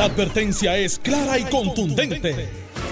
La 0.00 0.06
advertencia 0.06 0.78
es 0.78 0.98
clara 0.98 1.38
y 1.38 1.44
contundente. 1.44 2.48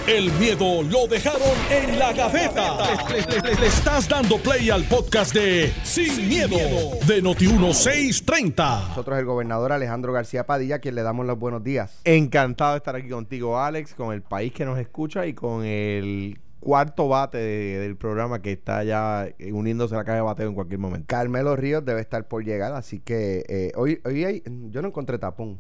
El 0.07 0.31
miedo 0.33 0.83
lo 0.83 1.07
dejaron 1.07 1.41
en 1.71 1.99
la 1.99 2.13
gaveta. 2.13 2.77
Le, 3.09 3.23
le- 3.23 3.41
le- 3.55 3.59
le 3.63 3.67
estás 3.67 4.07
dando 4.07 4.37
play 4.37 4.69
al 4.69 4.85
podcast 4.85 5.33
de 5.33 5.73
Sin, 5.85 6.29
miedo, 6.29 6.59
de 7.07 7.23
Noti1630. 7.23 8.89
Nosotros 8.89 9.19
el 9.19 9.25
gobernador 9.25 9.73
Alejandro 9.73 10.13
García 10.13 10.45
Padilla, 10.45 10.81
quien 10.81 10.97
le 10.97 11.03
damos 11.03 11.25
los 11.25 11.39
buenos 11.39 11.65
días. 11.65 11.99
Encantado 12.05 12.73
de 12.73 12.77
estar 12.77 12.95
aquí 12.95 13.09
contigo, 13.09 13.59
Alex, 13.59 13.95
con 13.95 14.13
el 14.13 14.21
país 14.21 14.53
que 14.53 14.67
nos 14.67 14.79
escucha 14.79 15.25
y 15.25 15.33
con 15.33 15.65
el 15.65 16.39
cuarto 16.61 17.09
bate 17.09 17.39
de- 17.39 17.79
del 17.79 17.97
programa 17.97 18.43
que 18.43 18.53
está 18.53 18.85
ya 18.85 19.27
eh, 19.39 19.51
uniéndose 19.55 19.95
a 19.95 19.99
la 19.99 20.05
caja 20.05 20.17
de 20.17 20.23
bateo 20.25 20.49
en 20.51 20.55
cualquier 20.55 20.79
momento. 20.79 21.07
Carmelo 21.09 21.57
Ríos 21.57 21.83
debe 21.87 22.03
estar 22.03 22.29
por 22.29 22.45
llegar, 22.45 22.75
así 22.75 23.01
que 23.01 23.47
eh, 23.49 23.73
hoy, 23.77 23.99
hoy 24.05 24.25
hay- 24.27 24.43
yo 24.69 24.83
no 24.83 24.89
encontré 24.89 25.17
tapón. 25.19 25.59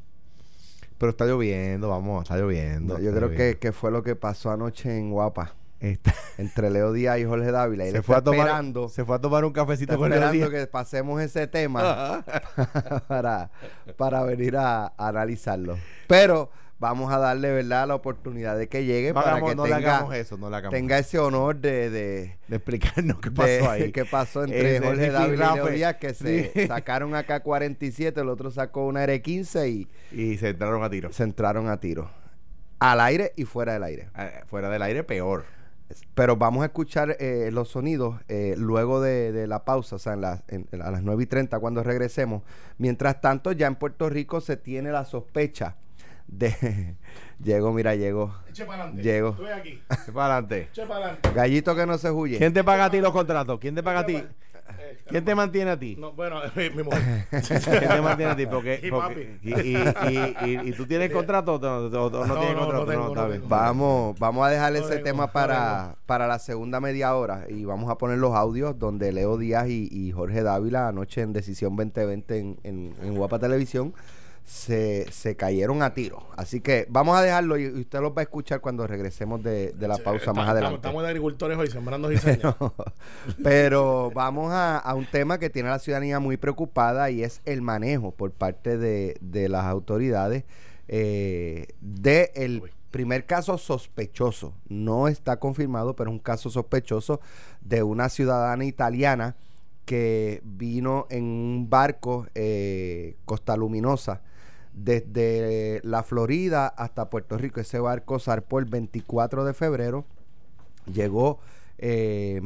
Pero 0.98 1.10
está 1.10 1.24
lloviendo, 1.26 1.88
vamos, 1.88 2.24
está 2.24 2.36
lloviendo. 2.36 2.98
yo 2.98 3.08
está 3.10 3.16
creo 3.18 3.30
que, 3.30 3.36
lloviendo. 3.36 3.60
que 3.60 3.72
fue 3.72 3.90
lo 3.90 4.02
que 4.02 4.16
pasó 4.16 4.50
anoche 4.50 4.96
en 4.98 5.10
Guapa, 5.12 5.54
Está- 5.80 6.12
entre 6.38 6.70
Leo 6.70 6.92
Díaz 6.92 7.18
y 7.20 7.24
Jorge 7.24 7.52
Dávila. 7.52 7.86
Y 7.86 7.92
se, 7.92 8.02
fue 8.02 8.16
a 8.16 8.20
tomar, 8.22 8.40
esperando, 8.40 8.88
se 8.88 9.04
fue 9.04 9.14
a 9.16 9.20
tomar 9.20 9.44
un 9.44 9.52
cafecito 9.52 9.96
con 9.96 10.10
Leo 10.10 10.18
esperando 10.18 10.50
Díaz. 10.50 10.60
que 10.62 10.66
pasemos 10.66 11.20
ese 11.22 11.46
tema 11.46 12.24
para, 13.08 13.50
para 13.96 14.22
venir 14.24 14.56
a, 14.56 14.86
a 14.86 15.08
analizarlo. 15.08 15.78
Pero 16.08 16.50
vamos 16.80 17.12
a 17.12 17.18
darle, 17.18 17.50
¿verdad?, 17.52 17.88
la 17.88 17.94
oportunidad 17.94 18.56
de 18.56 18.68
que 18.68 18.84
llegue 18.84 19.08
No, 19.08 19.14
para 19.14 19.32
hagamos- 19.32 19.50
que 19.50 19.56
no 19.56 19.66
le 19.66 19.74
tenga, 19.74 19.96
hagamos 19.96 20.14
eso, 20.14 20.36
no 20.36 20.48
le 20.50 20.56
hagamos 20.56 20.74
tenga 20.74 20.98
ese 20.98 21.18
honor 21.18 21.56
de- 21.56 21.90
de, 21.90 22.36
de 22.46 22.56
explicarnos 22.56 23.18
qué 23.20 23.30
de- 23.30 23.34
pasó 23.58 23.70
ahí. 23.70 23.92
qué 23.92 24.04
pasó 24.04 24.44
entre 24.44 24.78
Jorge 24.80 25.10
Dávila 25.10 25.34
y 25.34 25.36
Leo 25.36 25.46
rifirrafe. 25.54 25.72
Díaz 25.76 25.96
que 25.96 26.14
se 26.14 26.52
Sí. 26.54 26.66
sacaron 26.68 27.14
acá 27.14 27.40
47, 27.40 28.20
el 28.20 28.28
otro 28.28 28.50
sacó 28.50 28.86
una 28.86 29.04
R15 29.04 29.68
y 29.68 29.88
Y 30.12 30.36
se 30.38 30.50
entraron 30.50 30.82
a 30.82 30.90
tiro. 30.90 31.12
se 31.12 31.22
entraron 31.24 31.68
a 31.68 31.80
tiro. 31.80 32.10
Al 32.78 33.00
aire 33.00 33.32
y 33.36 33.44
fuera 33.44 33.72
del 33.72 33.82
aire. 33.82 34.08
Eh, 34.16 34.42
Fuera 34.46 34.68
del 34.70 34.82
aire, 34.82 35.02
peor. 35.02 35.44
Pero 36.14 36.36
vamos 36.36 36.62
a 36.62 36.66
escuchar 36.66 37.16
eh, 37.18 37.48
los 37.52 37.70
sonidos 37.70 38.20
eh, 38.28 38.54
luego 38.56 39.00
de, 39.00 39.32
de 39.32 39.46
la 39.48 39.64
pausa, 39.64 39.96
o 39.96 39.98
sea, 39.98 40.12
en 40.12 40.20
las- 40.20 40.42
en- 40.46 40.68
a 40.80 40.90
las 40.92 41.02
9 41.02 41.22
y 41.24 41.26
30 41.26 41.58
cuando 41.58 41.82
regresemos. 41.82 42.42
Mientras 42.76 43.20
tanto, 43.20 43.50
ya 43.52 43.66
en 43.66 43.74
Puerto 43.74 44.08
Rico 44.10 44.40
se 44.40 44.56
tiene 44.56 44.92
la 44.92 45.04
sospecha 45.06 45.74
de... 46.28 46.94
llegó, 47.42 47.72
mira, 47.72 47.94
llegó. 47.94 48.34
Eche 48.48 48.64
para 48.64 48.82
adelante. 48.84 49.02
Llego. 49.02 49.30
Estoy 49.30 49.48
aquí. 49.48 49.82
¿Qué 50.06 50.12
para 50.12 50.34
adelante? 50.34 50.68
Eche 50.70 50.82
para 50.86 51.00
adelante. 51.00 51.30
Gallito 51.34 51.74
que 51.76 51.86
no 51.86 51.98
se 51.98 52.10
huye. 52.10 52.38
¿Quién 52.38 52.52
te 52.52 52.62
paga 52.64 52.86
a 52.86 52.90
ti 52.90 53.00
los 53.00 53.12
contratos? 53.12 53.58
¿Quién 53.58 53.74
te 53.74 53.82
paga 53.82 54.00
a 54.00 54.06
ti? 54.06 54.16
Eh, 54.16 54.98
¿Quién 55.08 55.24
te 55.24 55.34
mantiene 55.34 55.70
a 55.70 55.78
ti? 55.78 55.96
No, 55.98 56.12
bueno, 56.12 56.40
mi, 56.54 56.68
mi 56.70 56.82
mujer. 56.82 57.26
¿Quién 57.30 57.60
te 57.88 58.00
mantiene 58.02 58.32
a 58.32 58.36
ti? 58.36 58.46
Porque, 58.46 58.80
Y 58.82 58.90
porque- 58.90 59.38
y, 59.42 59.50
y, 59.54 59.76
y, 59.76 60.46
y- 60.50 60.68
y 60.68 60.72
tú 60.72 60.84
tienes 60.86 61.10
contrato 61.10 61.54
o 61.54 61.58
no, 61.58 61.76
o- 62.02 62.06
o 62.06 62.10
no 62.10 62.26
No, 62.26 62.34
tienes 62.38 62.54
no, 62.56 62.60
contrato? 62.66 62.86
tengo, 62.86 63.08
está 63.08 63.26
bien. 63.28 63.42
Vamos, 63.48 64.18
vamos 64.18 64.46
a 64.46 64.50
dejar 64.50 64.72
No 64.72 64.78
ese 64.78 64.88
tengo, 64.96 65.04
tema 65.04 65.26
no 65.26 65.32
para, 65.32 65.96
para 66.04 66.26
la 66.26 66.38
segunda 66.38 66.80
media 66.80 67.14
hora 67.14 67.46
y 67.48 67.64
vamos 67.64 67.90
a 67.90 67.96
poner 67.96 68.18
los 68.18 68.34
audios 68.34 68.78
donde 68.78 69.10
Leo 69.12 69.38
Díaz 69.38 69.68
y, 69.68 69.88
y 69.90 70.12
Jorge 70.12 70.42
Dávila 70.42 70.88
anoche 70.88 71.22
en 71.22 71.32
Decisión 71.32 71.74
2020 71.74 72.38
en, 72.38 72.58
en, 72.64 72.94
en 73.02 73.14
Guapa 73.14 73.38
Televisión 73.38 73.94
se, 74.48 75.06
se 75.12 75.36
cayeron 75.36 75.82
a 75.82 75.92
tiro. 75.92 76.26
Así 76.34 76.62
que 76.62 76.86
vamos 76.88 77.18
a 77.18 77.22
dejarlo 77.22 77.58
y, 77.58 77.66
usted 77.66 78.00
los 78.00 78.12
va 78.12 78.20
a 78.20 78.22
escuchar 78.22 78.62
cuando 78.62 78.86
regresemos 78.86 79.42
de, 79.42 79.72
de 79.72 79.88
la 79.88 79.98
pausa 79.98 80.32
más 80.32 80.48
adelante. 80.48 80.76
Estamos 80.76 81.02
de 81.02 81.08
agricultores 81.08 81.58
hoy 81.58 81.68
sembrando 81.68 82.08
diseños. 82.08 82.54
Pero 83.44 84.10
vamos 84.14 84.50
a, 84.50 84.78
a 84.78 84.94
un 84.94 85.04
tema 85.04 85.38
que 85.38 85.50
tiene 85.50 85.68
a 85.68 85.72
la 85.72 85.78
ciudadanía 85.78 86.18
muy 86.18 86.38
preocupada 86.38 87.10
y 87.10 87.22
es 87.22 87.42
el 87.44 87.60
manejo 87.60 88.12
por 88.12 88.32
parte 88.32 88.78
de, 88.78 89.18
de 89.20 89.50
las 89.50 89.66
autoridades 89.66 90.44
eh, 90.88 91.66
de 91.82 92.32
el 92.34 92.62
primer 92.90 93.26
caso 93.26 93.58
sospechoso. 93.58 94.54
No 94.66 95.08
está 95.08 95.38
confirmado, 95.38 95.94
pero 95.94 96.08
es 96.08 96.14
un 96.14 96.20
caso 96.20 96.48
sospechoso 96.48 97.20
de 97.60 97.82
una 97.82 98.08
ciudadana 98.08 98.64
italiana 98.64 99.36
que 99.84 100.40
vino 100.42 101.06
en 101.10 101.24
un 101.24 101.68
barco 101.68 102.26
eh, 102.34 103.16
Costa 103.26 103.54
Luminosa 103.58 104.22
desde 104.84 105.80
la 105.84 106.02
Florida 106.02 106.66
hasta 106.68 107.10
Puerto 107.10 107.36
Rico. 107.38 107.60
Ese 107.60 107.78
barco 107.80 108.18
zarpó 108.18 108.58
el 108.58 108.64
24 108.66 109.44
de 109.44 109.54
febrero 109.54 110.04
llegó 110.92 111.38
eh, 111.78 112.40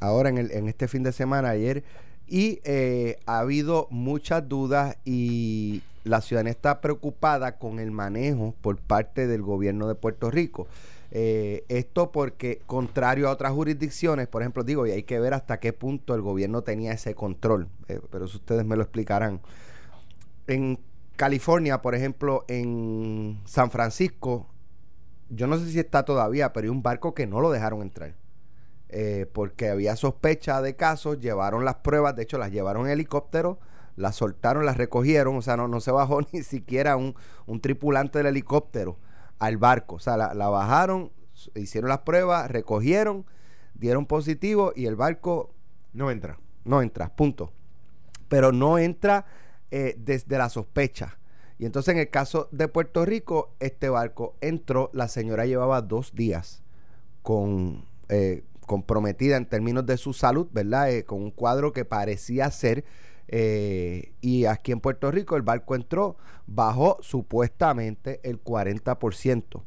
ahora 0.00 0.28
en, 0.28 0.38
el- 0.38 0.50
en 0.52 0.68
este 0.68 0.88
fin 0.88 1.02
de 1.02 1.12
semana, 1.12 1.50
ayer, 1.50 1.84
y 2.26 2.60
eh, 2.64 3.18
ha 3.26 3.38
habido 3.40 3.86
muchas 3.90 4.48
dudas 4.48 4.96
y 5.04 5.82
la 6.04 6.20
ciudadanía 6.20 6.52
está 6.52 6.80
preocupada 6.80 7.56
con 7.58 7.78
el 7.78 7.90
manejo 7.90 8.54
por 8.60 8.76
parte 8.78 9.26
del 9.26 9.42
gobierno 9.42 9.88
de 9.88 9.94
Puerto 9.94 10.30
Rico. 10.30 10.66
Eh, 11.10 11.64
esto 11.68 12.10
porque, 12.10 12.60
contrario 12.66 13.28
a 13.28 13.32
otras 13.32 13.52
jurisdicciones, 13.52 14.26
por 14.26 14.42
ejemplo, 14.42 14.64
digo, 14.64 14.86
y 14.86 14.90
hay 14.90 15.04
que 15.04 15.20
ver 15.20 15.32
hasta 15.32 15.60
qué 15.60 15.72
punto 15.72 16.14
el 16.14 16.22
gobierno 16.22 16.62
tenía 16.62 16.92
ese 16.92 17.14
control, 17.14 17.68
eh, 17.88 18.00
pero 18.10 18.24
eso 18.24 18.36
ustedes 18.38 18.64
me 18.64 18.76
lo 18.76 18.82
explicarán. 18.82 19.40
En 20.46 20.78
California, 21.16 21.80
por 21.82 21.94
ejemplo, 21.94 22.44
en 22.48 23.40
San 23.44 23.70
Francisco, 23.70 24.46
yo 25.30 25.46
no 25.46 25.58
sé 25.58 25.70
si 25.70 25.78
está 25.78 26.04
todavía, 26.04 26.52
pero 26.52 26.64
hay 26.64 26.70
un 26.70 26.82
barco 26.82 27.14
que 27.14 27.26
no 27.26 27.40
lo 27.40 27.50
dejaron 27.50 27.82
entrar. 27.82 28.14
Eh, 28.88 29.26
porque 29.32 29.70
había 29.70 29.96
sospecha 29.96 30.62
de 30.62 30.76
casos, 30.76 31.18
llevaron 31.18 31.64
las 31.64 31.76
pruebas, 31.76 32.14
de 32.14 32.22
hecho 32.22 32.38
las 32.38 32.52
llevaron 32.52 32.86
en 32.86 32.92
helicóptero, 32.92 33.58
las 33.96 34.16
soltaron, 34.16 34.66
las 34.66 34.76
recogieron, 34.76 35.36
o 35.36 35.42
sea, 35.42 35.56
no, 35.56 35.66
no 35.68 35.80
se 35.80 35.90
bajó 35.90 36.20
ni 36.32 36.42
siquiera 36.42 36.96
un, 36.96 37.14
un 37.46 37.60
tripulante 37.60 38.18
del 38.18 38.28
helicóptero 38.28 38.96
al 39.38 39.56
barco, 39.56 39.96
o 39.96 39.98
sea, 39.98 40.16
la, 40.16 40.34
la 40.34 40.48
bajaron, 40.48 41.10
hicieron 41.54 41.88
las 41.88 42.00
pruebas, 42.00 42.50
recogieron, 42.50 43.24
dieron 43.74 44.06
positivo 44.06 44.72
y 44.76 44.86
el 44.86 44.96
barco 44.96 45.52
No 45.92 46.10
entra. 46.10 46.38
no 46.64 46.80
entra, 46.82 47.14
punto. 47.14 47.52
Pero 48.28 48.52
no 48.52 48.78
entra 48.78 49.26
eh, 49.70 49.94
desde 49.98 50.38
la 50.38 50.48
sospecha. 50.48 51.18
Y 51.58 51.66
entonces 51.66 51.92
en 51.94 52.00
el 52.00 52.10
caso 52.10 52.48
de 52.52 52.68
Puerto 52.68 53.04
Rico, 53.04 53.54
este 53.60 53.88
barco 53.88 54.34
entró, 54.40 54.90
la 54.92 55.08
señora 55.08 55.46
llevaba 55.46 55.82
dos 55.82 56.14
días 56.14 56.62
con 57.22 57.84
eh, 58.08 58.42
comprometida 58.66 59.36
en 59.36 59.46
términos 59.46 59.86
de 59.86 59.96
su 59.96 60.12
salud, 60.12 60.48
¿verdad? 60.52 60.90
Eh, 60.90 61.04
con 61.04 61.22
un 61.22 61.30
cuadro 61.30 61.72
que 61.72 61.84
parecía 61.84 62.50
ser. 62.50 62.84
eh, 63.28 64.12
y 64.20 64.44
aquí 64.46 64.72
en 64.72 64.80
Puerto 64.80 65.10
Rico 65.10 65.36
el 65.36 65.42
barco 65.42 65.74
entró, 65.74 66.16
bajó 66.46 66.98
supuestamente 67.00 68.20
el 68.22 68.42
40% 68.42 69.62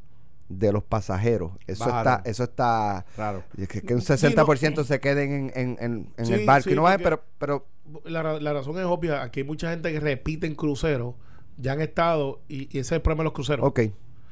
de 0.50 0.72
los 0.72 0.84
pasajeros. 0.84 1.52
Eso 1.68 1.86
Bajaron. 1.86 2.14
está, 2.20 2.30
eso 2.30 2.44
está 2.44 3.06
Claro. 3.16 3.44
es 3.58 3.68
que, 3.68 3.82
que 3.82 3.94
un 3.96 4.02
Sí, 4.02 4.14
60% 4.14 4.84
se 4.86 5.00
queden 5.00 5.32
en, 5.32 5.52
en, 5.56 5.78
en- 5.82 6.14
en 6.18 6.26
Sí, 6.26 6.34
el 6.34 6.46
barco 6.46 6.66
sí, 6.66 6.72
y 6.72 6.76
no 6.76 6.84
vayan, 6.84 7.02
porque- 7.02 7.18
pero, 7.18 7.24
pero 7.40 7.66
La, 8.06 8.24
ra- 8.24 8.40
la 8.40 8.54
razón 8.54 8.78
es 8.78 8.86
obvia. 8.86 9.22
Aquí 9.24 9.42
hay 9.42 9.46
mucha 9.46 9.70
gente 9.70 9.92
que 9.92 10.00
repite 10.00 10.48
en 10.48 10.56
cruceros, 10.56 11.16
ya 11.58 11.74
han 11.74 11.82
estado, 11.82 12.40
y, 12.48 12.64
y 12.66 12.80
ese 12.80 12.80
es 12.80 12.92
el 12.94 13.02
problema 13.02 13.22
de 13.24 13.26
los 13.26 13.34
cruceros. 13.34 13.66
ok. 13.66 13.80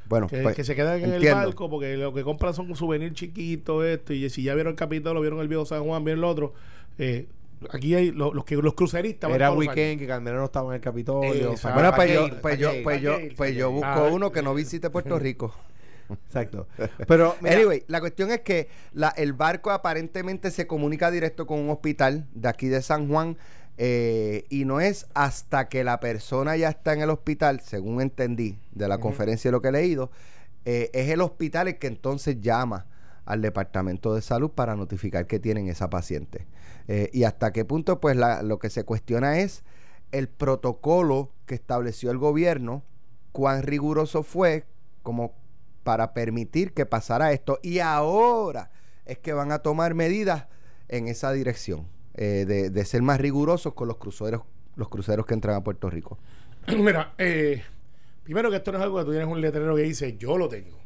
Bueno, 0.08 0.28
Que, 0.28 0.44
pues, 0.44 0.56
que 0.56 0.64
se 0.64 0.76
quedan 0.76 1.00
en 1.00 1.14
entiendo. 1.14 1.40
el 1.40 1.46
barco 1.48 1.68
porque 1.68 1.98
lo 1.98 2.14
que 2.14 2.22
compran 2.24 2.54
son 2.54 2.70
un 2.70 2.76
souvenir 2.76 3.14
chiquito, 3.14 3.84
esto, 3.84 4.14
y 4.14 4.30
si 4.30 4.44
ya 4.44 4.54
vieron 4.54 4.72
el 4.74 4.78
Capitolio, 4.78 5.20
vieron 5.20 5.40
el 5.40 5.48
viejo 5.48 5.66
San 5.66 5.84
Juan, 5.84 6.04
vieron 6.04 6.20
el 6.24 6.30
otro. 6.30 6.54
eh, 7.00 7.26
aquí 7.72 7.96
hay 7.96 8.12
lo- 8.12 8.32
los 8.34 8.46
que 8.46 8.56
los 8.56 8.76
cruceristas. 8.76 9.30
van 9.30 9.36
Era 9.36 9.50
los 9.50 9.58
weekend 9.58 9.98
que 10.00 10.06
Carmelo 10.06 10.38
no 10.38 10.46
estaba 10.46 10.70
en 10.70 10.76
el 10.76 10.82
Capitolio. 10.82 11.56
Bueno, 11.74 11.92
pues 11.96 12.14
yo, 12.14 12.30
pues 12.42 12.60
yo, 12.60 12.70
pues 12.84 13.02
yo, 13.02 13.18
pues 13.36 13.56
yo 13.56 13.72
busco 13.72 13.88
Gale. 13.88 14.12
uno 14.14 14.32
que 14.32 14.44
no 14.44 14.54
visite 14.54 14.90
Puerto 14.92 15.18
Rico. 15.18 15.56
Exacto. 16.10 16.68
Pero, 17.08 17.36
mira, 17.42 17.56
Anyway, 17.56 17.84
la 17.88 18.00
cuestión 18.00 18.32
es 18.32 18.42
que 18.42 18.68
la- 18.94 19.10
el 19.18 19.34
barco 19.34 19.72
aparentemente 19.72 20.52
se 20.52 20.68
comunica 20.68 21.10
directo 21.12 21.46
con 21.48 21.60
un 21.60 21.70
hospital 21.70 22.28
de 22.34 22.48
aquí 22.50 22.68
de 22.68 22.82
San 22.82 23.08
Juan 23.10 23.38
eh, 23.78 24.46
y 24.50 24.66
no 24.66 24.80
es 24.80 25.08
hasta 25.14 25.68
que 25.68 25.84
la 25.84 26.00
persona 26.00 26.56
ya 26.56 26.70
está 26.70 26.94
en 26.94 27.02
el 27.02 27.10
hospital, 27.10 27.60
según 27.62 28.02
entendí 28.02 28.58
de 28.72 28.88
la 28.88 29.00
conferencia 29.00 29.50
y 29.50 29.52
lo 29.52 29.62
que 29.62 29.68
he 29.68 29.72
leído, 29.74 30.12
eh, 30.66 30.90
es 30.94 31.10
el 31.10 31.22
hospital 31.22 31.68
el 31.68 31.78
que 31.78 31.88
entonces 31.88 32.40
llama 32.40 32.86
al 33.26 33.42
departamento 33.42 34.14
de 34.16 34.22
salud 34.22 34.52
para 34.52 34.76
notificar 34.76 35.26
que 35.28 35.40
tienen 35.40 35.68
esa 35.68 35.90
paciente. 35.90 36.46
Eh, 36.88 37.10
y 37.12 37.24
hasta 37.24 37.52
qué 37.52 37.66
punto, 37.66 38.00
pues 38.00 38.16
la- 38.16 38.44
lo 38.44 38.60
que 38.60 38.70
se 38.70 38.84
cuestiona 38.84 39.40
es 39.40 39.64
el 40.12 40.30
protocolo 40.30 41.32
que 41.48 41.56
estableció 41.56 42.12
el 42.12 42.18
gobierno, 42.20 42.84
cuán 43.32 43.64
riguroso 43.64 44.24
fue 44.24 44.64
como 45.04 45.34
para 45.86 46.14
permitir 46.14 46.74
que 46.74 46.86
pasara 46.86 47.32
esto. 47.32 47.60
Y 47.62 47.80
ahora 47.80 48.72
es 49.06 49.20
que 49.20 49.34
van 49.34 49.52
a 49.52 49.60
tomar 49.60 49.94
medidas 49.94 50.48
en 50.90 51.08
esa 51.08 51.32
dirección, 51.32 51.88
eh, 52.16 52.46
de, 52.48 52.72
de 52.72 52.86
ser 52.86 53.04
más 53.04 53.22
rigurosos 53.22 53.76
con 53.76 53.88
los 53.88 53.98
cruceros, 53.98 54.42
los 54.76 54.90
cruceros 54.90 55.28
que 55.28 55.36
entran 55.36 55.56
a 55.56 55.64
Puerto 55.64 55.90
Rico. 55.90 56.18
Mira, 56.68 57.14
eh, 57.20 57.62
primero 58.24 58.50
que 58.50 58.58
esto 58.58 58.72
no 58.72 58.80
es 58.80 58.84
algo 58.84 58.98
que 58.98 59.06
tú 59.06 59.12
tienes 59.12 59.30
un 59.30 59.40
letrero 59.40 59.76
que 59.76 59.84
dice 59.84 60.18
yo 60.18 60.38
lo 60.38 60.50
tengo. 60.50 60.80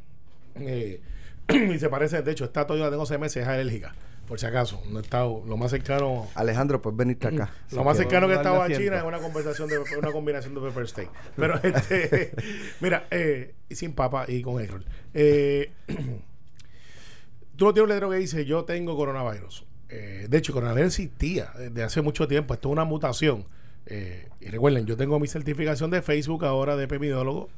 Eh, 0.55 1.01
y 1.47 1.79
se 1.79 1.87
parece, 1.89 2.21
de 2.21 2.31
hecho, 2.31 2.43
esta 2.43 2.67
Toyota 2.67 2.91
tengo 2.91 3.05
seis 3.05 3.19
meses, 3.19 3.43
es 3.43 3.47
alérgica. 3.47 3.95
Por 4.29 4.39
si 4.39 4.45
acaso. 4.45 4.81
No 4.91 4.99
he 4.99 5.01
estado, 5.01 5.43
lo 5.47 5.57
más 5.57 5.71
cercano. 5.71 6.27
Alejandro, 6.35 6.79
pues 6.81 6.95
venirte 6.95 7.27
acá. 7.27 7.51
Lo 7.71 7.83
más 7.83 7.97
cercano 7.97 8.27
que 8.27 8.33
a 8.33 8.37
estaba 8.37 8.65
a 8.65 8.67
China 8.71 8.97
es 8.97 9.03
una 9.03 9.17
conversación 9.17 9.67
de 9.67 9.79
una 9.79 10.11
combinación 10.11 10.53
de 10.53 10.61
pepper 10.61 10.87
steak. 10.87 11.09
Pero 11.35 11.55
este, 11.63 12.31
mira, 12.79 13.07
eh, 13.09 13.55
y 13.67 13.75
sin 13.75 13.93
papa 13.93 14.25
y 14.27 14.43
con 14.43 14.65
roll. 14.65 14.85
Eh, 15.15 15.71
tú 17.55 17.65
no 17.65 17.73
tienes 17.73 17.83
un 17.83 17.89
letrero 17.89 18.11
que 18.11 18.17
dice 18.17 18.45
yo 18.45 18.65
tengo 18.65 18.95
coronavirus. 18.95 19.65
Eh, 19.89 20.27
de 20.29 20.37
hecho, 20.37 20.53
coronavirus 20.53 20.99
existía 20.99 21.51
desde 21.57 21.81
hace 21.81 22.03
mucho 22.03 22.27
tiempo. 22.27 22.53
Esto 22.53 22.69
es 22.69 22.73
una 22.73 22.85
mutación. 22.85 23.45
Eh, 23.87 24.29
y 24.41 24.49
recuerden, 24.49 24.85
yo 24.85 24.95
tengo 24.95 25.19
mi 25.19 25.27
certificación 25.27 25.89
de 25.89 26.03
Facebook 26.03 26.45
ahora 26.45 26.75
de 26.75 26.83
epidemiólogo. 26.83 27.49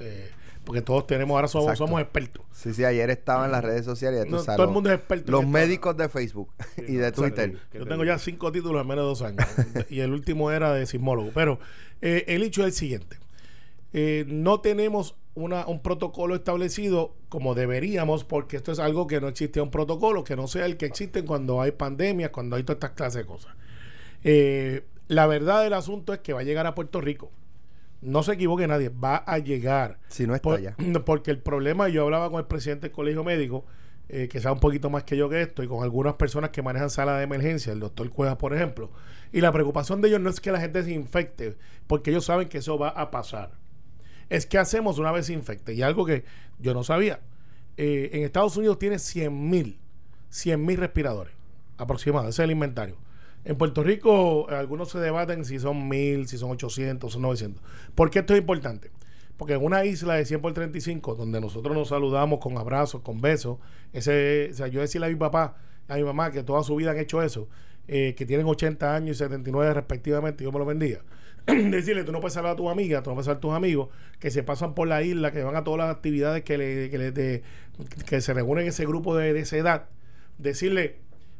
eh, 0.00 0.30
porque 0.66 0.82
todos 0.82 1.06
tenemos, 1.06 1.36
ahora 1.36 1.46
somos, 1.46 1.68
Exacto. 1.68 1.86
somos 1.86 2.02
expertos. 2.02 2.44
Sí, 2.50 2.74
sí, 2.74 2.84
ayer 2.84 3.08
estaba 3.08 3.44
en 3.46 3.52
las 3.52 3.64
redes 3.64 3.84
sociales. 3.84 4.24
ya 4.24 4.26
tú 4.26 4.32
No, 4.32 4.42
sabes, 4.42 4.56
todo 4.56 4.66
el 4.66 4.72
mundo 4.72 4.90
es 4.90 4.96
experto 4.96 5.30
Los 5.30 5.46
médicos 5.46 5.96
de 5.96 6.08
Facebook 6.08 6.50
y 6.88 6.94
de 6.96 7.12
Twitter. 7.12 7.56
¿Qué 7.70 7.78
Yo 7.78 7.84
te 7.84 7.90
tengo 7.90 8.04
ya 8.04 8.18
cinco 8.18 8.50
títulos 8.50 8.82
en 8.82 8.88
menos 8.88 9.04
de 9.04 9.08
dos 9.08 9.22
años. 9.22 9.46
y 9.88 10.00
el 10.00 10.12
último 10.12 10.50
era 10.50 10.74
de 10.74 10.84
sismólogo. 10.84 11.30
Pero 11.32 11.60
eh, 12.02 12.24
el 12.26 12.42
hecho 12.42 12.62
es 12.62 12.66
el 12.66 12.72
siguiente. 12.72 13.16
Eh, 13.92 14.24
no 14.26 14.60
tenemos 14.60 15.14
una, 15.36 15.66
un 15.66 15.80
protocolo 15.80 16.34
establecido 16.34 17.14
como 17.28 17.54
deberíamos, 17.54 18.24
porque 18.24 18.56
esto 18.56 18.72
es 18.72 18.80
algo 18.80 19.06
que 19.06 19.20
no 19.20 19.28
existe 19.28 19.60
un 19.60 19.70
protocolo, 19.70 20.24
que 20.24 20.34
no 20.34 20.48
sea 20.48 20.66
el 20.66 20.76
que 20.76 20.86
existe 20.86 21.24
cuando 21.24 21.62
hay 21.62 21.70
pandemias, 21.70 22.30
cuando 22.30 22.56
hay 22.56 22.64
todas 22.64 22.78
estas 22.78 22.90
clases 22.90 23.22
de 23.22 23.26
cosas. 23.26 23.54
Eh, 24.24 24.82
la 25.06 25.28
verdad 25.28 25.62
del 25.62 25.74
asunto 25.74 26.12
es 26.12 26.18
que 26.18 26.32
va 26.32 26.40
a 26.40 26.42
llegar 26.42 26.66
a 26.66 26.74
Puerto 26.74 27.00
Rico. 27.00 27.30
No 28.00 28.22
se 28.22 28.32
equivoque 28.32 28.66
nadie, 28.66 28.88
va 28.90 29.16
a 29.16 29.38
llegar. 29.38 29.98
Si 30.08 30.26
no 30.26 30.34
está 30.34 30.50
Por- 30.50 30.60
ya. 30.60 30.76
Porque 31.04 31.30
el 31.30 31.38
problema, 31.38 31.88
yo 31.88 32.04
hablaba 32.04 32.30
con 32.30 32.38
el 32.38 32.46
presidente 32.46 32.88
del 32.88 32.92
colegio 32.92 33.24
médico, 33.24 33.64
eh, 34.08 34.28
que 34.28 34.40
sabe 34.40 34.54
un 34.54 34.60
poquito 34.60 34.90
más 34.90 35.02
que 35.04 35.16
yo 35.16 35.28
que 35.28 35.42
esto, 35.42 35.62
y 35.62 35.68
con 35.68 35.82
algunas 35.82 36.14
personas 36.14 36.50
que 36.50 36.62
manejan 36.62 36.90
sala 36.90 37.16
de 37.16 37.24
emergencia, 37.24 37.72
el 37.72 37.80
doctor 37.80 38.08
Cuevas, 38.10 38.36
por 38.36 38.54
ejemplo. 38.54 38.90
Y 39.32 39.40
la 39.40 39.50
preocupación 39.50 40.00
de 40.00 40.08
ellos 40.08 40.20
no 40.20 40.30
es 40.30 40.40
que 40.40 40.52
la 40.52 40.60
gente 40.60 40.82
se 40.84 40.92
infecte, 40.92 41.56
porque 41.86 42.10
ellos 42.10 42.24
saben 42.24 42.48
que 42.48 42.58
eso 42.58 42.78
va 42.78 42.90
a 42.90 43.10
pasar. 43.10 43.52
Es 44.28 44.46
que 44.46 44.58
hacemos 44.58 44.98
una 44.98 45.10
vez 45.12 45.26
se 45.26 45.32
infecte. 45.32 45.74
Y 45.74 45.82
algo 45.82 46.04
que 46.04 46.24
yo 46.58 46.74
no 46.74 46.84
sabía. 46.84 47.20
Eh, 47.76 48.10
en 48.12 48.24
Estados 48.24 48.56
Unidos 48.56 48.78
tiene 48.78 48.98
100 48.98 49.50
mil, 49.50 49.78
100 50.30 50.64
mil 50.64 50.76
respiradores 50.78 51.34
aproximadamente. 51.78 52.30
Ese 52.30 52.42
es 52.42 52.44
el 52.44 52.50
inventario. 52.52 52.96
En 53.46 53.56
Puerto 53.56 53.82
Rico, 53.84 54.48
algunos 54.50 54.90
se 54.90 54.98
debaten 54.98 55.44
si 55.44 55.58
son 55.60 55.88
mil, 55.88 56.26
si 56.26 56.36
son 56.36 56.50
800, 56.50 57.12
son 57.12 57.22
900. 57.22 57.62
¿Por 57.94 58.10
qué 58.10 58.18
esto 58.18 58.34
es 58.34 58.40
importante? 58.40 58.90
Porque 59.36 59.54
en 59.54 59.64
una 59.64 59.84
isla 59.84 60.14
de 60.14 60.24
100 60.24 60.40
por 60.40 60.52
35, 60.52 61.14
donde 61.14 61.40
nosotros 61.40 61.76
nos 61.76 61.88
saludamos 61.88 62.40
con 62.40 62.58
abrazos, 62.58 63.02
con 63.02 63.20
besos, 63.20 63.58
ese, 63.92 64.48
o 64.50 64.54
sea, 64.54 64.66
yo 64.66 64.80
decirle 64.80 65.06
a 65.06 65.10
mi 65.10 65.14
papá, 65.14 65.56
a 65.86 65.94
mi 65.96 66.02
mamá, 66.02 66.32
que 66.32 66.42
toda 66.42 66.64
su 66.64 66.74
vida 66.74 66.90
han 66.90 66.98
hecho 66.98 67.22
eso, 67.22 67.48
eh, 67.86 68.14
que 68.16 68.26
tienen 68.26 68.46
80 68.46 68.94
años 68.96 69.16
y 69.16 69.18
79 69.18 69.74
respectivamente, 69.74 70.42
Dios 70.42 70.52
me 70.52 70.58
lo 70.58 70.66
bendiga. 70.66 71.02
Decirle, 71.46 72.02
tú 72.02 72.10
no 72.10 72.18
puedes 72.20 72.34
saludar 72.34 72.54
a 72.54 72.56
tus 72.56 72.68
amigas, 72.68 73.04
tú 73.04 73.10
no 73.10 73.14
puedes 73.14 73.26
saludar 73.26 73.38
a 73.38 73.40
tus 73.42 73.52
amigos 73.52 73.90
que 74.18 74.32
se 74.32 74.42
pasan 74.42 74.74
por 74.74 74.88
la 74.88 75.02
isla, 75.04 75.30
que 75.30 75.44
van 75.44 75.54
a 75.54 75.62
todas 75.62 75.78
las 75.86 75.94
actividades 75.94 76.42
que, 76.42 76.58
le, 76.58 76.90
que, 76.90 76.98
le- 76.98 77.42
que 78.06 78.20
se 78.20 78.34
reúnen 78.34 78.64
en 78.64 78.70
ese 78.70 78.86
grupo 78.86 79.16
de, 79.16 79.32
de 79.32 79.40
esa 79.40 79.56
edad. 79.56 79.88
Decirle, 80.38 80.96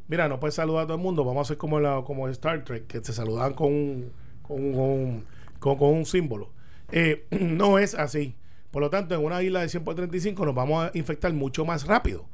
mira, 0.07 0.27
no 0.27 0.39
puedes 0.39 0.55
saludar 0.55 0.83
a 0.83 0.87
todo 0.87 0.97
el 0.97 1.03
mundo, 1.03 1.23
vamos 1.25 1.39
a 1.39 1.43
hacer 1.47 1.57
como, 1.57 1.79
la, 1.79 2.01
como 2.05 2.27
Star 2.29 2.63
Trek, 2.63 2.87
que 2.87 3.03
se 3.03 3.13
con, 3.55 3.67
un- 3.73 4.11
con 4.41 4.75
un- 4.75 5.25
con- 5.59 5.77
con 5.77 5.89
un 5.93 6.05
símbolo. 6.05 6.51
Eh, 6.91 7.25
no 7.39 7.79
es 7.79 7.93
así. 7.95 8.35
Por 8.71 8.81
lo 8.81 8.89
tanto, 8.89 9.15
en 9.15 9.23
una 9.23 9.41
isla 9.41 9.61
de 9.61 9.69
100 9.69 9.83
por 9.83 9.95
35 9.95 10.45
nos 10.45 10.53
vamos 10.55 10.85
a 10.85 10.97
infectar 10.97 11.33
mucho 11.33 11.65
más 11.65 11.87
rápido. 11.87 12.25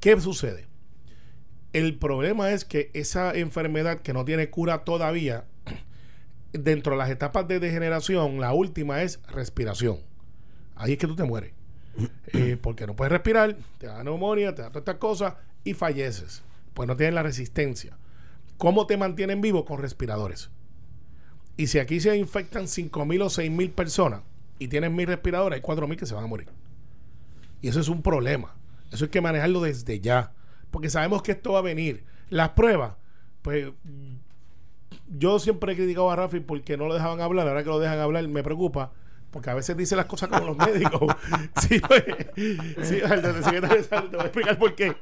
¿Qué 0.00 0.18
sucede? 0.20 0.66
El 1.72 1.96
problema 1.98 2.50
es 2.50 2.64
que 2.64 2.90
esa 2.94 3.32
enfermedad 3.34 4.00
que 4.00 4.12
no 4.12 4.24
tiene 4.24 4.50
cura 4.50 4.84
todavía, 4.84 5.44
dentro 6.52 6.92
de 6.92 6.98
las 6.98 7.10
etapas 7.10 7.46
de 7.46 7.60
degeneración, 7.60 8.40
la 8.40 8.52
última 8.52 9.02
es 9.02 9.20
respiración. 9.28 9.98
Ahí 10.74 10.92
es 10.92 10.98
que 10.98 11.06
tú 11.06 11.16
te 11.16 11.24
mueres. 11.24 11.52
Eh, 12.32 12.56
porque 12.60 12.86
no 12.86 12.94
puedes 12.94 13.10
respirar, 13.10 13.56
te 13.78 13.86
da 13.88 14.02
neumonía, 14.04 14.54
te 14.54 14.62
da 14.62 14.68
todas 14.68 14.82
estas 14.82 14.96
cosas 14.96 15.34
y 15.64 15.74
falleces. 15.74 16.42
Pues 16.80 16.88
no 16.88 16.96
tienes 16.96 17.14
la 17.14 17.22
resistencia. 17.22 17.98
¿Cómo 18.56 18.86
te 18.86 18.96
mantienen 18.96 19.42
vivo? 19.42 19.66
Con 19.66 19.82
respiradores. 19.82 20.50
Y 21.58 21.66
si 21.66 21.78
aquí 21.78 22.00
se 22.00 22.16
infectan 22.16 22.68
5.000 22.68 23.22
o 23.22 23.26
6.000 23.26 23.74
personas 23.74 24.22
y 24.58 24.68
tienen 24.68 24.96
1.000 24.96 25.04
respiradores, 25.08 25.58
hay 25.58 25.62
4.000 25.62 25.96
que 25.96 26.06
se 26.06 26.14
van 26.14 26.24
a 26.24 26.26
morir. 26.26 26.48
Y 27.60 27.68
eso 27.68 27.80
es 27.80 27.88
un 27.88 28.00
problema. 28.00 28.56
Eso 28.90 29.04
hay 29.04 29.10
que 29.10 29.20
manejarlo 29.20 29.60
desde 29.60 30.00
ya. 30.00 30.32
Porque 30.70 30.88
sabemos 30.88 31.22
que 31.22 31.32
esto 31.32 31.52
va 31.52 31.58
a 31.58 31.62
venir. 31.62 32.02
Las 32.30 32.48
pruebas, 32.52 32.94
pues 33.42 33.72
yo 35.06 35.38
siempre 35.38 35.74
he 35.74 35.76
criticado 35.76 36.10
a 36.10 36.16
Rafi 36.16 36.40
porque 36.40 36.78
no 36.78 36.88
lo 36.88 36.94
dejaban 36.94 37.20
hablar. 37.20 37.46
Ahora 37.46 37.62
que 37.62 37.68
lo 37.68 37.78
dejan 37.78 37.98
hablar, 37.98 38.26
me 38.26 38.42
preocupa. 38.42 38.94
Porque 39.30 39.50
a 39.50 39.54
veces 39.54 39.76
dice 39.76 39.94
las 39.96 40.06
cosas 40.06 40.28
como 40.28 40.46
los 40.46 40.56
médicos. 40.56 41.14
sí, 41.68 41.80
pues, 41.80 42.04
sí, 42.82 42.96
del 42.96 43.44
secretario 43.44 43.76
de 43.76 43.84
salud, 43.84 44.10
te 44.10 44.16
voy 44.16 44.22
a 44.24 44.26
explicar 44.26 44.58
por 44.58 44.74
qué. 44.74 44.96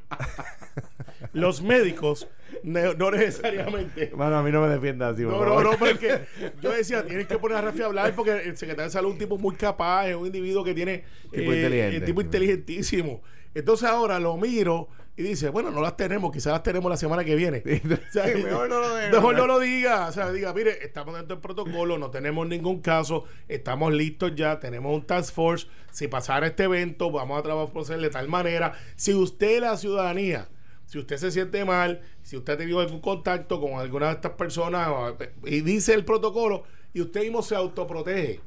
Los 1.32 1.62
médicos 1.62 2.28
no 2.62 3.10
necesariamente 3.10 4.10
Mano, 4.16 4.36
a 4.38 4.42
mí 4.42 4.50
no 4.50 4.60
me 4.60 4.68
defiendas 4.68 5.14
así, 5.14 5.22
no, 5.22 5.44
no, 5.44 5.62
no, 5.62 5.78
porque 5.78 6.22
yo 6.60 6.72
decía, 6.72 7.04
tienes 7.04 7.26
que 7.26 7.38
poner 7.38 7.58
a 7.58 7.60
Rafi 7.62 7.82
a 7.82 7.86
hablar 7.86 8.14
porque 8.14 8.32
el 8.32 8.56
secretario 8.56 8.84
de 8.88 8.90
salud 8.90 9.08
es 9.10 9.12
un 9.14 9.18
tipo 9.18 9.38
muy 9.38 9.54
capaz, 9.54 10.08
es 10.08 10.16
un 10.16 10.26
individuo 10.26 10.64
que 10.64 10.74
tiene 10.74 11.04
Tipo 11.30 11.52
inteligente. 11.52 11.96
es 11.98 12.04
tipo 12.04 12.20
inteligentísimo. 12.20 13.22
Entonces 13.54 13.88
ahora 13.88 14.18
lo 14.18 14.36
miro 14.36 14.88
y 15.18 15.22
dice, 15.24 15.48
bueno, 15.50 15.72
no 15.72 15.80
las 15.82 15.96
tenemos, 15.96 16.30
quizás 16.30 16.52
las 16.52 16.62
tenemos 16.62 16.88
la 16.88 16.96
semana 16.96 17.24
que 17.24 17.34
viene. 17.34 17.60
O 18.08 18.12
sea, 18.12 18.24
Mejor 18.26 18.68
no 18.68 18.78
lo 18.80 18.96
diga. 18.96 19.10
Mejor 19.10 19.34
no 19.36 19.46
lo 19.48 19.58
diga. 19.58 20.06
O 20.06 20.12
sea, 20.12 20.30
diga, 20.30 20.54
mire, 20.54 20.78
estamos 20.84 21.14
dentro 21.16 21.34
del 21.34 21.42
protocolo, 21.42 21.98
no 21.98 22.08
tenemos 22.10 22.46
ningún 22.46 22.80
caso, 22.80 23.24
estamos 23.48 23.92
listos 23.92 24.36
ya, 24.36 24.60
tenemos 24.60 24.94
un 24.94 25.04
task 25.04 25.34
force. 25.34 25.66
Si 25.90 26.06
pasara 26.06 26.46
este 26.46 26.62
evento, 26.64 27.10
vamos 27.10 27.36
a 27.38 27.42
trabajar 27.42 27.98
de 27.98 28.10
tal 28.10 28.28
manera. 28.28 28.74
Si 28.94 29.12
usted, 29.12 29.60
la 29.60 29.76
ciudadanía, 29.76 30.48
si 30.86 30.98
usted 31.00 31.16
se 31.16 31.32
siente 31.32 31.64
mal, 31.64 32.00
si 32.22 32.36
usted 32.36 32.52
ha 32.52 32.56
tenido 32.56 32.78
algún 32.78 33.00
contacto 33.00 33.60
con 33.60 33.72
alguna 33.80 34.06
de 34.06 34.12
estas 34.12 34.32
personas 34.32 34.88
o- 34.88 35.16
y 35.44 35.62
dice 35.62 35.94
el 35.94 36.04
protocolo 36.04 36.62
y 36.94 37.00
usted 37.00 37.22
mismo 37.22 37.42
se 37.42 37.56
autoprotege 37.56 38.40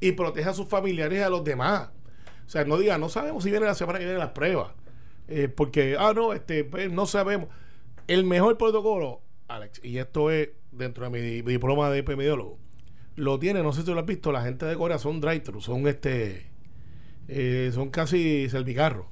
y 0.00 0.12
protege 0.12 0.48
a 0.48 0.54
sus 0.54 0.66
familiares 0.68 1.18
y 1.18 1.22
a 1.22 1.28
los 1.28 1.44
demás. 1.44 1.90
O 2.46 2.48
sea, 2.48 2.64
no 2.64 2.78
diga, 2.78 2.96
no 2.96 3.10
sabemos 3.10 3.44
si 3.44 3.50
viene 3.50 3.66
la 3.66 3.74
semana 3.74 3.98
que 3.98 4.06
viene 4.06 4.18
las 4.18 4.30
pruebas. 4.30 4.72
Eh, 5.28 5.48
porque, 5.48 5.96
ah, 5.98 6.12
no, 6.14 6.32
este, 6.32 6.64
pues, 6.64 6.90
no 6.90 7.06
sabemos. 7.06 7.48
El 8.06 8.24
mejor 8.24 8.58
protocolo, 8.58 9.22
Alex, 9.48 9.80
y 9.84 9.98
esto 9.98 10.30
es 10.30 10.50
dentro 10.72 11.04
de 11.04 11.10
mi, 11.10 11.20
di- 11.20 11.42
diploma 11.42 11.88
de 11.90 11.98
epidemiólogo, 12.00 12.58
lo 13.16 13.38
tiene, 13.38 13.62
no 13.62 13.72
sé 13.72 13.82
si 13.82 13.92
lo 13.92 14.00
has 14.00 14.06
visto, 14.06 14.32
la 14.32 14.42
gente 14.42 14.66
de 14.66 14.76
Corea 14.76 14.98
son 14.98 15.20
drive-thru, 15.20 15.60
son 15.60 15.86
este, 15.86 16.46
eh, 17.28 17.70
son 17.72 17.88
casi 17.90 18.48
servicarros. 18.50 19.06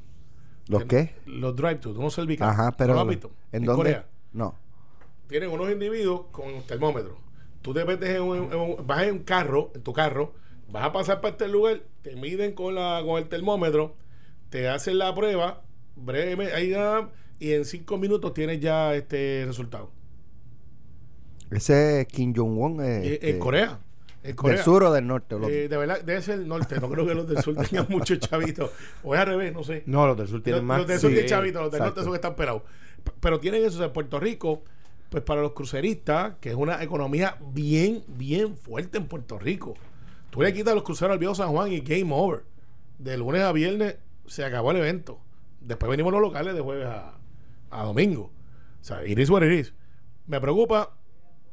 ¿Los 0.68 0.84
qué? 0.84 1.14
Los 1.26 1.56
drive-thru, 1.56 1.92
unos 1.98 2.14
servicarros. 2.14 2.54
Ajá, 2.58 2.72
pero. 2.76 2.90
¿No 2.94 2.96
lo 2.96 3.00
has 3.02 3.08
visto? 3.08 3.30
¿En, 3.52 3.64
dónde? 3.64 3.76
Corea 3.82 4.06
No. 4.32 4.54
tienen 5.28 5.50
unos 5.50 5.70
individuos 5.70 6.26
con 6.30 6.62
termómetro. 6.66 7.16
Tú 7.62 7.72
te 7.72 7.84
metes 7.84 8.10
en 8.10 8.22
un, 8.22 8.36
en 8.52 8.58
un- 8.58 8.86
vas 8.86 9.04
en 9.04 9.12
un 9.14 9.18
carro, 9.22 9.70
en 9.74 9.82
tu 9.82 9.92
carro, 9.92 10.34
vas 10.70 10.84
a 10.84 10.92
pasar 10.92 11.20
para 11.20 11.32
este 11.32 11.48
lugar, 11.48 11.80
te 12.02 12.16
miden 12.16 12.52
con 12.54 12.74
la 12.74 13.02
con 13.04 13.22
el 13.22 13.28
termómetro, 13.28 13.94
te 14.50 14.68
hacen 14.68 14.98
la 14.98 15.14
prueba, 15.14 15.62
breve, 15.96 16.52
ahí 16.54 16.70
ya, 16.70 17.08
y 17.38 17.52
en 17.52 17.64
cinco 17.64 17.98
minutos 17.98 18.32
tienes 18.34 18.60
ya 18.60 18.94
este 18.94 19.44
resultado. 19.46 19.90
Ese 21.50 22.00
es 22.02 22.06
Kim 22.08 22.34
Jong-un. 22.34 22.80
eh, 22.82 22.84
Eh, 23.06 23.14
este, 23.14 23.30
en 23.30 23.38
Corea. 23.38 23.78
En 24.22 24.36
Corea. 24.36 24.56
¿Del 24.56 24.64
sur 24.64 24.84
o 24.84 24.92
del 24.92 25.06
norte? 25.06 25.38
Los- 25.38 25.50
Eh, 25.50 25.68
de 25.68 25.76
verdad, 25.76 26.00
debe 26.02 26.22
ser 26.22 26.38
el 26.38 26.48
norte. 26.48 26.80
No 26.80 26.88
creo 26.88 27.06
que 27.06 27.14
los 27.14 27.28
del 27.28 27.42
sur 27.42 27.54
tengan 27.68 27.86
muchos 27.90 28.18
chavitos. 28.20 28.70
O 29.02 29.14
es 29.14 29.20
al 29.20 29.26
revés, 29.26 29.52
no 29.52 29.62
sé. 29.64 29.82
No, 29.86 30.06
los 30.06 30.16
del 30.16 30.28
sur 30.28 30.36
Los, 30.36 30.44
tienen 30.44 30.64
más. 30.64 30.78
los 30.78 30.86
del 30.86 30.98
sur 31.00 31.10
sí. 31.10 31.14
tienen 31.16 31.28
chavitos, 31.30 31.62
los 31.62 31.70
del 31.72 31.80
exacto. 31.80 32.00
norte 32.00 32.04
son 32.04 32.12
que 32.12 32.16
están 32.16 32.36
pelados. 32.36 32.62
Pero 33.20 33.40
tienen 33.40 33.64
eso. 33.64 33.76
O 33.76 33.80
sea, 33.80 33.92
Puerto 33.92 34.18
Rico, 34.20 34.62
pues 35.10 35.22
para 35.24 35.42
los 35.42 35.52
cruceristas, 35.52 36.34
que 36.40 36.50
es 36.50 36.54
una 36.54 36.82
economía 36.82 37.36
bien, 37.52 38.02
bien 38.06 38.56
fuerte 38.56 38.96
en 38.98 39.06
Puerto 39.06 39.38
Rico. 39.38 39.74
Tú 40.30 40.40
le 40.40 40.54
quitas 40.54 40.74
los 40.74 40.84
cruceros 40.84 41.12
al 41.12 41.18
viejo 41.18 41.34
San 41.34 41.50
Juan 41.50 41.70
y 41.70 41.80
game 41.80 42.08
over. 42.14 42.44
De 42.98 43.18
lunes 43.18 43.42
a 43.42 43.52
viernes 43.52 43.96
se 44.26 44.44
acabó 44.44 44.70
el 44.70 44.78
evento. 44.78 45.18
Después 45.64 45.90
venimos 45.90 46.12
los 46.12 46.22
locales 46.22 46.54
de 46.54 46.60
jueves 46.60 46.86
a, 46.86 47.18
a 47.70 47.84
domingo. 47.84 48.32
O 48.80 48.84
sea, 48.84 49.04
it 49.06 49.18
is 49.18 49.30
what 49.30 49.42
it 49.42 49.52
is. 49.52 49.74
Me 50.26 50.40
preocupa 50.40 50.96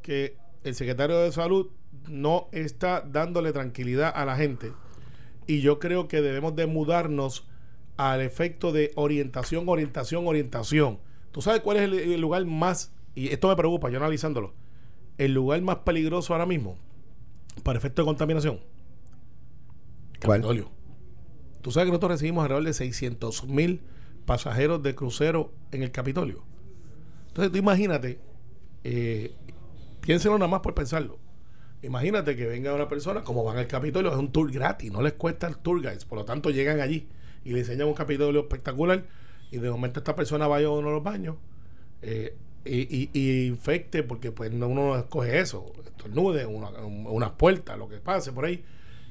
que 0.01 0.37
el 0.63 0.75
secretario 0.75 1.19
de 1.19 1.31
salud 1.31 1.69
no 2.07 2.47
está 2.51 3.01
dándole 3.01 3.51
tranquilidad 3.51 4.11
a 4.15 4.25
la 4.25 4.35
gente 4.35 4.71
y 5.47 5.61
yo 5.61 5.79
creo 5.79 6.07
que 6.07 6.21
debemos 6.21 6.55
de 6.55 6.67
mudarnos 6.67 7.47
al 7.97 8.21
efecto 8.21 8.71
de 8.71 8.91
orientación, 8.95 9.67
orientación, 9.67 10.27
orientación. 10.27 10.99
¿Tú 11.31 11.41
sabes 11.41 11.61
cuál 11.61 11.77
es 11.77 11.83
el, 11.83 11.93
el 11.93 12.21
lugar 12.21 12.45
más, 12.45 12.93
y 13.15 13.29
esto 13.29 13.47
me 13.47 13.55
preocupa, 13.55 13.89
yo 13.89 13.97
analizándolo, 13.97 14.53
el 15.17 15.33
lugar 15.33 15.61
más 15.61 15.77
peligroso 15.77 16.33
ahora 16.33 16.45
mismo 16.45 16.77
para 17.63 17.77
efecto 17.77 18.01
de 18.01 18.05
contaminación? 18.05 18.59
¿Cuál? 20.23 20.41
Capitolio. 20.41 20.71
Tú 21.61 21.71
sabes 21.71 21.87
que 21.87 21.91
nosotros 21.91 22.11
recibimos 22.11 22.43
alrededor 22.43 22.65
de 22.65 22.73
600 22.73 23.47
mil 23.47 23.81
pasajeros 24.29 24.83
de 24.83 24.93
crucero 24.93 25.51
en 25.71 25.81
el 25.81 25.89
Capitolio. 25.89 26.43
Entonces 27.29 27.51
tú 27.51 27.57
imagínate, 27.57 28.19
eh, 28.83 29.33
piénselo 30.01 30.38
nada 30.38 30.48
más 30.48 30.59
por 30.59 30.75
pensarlo. 30.75 31.17
Imagínate 31.81 32.36
que 32.36 32.45
venga 32.45 32.75
una 32.75 32.88
persona, 32.88 33.24
como 33.24 33.43
van 33.43 33.57
al 33.57 33.65
Capitolio, 33.65 34.12
es 34.12 34.17
un 34.17 34.31
tour 34.31 34.51
gratis, 34.51 34.91
no 34.91 35.01
les 35.01 35.13
cuesta 35.13 35.48
el 35.48 35.57
tour 35.57 35.81
guides, 35.81 36.05
por 36.05 36.19
lo 36.19 36.25
tanto 36.25 36.51
llegan 36.51 36.79
allí 36.79 37.07
y 37.43 37.53
le 37.53 37.62
enseñan 37.62 37.88
un 37.88 37.95
Capitolio 37.95 38.41
espectacular 38.41 39.03
y 39.50 39.57
de 39.57 39.71
momento 39.71 40.00
esta 40.00 40.15
persona 40.15 40.45
vaya 40.45 40.67
a 40.67 40.71
uno 40.74 40.89
de 40.89 40.93
los 40.93 41.03
baños 41.03 41.38
eh, 42.03 42.38
y, 42.65 43.48
infecte, 43.48 44.03
porque 44.03 44.31
pues 44.31 44.51
uno 44.53 44.69
no 44.69 44.95
escoge 44.95 45.39
eso, 45.39 45.74
estornude, 45.88 46.45
una, 46.45 46.69
unas 46.69 47.31
puertas, 47.31 47.79
lo 47.79 47.89
que 47.89 47.98
pase 47.98 48.31
por 48.31 48.45
ahí, 48.45 48.63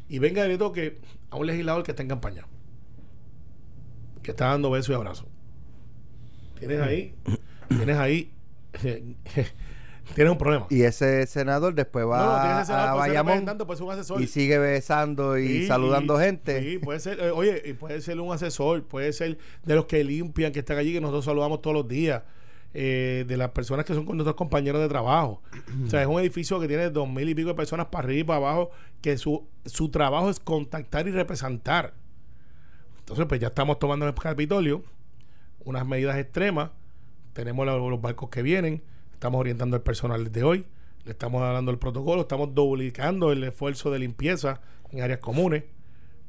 y 0.09 0.21
venga 0.21 0.47
y 0.47 0.49
le 0.49 0.59
toque 0.59 1.01
a 1.31 1.37
un 1.37 1.47
legislador 1.49 1.83
que 1.83 1.91
está 1.91 2.05
en 2.05 2.09
campaña, 2.09 2.47
que 4.23 4.31
está 4.31 4.47
dando 4.47 4.71
besos 4.71 4.91
y 4.91 4.95
abrazos. 4.95 5.27
Tienes 6.59 6.81
ahí, 6.81 7.15
tienes 7.69 7.97
ahí 7.97 8.33
tienes 10.15 10.33
un 10.33 10.39
problema. 10.39 10.67
Y 10.71 10.83
ese 10.83 11.27
senador 11.27 11.75
después 11.75 12.07
va 12.07 12.61
a 12.61 12.95
Bayamón 12.95 13.47
y 14.21 14.27
sigue 14.27 14.59
besando 14.59 15.39
y 15.39 15.67
saludando 15.67 16.19
gente. 16.19 16.63
Sí, 16.63 16.79
puede 16.79 17.01
ser, 17.01 17.21
eh, 17.21 17.31
oye, 17.31 17.63
y 17.65 17.73
puede 17.75 18.01
ser 18.01 18.21
un 18.21 18.33
asesor, 18.33 18.85
puede 18.85 19.13
ser 19.13 19.39
de 19.65 19.75
los 19.75 19.87
que 19.87 20.03
limpian, 20.05 20.53
que 20.53 20.61
están 20.61 20.79
allí, 20.79 20.93
que 20.93 21.01
nosotros 21.01 21.25
saludamos 21.25 21.63
todos 21.63 21.75
los 21.75 21.89
días. 21.89 22.23
Eh, 22.75 23.25
de 23.27 23.39
las 23.39 23.51
personas 23.53 23.87
que 23.87 23.95
son 23.95 24.05
con 24.05 24.19
nuestros 24.19 24.37
compañeros 24.37 24.83
de 24.83 24.89
trabajo. 24.89 25.43
o 25.87 25.89
sea, 25.89 26.03
es 26.03 26.07
un 26.07 26.21
edificio 26.21 26.61
que 26.61 26.69
tiene 26.69 26.91
dos 26.91 27.09
mil 27.09 27.27
y 27.27 27.35
pico 27.35 27.49
de 27.49 27.55
personas 27.55 27.87
para 27.87 28.05
arriba 28.05 28.21
y 28.21 28.25
para 28.25 28.37
abajo, 28.37 28.71
que 29.01 29.17
su, 29.17 29.49
su 29.65 29.89
trabajo 29.89 30.29
es 30.29 30.39
contactar 30.39 31.09
y 31.09 31.11
representar. 31.11 31.95
Entonces, 33.09 33.27
pues 33.27 33.41
ya 33.41 33.49
estamos 33.49 33.79
tomando 33.79 34.07
en 34.07 34.13
el 34.15 34.21
Capitolio 34.21 34.83
unas 35.65 35.87
medidas 35.87 36.17
extremas. 36.19 36.71
Tenemos 37.33 37.67
los 37.67 38.01
barcos 38.01 38.29
que 38.29 38.43
vienen 38.43 38.83
estamos 39.19 39.41
orientando 39.41 39.75
al 39.75 39.83
personal 39.83 40.31
de 40.31 40.45
hoy, 40.45 40.65
le 41.05 41.11
estamos 41.11 41.43
dando 41.43 41.73
el 41.73 41.79
protocolo, 41.79 42.23
estamos 42.23 42.55
duplicando 42.55 43.33
el 43.33 43.43
esfuerzo 43.43 43.91
de 43.91 43.99
limpieza 43.99 44.61
en 44.93 45.03
áreas 45.03 45.19
comunes, 45.19 45.65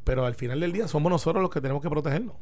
pero 0.03 0.25
al 0.25 0.33
final 0.33 0.59
del 0.59 0.71
día 0.71 0.87
somos 0.87 1.11
nosotros 1.11 1.39
los 1.39 1.51
que 1.51 1.61
tenemos 1.61 1.83
que 1.83 1.89
protegernos. 1.89 2.35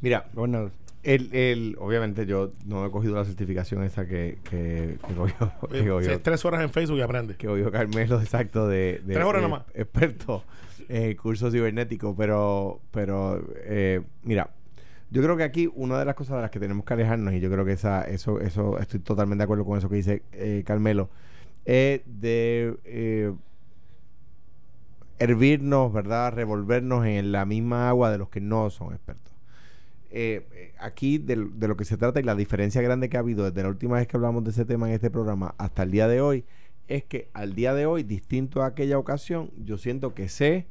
Mira, 0.00 0.30
bueno, 0.32 0.70
el, 1.02 1.34
el, 1.34 1.76
obviamente 1.78 2.24
yo 2.24 2.52
no 2.64 2.86
he 2.86 2.90
cogido 2.90 3.14
la 3.16 3.26
certificación 3.26 3.82
esa 3.82 4.06
que, 4.06 4.38
que, 4.42 4.96
que 5.06 5.14
cogió. 5.14 5.52
tres 6.22 6.44
horas 6.46 6.62
en 6.62 6.70
Facebook 6.70 6.96
y 6.96 7.02
aprende. 7.02 7.36
Que 7.36 7.46
cogió 7.46 7.70
Carmelo, 7.70 8.20
exacto, 8.22 8.66
de, 8.68 9.02
tres 9.06 9.24
horas 9.24 9.42
nomás. 9.42 9.64
experto 9.74 10.44
en 10.88 11.16
curso 11.16 11.50
cibernético, 11.50 12.16
pero, 12.16 12.80
pero 12.90 13.44
eh, 13.64 14.00
mira, 14.22 14.50
yo 15.10 15.22
creo 15.22 15.36
que 15.36 15.42
aquí 15.42 15.70
una 15.74 15.98
de 15.98 16.04
las 16.04 16.14
cosas 16.14 16.36
de 16.36 16.42
las 16.42 16.50
que 16.50 16.60
tenemos 16.60 16.84
que 16.84 16.94
alejarnos, 16.94 17.34
y 17.34 17.40
yo 17.40 17.50
creo 17.50 17.64
que 17.64 17.72
esa, 17.72 18.02
eso, 18.02 18.40
eso 18.40 18.78
estoy 18.78 19.00
totalmente 19.00 19.42
de 19.42 19.44
acuerdo 19.44 19.64
con 19.64 19.78
eso 19.78 19.88
que 19.88 19.96
dice 19.96 20.22
eh, 20.32 20.62
Carmelo, 20.66 21.10
es 21.64 22.00
de 22.06 22.78
eh, 22.84 23.32
hervirnos, 25.18 25.92
¿verdad? 25.92 26.32
Revolvernos 26.32 27.06
en 27.06 27.32
la 27.32 27.44
misma 27.44 27.88
agua 27.88 28.10
de 28.10 28.18
los 28.18 28.30
que 28.30 28.40
no 28.40 28.70
son 28.70 28.94
expertos. 28.94 29.34
Eh, 30.10 30.72
aquí 30.78 31.18
de, 31.18 31.48
de, 31.52 31.68
lo 31.68 31.76
que 31.76 31.84
se 31.84 31.98
trata 31.98 32.18
y 32.18 32.22
la 32.22 32.34
diferencia 32.34 32.80
grande 32.80 33.10
que 33.10 33.18
ha 33.18 33.20
habido 33.20 33.44
desde 33.44 33.62
la 33.62 33.68
última 33.68 33.96
vez 33.96 34.06
que 34.08 34.16
hablamos 34.16 34.42
de 34.42 34.50
ese 34.50 34.64
tema 34.64 34.88
en 34.88 34.94
este 34.94 35.10
programa 35.10 35.54
hasta 35.58 35.82
el 35.82 35.90
día 35.90 36.08
de 36.08 36.22
hoy 36.22 36.46
es 36.88 37.04
que 37.04 37.28
al 37.34 37.54
día 37.54 37.74
de 37.74 37.86
hoy, 37.86 38.02
distinto 38.02 38.62
a 38.62 38.66
aquella 38.66 38.98
ocasión, 38.98 39.50
yo 39.58 39.76
siento 39.76 40.14
que 40.14 40.28
sé 40.28 40.66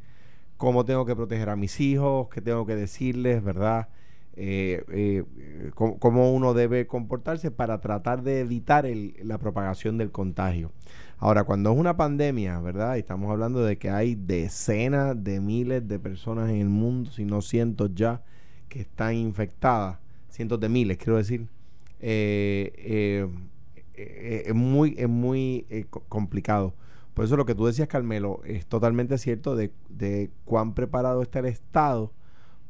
cómo 0.57 0.85
tengo 0.85 1.05
que 1.05 1.15
proteger 1.15 1.49
a 1.49 1.55
mis 1.55 1.79
hijos, 1.79 2.29
qué 2.29 2.41
tengo 2.41 2.65
que 2.65 2.75
decirles, 2.75 3.43
¿verdad? 3.43 3.87
eh, 4.37 4.83
eh 4.89 5.23
cómo, 5.73 6.31
uno 6.31 6.53
debe 6.53 6.85
comportarse 6.87 7.51
para 7.51 7.81
tratar 7.81 8.21
de 8.21 8.39
evitar 8.41 8.85
la 9.23 9.37
propagación 9.39 9.97
del 9.97 10.11
contagio. 10.11 10.71
Ahora, 11.17 11.43
cuando 11.43 11.71
es 11.71 11.77
una 11.77 11.97
pandemia, 11.97 12.59
¿verdad? 12.59 12.95
Y 12.95 12.99
estamos 12.99 13.31
hablando 13.31 13.63
de 13.63 13.77
que 13.77 13.89
hay 13.89 14.15
decenas 14.15 15.23
de 15.23 15.41
miles 15.41 15.87
de 15.87 15.97
personas 15.97 16.49
en 16.51 16.57
el 16.57 16.69
mundo, 16.69 17.09
si 17.11 17.25
no 17.25 17.41
cientos 17.41 17.91
ya, 17.95 18.21
que 18.69 18.81
están 18.81 19.15
infectadas, 19.15 19.97
cientos 20.29 20.59
de 20.59 20.69
miles, 20.69 20.97
quiero 20.97 21.17
decir. 21.17 21.47
Eh, 21.99 23.27
es 23.95 24.53
muy, 24.53 24.93
es 24.97 25.09
muy 25.09 25.65
complicado. 26.07 26.75
Por 27.17 27.25
eso 27.25 27.35
lo 27.35 27.47
que 27.47 27.55
tú 27.55 27.65
decías, 27.65 27.87
Carmelo, 27.87 28.41
es 28.45 28.67
totalmente 28.67 29.17
cierto 29.17 29.55
de, 29.55 29.71
cuán 30.45 30.75
preparado 30.75 31.23
está 31.23 31.39
el 31.39 31.47
Estado 31.47 32.13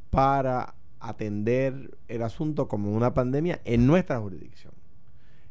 para 0.09 0.75
atender 1.01 1.97
el 2.07 2.23
asunto 2.23 2.69
como 2.69 2.93
una 2.93 3.13
pandemia 3.13 3.59
en 3.65 3.85
nuestra 3.85 4.21
jurisdicción. 4.21 4.71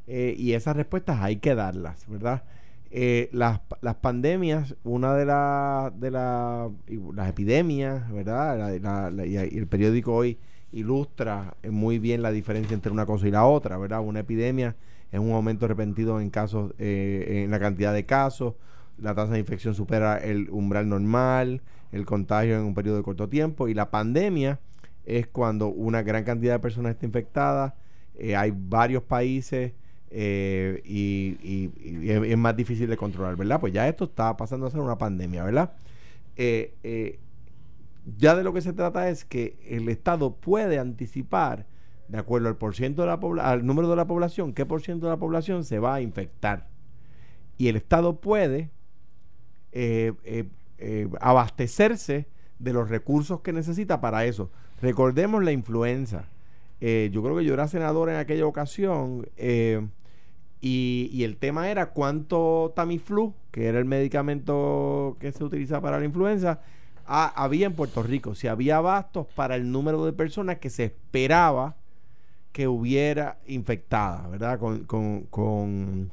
Eh, 0.06 0.34
y 0.38 0.54
esas 0.54 0.76
respuestas 0.76 1.20
hay 1.20 1.36
que 1.36 1.54
darlas, 1.54 2.08
¿verdad? 2.08 2.44
Eh, 2.90 3.28
las, 3.32 3.60
pandemias, 4.00 4.74
una 4.82 5.14
de, 5.14 5.26
las 5.26 6.00
de 6.00 6.10
las 6.10 7.28
epidemias, 7.28 8.10
¿verdad? 8.10 9.26
y 9.26 9.36
el 9.36 9.66
periódico 9.66 10.14
hoy 10.14 10.38
ilustra 10.72 11.54
muy 11.70 11.98
bien 11.98 12.22
la 12.22 12.30
diferencia 12.30 12.72
entre 12.72 12.92
una 12.92 13.04
cosa 13.04 13.28
y 13.28 13.30
la 13.30 13.44
otra, 13.44 13.76
¿verdad? 13.76 14.00
Una 14.00 14.20
epidemia 14.20 14.74
es 15.12 15.20
un 15.20 15.32
aumento 15.32 15.68
repentino 15.68 16.18
en 16.18 16.30
casos, 16.30 16.72
eh, 16.78 17.42
en 17.44 17.50
la 17.50 17.60
cantidad 17.60 17.92
de 17.92 18.06
casos, 18.06 18.54
la 18.98 19.14
tasa 19.14 19.32
de 19.34 19.38
infección 19.38 19.74
supera 19.74 20.18
el 20.18 20.48
umbral 20.50 20.88
normal, 20.88 21.62
el 21.92 22.06
contagio 22.06 22.56
en 22.56 22.64
un 22.64 22.74
periodo 22.74 22.96
de 22.98 23.02
corto 23.02 23.28
tiempo, 23.28 23.68
y 23.68 23.74
la 23.74 23.90
pandemia 23.90 24.60
es 25.04 25.26
cuando 25.26 25.68
una 25.68 26.02
gran 26.02 26.24
cantidad 26.24 26.54
de 26.54 26.58
personas 26.58 26.92
está 26.92 27.06
infectada, 27.06 27.76
eh, 28.14 28.34
hay 28.34 28.52
varios 28.54 29.02
países 29.02 29.72
eh, 30.10 30.82
y, 30.84 31.70
es, 32.08 32.38
más 32.38 32.56
difícil 32.56 32.88
de 32.88 32.96
controlar, 32.96 33.36
¿verdad? 33.36 33.60
Pues 33.60 33.72
ya 33.72 33.88
esto 33.88 34.04
está 34.04 34.36
pasando 34.36 34.66
a 34.66 34.70
ser 34.70 34.80
una 34.80 34.98
pandemia, 34.98 35.44
¿verdad? 35.44 35.72
Eh, 36.36 37.18
ya 38.18 38.34
de 38.34 38.44
lo 38.44 38.52
que 38.52 38.60
se 38.60 38.72
trata 38.72 39.08
es 39.08 39.24
que 39.24 39.58
el 39.68 39.88
Estado 39.88 40.34
puede 40.36 40.78
anticipar, 40.78 41.66
de 42.08 42.18
acuerdo 42.18 42.48
al, 42.48 42.94
de 42.94 43.06
la 43.06 43.18
al 43.42 43.66
número 43.66 43.88
de 43.88 43.96
la 43.96 44.06
población, 44.06 44.52
qué 44.52 44.64
por 44.64 44.80
ciento 44.80 45.06
de 45.06 45.12
la 45.12 45.18
población 45.18 45.64
se 45.64 45.78
va 45.78 45.94
a 45.94 46.00
infectar. 46.00 46.68
Y 47.58 47.68
el 47.68 47.76
Estado 47.76 48.20
puede 48.20 48.70
abastecerse 51.20 52.26
de 52.58 52.72
los 52.72 52.88
recursos 52.88 53.40
que 53.40 53.52
necesita 53.52 54.00
para 54.00 54.24
eso. 54.24 54.50
Recordemos 54.80 55.42
la 55.42 55.52
influenza. 55.52 56.24
Eh, 56.80 57.10
yo 57.12 57.22
creo 57.22 57.36
que 57.36 57.44
yo 57.44 57.54
era 57.54 57.68
senador 57.68 58.10
en 58.10 58.16
aquella 58.16 58.46
ocasión 58.46 59.26
eh, 59.36 59.86
y, 60.60 61.22
el 61.22 61.36
tema 61.36 61.70
era 61.70 61.90
cuánto 61.90 62.72
Tamiflu, 62.76 63.34
que 63.50 63.66
era 63.66 63.78
el 63.78 63.84
medicamento 63.84 65.16
que 65.20 65.32
se 65.32 65.44
utiliza 65.44 65.80
para 65.80 65.98
la 65.98 66.04
influenza, 66.04 66.60
había 67.06 67.66
en 67.66 67.74
Puerto 67.74 68.02
Rico. 68.02 68.34
Si 68.34 68.48
había 68.48 68.78
abastos 68.78 69.26
para 69.34 69.54
el 69.54 69.70
número 69.70 70.04
de 70.04 70.12
personas 70.12 70.58
que 70.58 70.70
se 70.70 70.84
esperaba 70.84 71.76
que 72.52 72.68
hubiera 72.68 73.38
infectada, 73.46 74.26
¿verdad? 74.28 74.58
Con, 74.58 74.84
con, 74.84 75.22
con, 75.24 76.10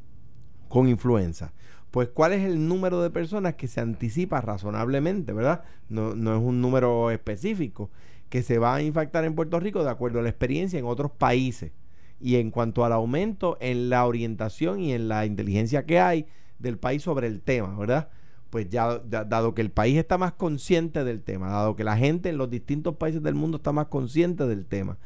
con 0.70 0.88
influenza 0.88 1.52
pues 1.94 2.10
cuál 2.10 2.34
es 2.34 2.44
el 2.44 2.68
número 2.68 3.04
de 3.04 3.12
personas 3.12 3.54
que 3.54 3.68
se 3.68 3.80
anticipa 3.80 4.42
razonablemente, 4.42 5.32
¿verdad? 5.32 5.64
No, 5.90 6.16
no, 6.16 6.36
es 6.36 6.42
un 6.42 6.60
número 6.60 7.12
específico 7.12 7.92
que 8.30 8.42
se 8.42 8.58
va 8.58 8.74
a 8.74 8.82
infectar 8.82 9.24
en 9.26 9.36
Puerto 9.36 9.60
Rico 9.60 9.84
de 9.84 9.92
acuerdo 9.92 10.18
a 10.18 10.24
la 10.24 10.30
experiencia 10.30 10.80
en 10.80 10.86
otros 10.86 11.12
países. 11.12 11.72
Y 12.20 12.38
en 12.38 12.50
cuanto 12.50 12.84
al 12.84 12.94
aumento 12.94 13.60
en 13.62 13.92
la 13.92 14.08
orientación 14.08 14.80
y 14.80 14.94
en 14.94 15.08
la 15.08 15.28
inteligencia 15.28 15.86
que 15.86 16.00
hay 16.00 16.26
del 16.58 16.80
país 16.80 17.04
sobre 17.04 17.28
el 17.28 17.42
tema, 17.42 17.78
¿verdad? 17.78 18.10
Pues 18.50 18.72
ya, 18.72 18.98
dado 18.98 19.54
que 19.54 19.62
el 19.62 19.70
país 19.70 19.96
está 19.96 20.18
más 20.18 20.34
consciente 20.34 21.04
del 21.04 21.22
tema, 21.22 21.50
dado 21.50 21.76
que 21.76 21.84
la 21.84 21.96
gente 21.96 22.30
en 22.30 22.40
los 22.40 22.50
distintos 22.50 22.96
países 22.96 23.22
del 23.22 23.36
mundo 23.36 23.58
está 23.58 23.72
más 23.72 23.86
consciente 23.90 24.48
del 24.48 24.66
tema, 24.66 24.98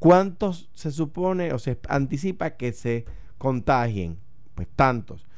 ¿cuántos 0.00 0.68
se 0.72 0.90
supone 0.90 1.52
o 1.52 1.60
se 1.60 1.78
anticipa 1.88 2.56
que 2.56 2.72
se 2.72 3.04
contagien? 3.38 4.18
Pues 4.56 4.66
tantos. 4.74 5.28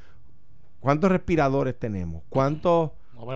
¿Cuántos 0.81 1.11
respiradores 1.11 1.79
tenemos? 1.79 2.23
¿Cuántos, 2.29 2.91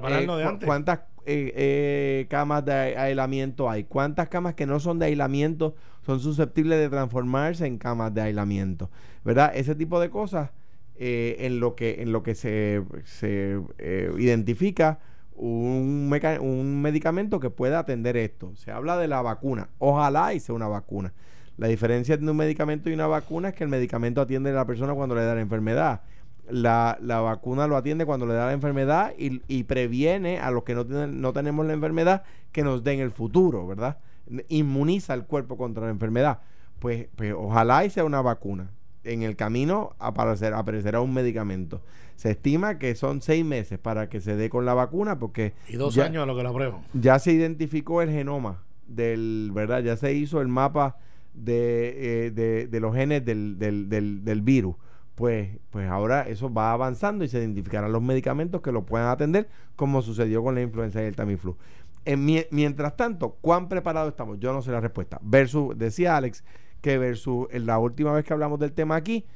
eh, 0.08 0.58
¿Cuántas 0.64 1.00
eh, 1.26 1.52
eh, 1.56 2.26
camas 2.28 2.64
de 2.64 2.72
aislamiento 2.72 3.68
hay? 3.68 3.84
¿Cuántas 3.84 4.28
camas 4.28 4.54
que 4.54 4.66
no 4.66 4.80
son 4.80 4.98
de 4.98 5.06
aislamiento 5.06 5.74
son 6.04 6.20
susceptibles 6.20 6.78
de 6.78 6.88
transformarse 6.88 7.66
en 7.66 7.78
camas 7.78 8.14
de 8.14 8.22
aislamiento? 8.22 8.90
¿Verdad? 9.24 9.52
Ese 9.54 9.74
tipo 9.74 10.00
de 10.00 10.10
cosas 10.10 10.50
en 11.02 11.60
lo 11.60 11.74
que, 11.76 12.02
en 12.02 12.12
lo 12.12 12.22
que 12.22 12.34
se, 12.34 12.84
se 13.04 13.58
identifica 14.18 14.98
un, 15.34 16.12
un 16.40 16.82
medicamento 16.82 17.40
que 17.40 17.48
pueda 17.48 17.78
atender 17.78 18.18
esto. 18.18 18.54
Se 18.56 18.70
habla 18.70 18.98
de 18.98 19.08
la 19.08 19.22
vacuna. 19.22 19.70
Ojalá 19.78 20.34
hice 20.34 20.52
una 20.52 20.68
vacuna. 20.68 21.14
La 21.56 21.68
diferencia 21.68 22.14
entre 22.14 22.30
un 22.30 22.36
medicamento 22.36 22.90
y 22.90 22.92
una 22.92 23.06
vacuna 23.06 23.48
es 23.48 23.54
que 23.54 23.64
el 23.64 23.70
medicamento 23.70 24.20
atiende 24.20 24.50
a 24.50 24.54
la 24.54 24.66
persona 24.66 24.94
cuando 24.94 25.14
le 25.14 25.24
da 25.24 25.34
la 25.34 25.40
enfermedad 25.40 26.02
la, 26.52 26.98
la, 27.00 27.20
vacuna 27.20 27.66
lo 27.66 27.76
atiende 27.76 28.04
cuando 28.06 28.26
le 28.26 28.34
da 28.34 28.46
la 28.46 28.52
enfermedad 28.52 29.12
y, 29.18 29.40
y 29.48 29.64
previene 29.64 30.38
a 30.38 30.50
los 30.50 30.64
que 30.64 30.74
no, 30.74 30.84
tienen, 30.86 31.20
no 31.20 31.32
tenemos 31.32 31.66
la 31.66 31.72
enfermedad 31.72 32.22
que 32.52 32.62
nos 32.62 32.82
den 32.84 33.00
el 33.00 33.10
futuro, 33.10 33.66
¿verdad? 33.66 33.98
Inmuniza 34.48 35.14
el 35.14 35.24
cuerpo 35.24 35.56
contra 35.56 35.84
la 35.84 35.90
enfermedad. 35.90 36.40
Pues, 36.78 37.08
pues 37.16 37.34
ojalá 37.36 37.84
y 37.84 37.90
sea 37.90 38.04
una 38.04 38.22
vacuna. 38.22 38.70
en 39.04 39.22
el 39.22 39.34
camino 39.36 39.94
aparecer, 39.98 40.52
aparecerá 40.54 41.00
un 41.00 41.12
medicamento. 41.14 41.80
Se 42.16 42.32
estima 42.32 42.78
que 42.78 42.94
son 42.94 43.22
seis 43.22 43.44
meses 43.44 43.78
para 43.78 44.08
que 44.10 44.20
se 44.20 44.36
dé 44.36 44.50
con 44.50 44.66
la 44.66 44.74
vacuna 44.74 45.18
porque... 45.18 45.54
Y 45.68 45.76
dos 45.76 45.94
ya- 45.94 46.04
años 46.04 46.22
a 46.22 46.26
lo 46.26 46.36
que 46.36 46.42
la 46.42 46.52
prueban. 46.52 46.80
ya 46.92 47.18
se 47.18 47.32
identificó 47.32 48.02
el 48.02 48.10
genoma 48.10 48.62
del, 48.86 49.50
¿verdad? 49.54 49.82
Ya 49.82 49.96
se 49.96 50.12
hizo 50.12 50.40
el 50.42 50.48
mapa 50.48 50.98
de, 51.32 52.26
eh, 52.26 52.30
de, 52.30 52.66
de 52.66 52.80
los 52.80 52.94
genes 52.94 53.24
del, 53.24 53.58
del, 53.58 53.88
del, 53.88 54.24
del 54.24 54.42
virus. 54.42 54.74
Pues, 55.20 55.58
pues 55.68 55.86
ahora 55.90 56.22
eso 56.22 56.50
va 56.50 56.72
avanzando 56.72 57.24
y 57.24 57.28
se 57.28 57.38
identificarán 57.40 57.92
los 57.92 58.00
medicamentos 58.00 58.62
que 58.62 58.72
lo 58.72 58.86
puedan 58.86 59.08
atender, 59.08 59.50
como 59.76 60.00
sucedió 60.00 60.42
con 60.42 60.54
la 60.54 60.62
influenza 60.62 61.02
y 61.02 61.06
el 61.06 61.14
Tamiflu. 61.14 61.58
Mie- 62.06 62.48
mientras 62.50 62.96
tanto, 62.96 63.36
¿cuán 63.42 63.68
preparados 63.68 64.10
estamos? 64.12 64.40
Yo 64.40 64.54
no 64.54 64.62
sé 64.62 64.70
la 64.72 64.80
respuesta. 64.80 65.18
Versus, 65.22 65.76
decía 65.76 66.16
Alex, 66.16 66.42
que 66.80 66.96
versus 66.96 67.48
la 67.52 67.78
última 67.78 68.12
vez 68.14 68.24
que 68.24 68.32
hablamos 68.32 68.58
del 68.60 68.72
tema 68.72 68.96
aquí, 68.96 69.26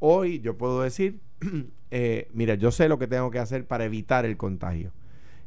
hoy 0.00 0.40
yo 0.40 0.58
puedo 0.58 0.82
decir, 0.82 1.20
eh, 1.90 2.28
mira, 2.34 2.54
yo 2.56 2.70
sé 2.70 2.88
lo 2.88 2.98
que 2.98 3.06
tengo 3.06 3.30
que 3.30 3.38
hacer 3.38 3.66
para 3.66 3.84
evitar 3.86 4.26
el 4.26 4.36
contagio. 4.36 4.92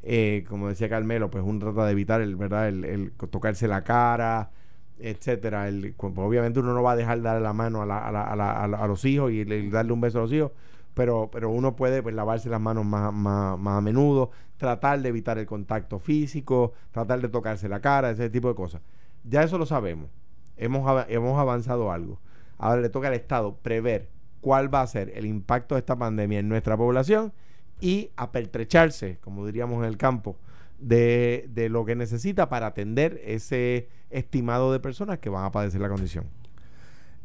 Eh, 0.03 0.46
como 0.50 0.69
decía 0.69 0.89
Carmelo, 0.89 1.29
pues 1.31 1.43
uno 1.46 1.60
trata 1.60 1.86
de 1.86 1.91
evitar 1.91 2.22
el, 2.22 2.36
¿verdad? 2.36 2.69
El 2.69 3.12
tocarse 3.31 3.67
la 3.67 3.84
cara, 3.84 4.51
etcétera. 5.00 5.68
El, 5.68 5.96
cu- 5.96 6.13
pues, 6.13 6.27
obviamente 6.27 6.60
uno 6.60 6.74
no 6.74 6.84
va 6.84 6.94
a 6.94 6.96
dejar 6.96 7.22
darle 7.22 7.42
la 7.44 7.54
mano 7.54 7.82
a, 7.82 7.86
la- 7.86 8.08
a, 8.08 8.12
la- 8.12 8.24
a 8.24 8.68
la- 8.68 8.77
a 8.77 8.88
los 8.88 9.04
hijos 9.06 9.32
y, 9.32 9.46
le- 9.46 9.70
darle 9.70 9.94
un 9.94 10.01
beso 10.01 10.20
a 10.20 10.22
los 10.22 10.34
hijos, 10.34 10.51
pero, 10.94 11.30
pero 11.32 11.50
uno 11.50 11.75
puede 11.75 12.01
pues, 12.04 12.16
lavarse 12.16 12.50
las 12.50 12.62
manos 12.62 12.86
más, 12.86 13.13
más, 13.13 13.58
más 13.60 13.77
a 13.77 13.82
menudo, 13.82 14.32
tratar 14.58 15.01
de 15.01 15.10
evitar 15.10 15.38
el 15.38 15.46
contacto 15.46 16.00
físico, 16.00 16.74
tratar 16.92 17.22
de 17.22 17.30
tocarse 17.30 17.70
la 17.70 17.80
cara, 17.80 18.10
ese 18.12 18.30
tipo 18.30 18.48
de 18.50 18.56
cosas. 18.56 18.82
Ya 19.24 19.44
eso 19.44 19.58
lo 19.58 19.66
sabemos. 19.66 20.10
Hemos, 20.58 21.06
hemos 21.10 21.39
avanzado 21.39 21.92
algo. 21.92 22.20
Ahora 22.58 22.82
le 22.82 22.89
toca 22.89 23.10
al 23.10 23.13
Estado 23.13 23.56
prever 23.62 24.10
cuál 24.42 24.74
va 24.74 24.82
a 24.82 24.88
ser 24.88 25.12
el 25.16 25.25
impacto 25.25 25.75
de 25.75 25.80
esta 25.80 25.96
pandemia 25.96 26.39
en 26.39 26.50
nuestra 26.50 26.75
población 26.75 27.32
y 27.80 28.10
apertrecharse, 28.16 29.20
como 29.22 29.46
diríamos 29.46 29.77
en 29.80 29.86
el 29.86 29.98
campo, 29.98 30.36
de, 30.79 31.48
de 31.50 31.69
lo 31.69 31.86
que 31.86 31.96
necesita 31.96 32.50
para 32.50 32.67
atender 32.67 33.22
ese 33.24 33.89
estimado 34.10 34.72
de 34.72 34.79
personas 34.79 35.19
que 35.19 35.29
van 35.29 35.46
a 35.46 35.51
padecer 35.51 35.81
la 35.81 35.89
condición. 35.89 36.25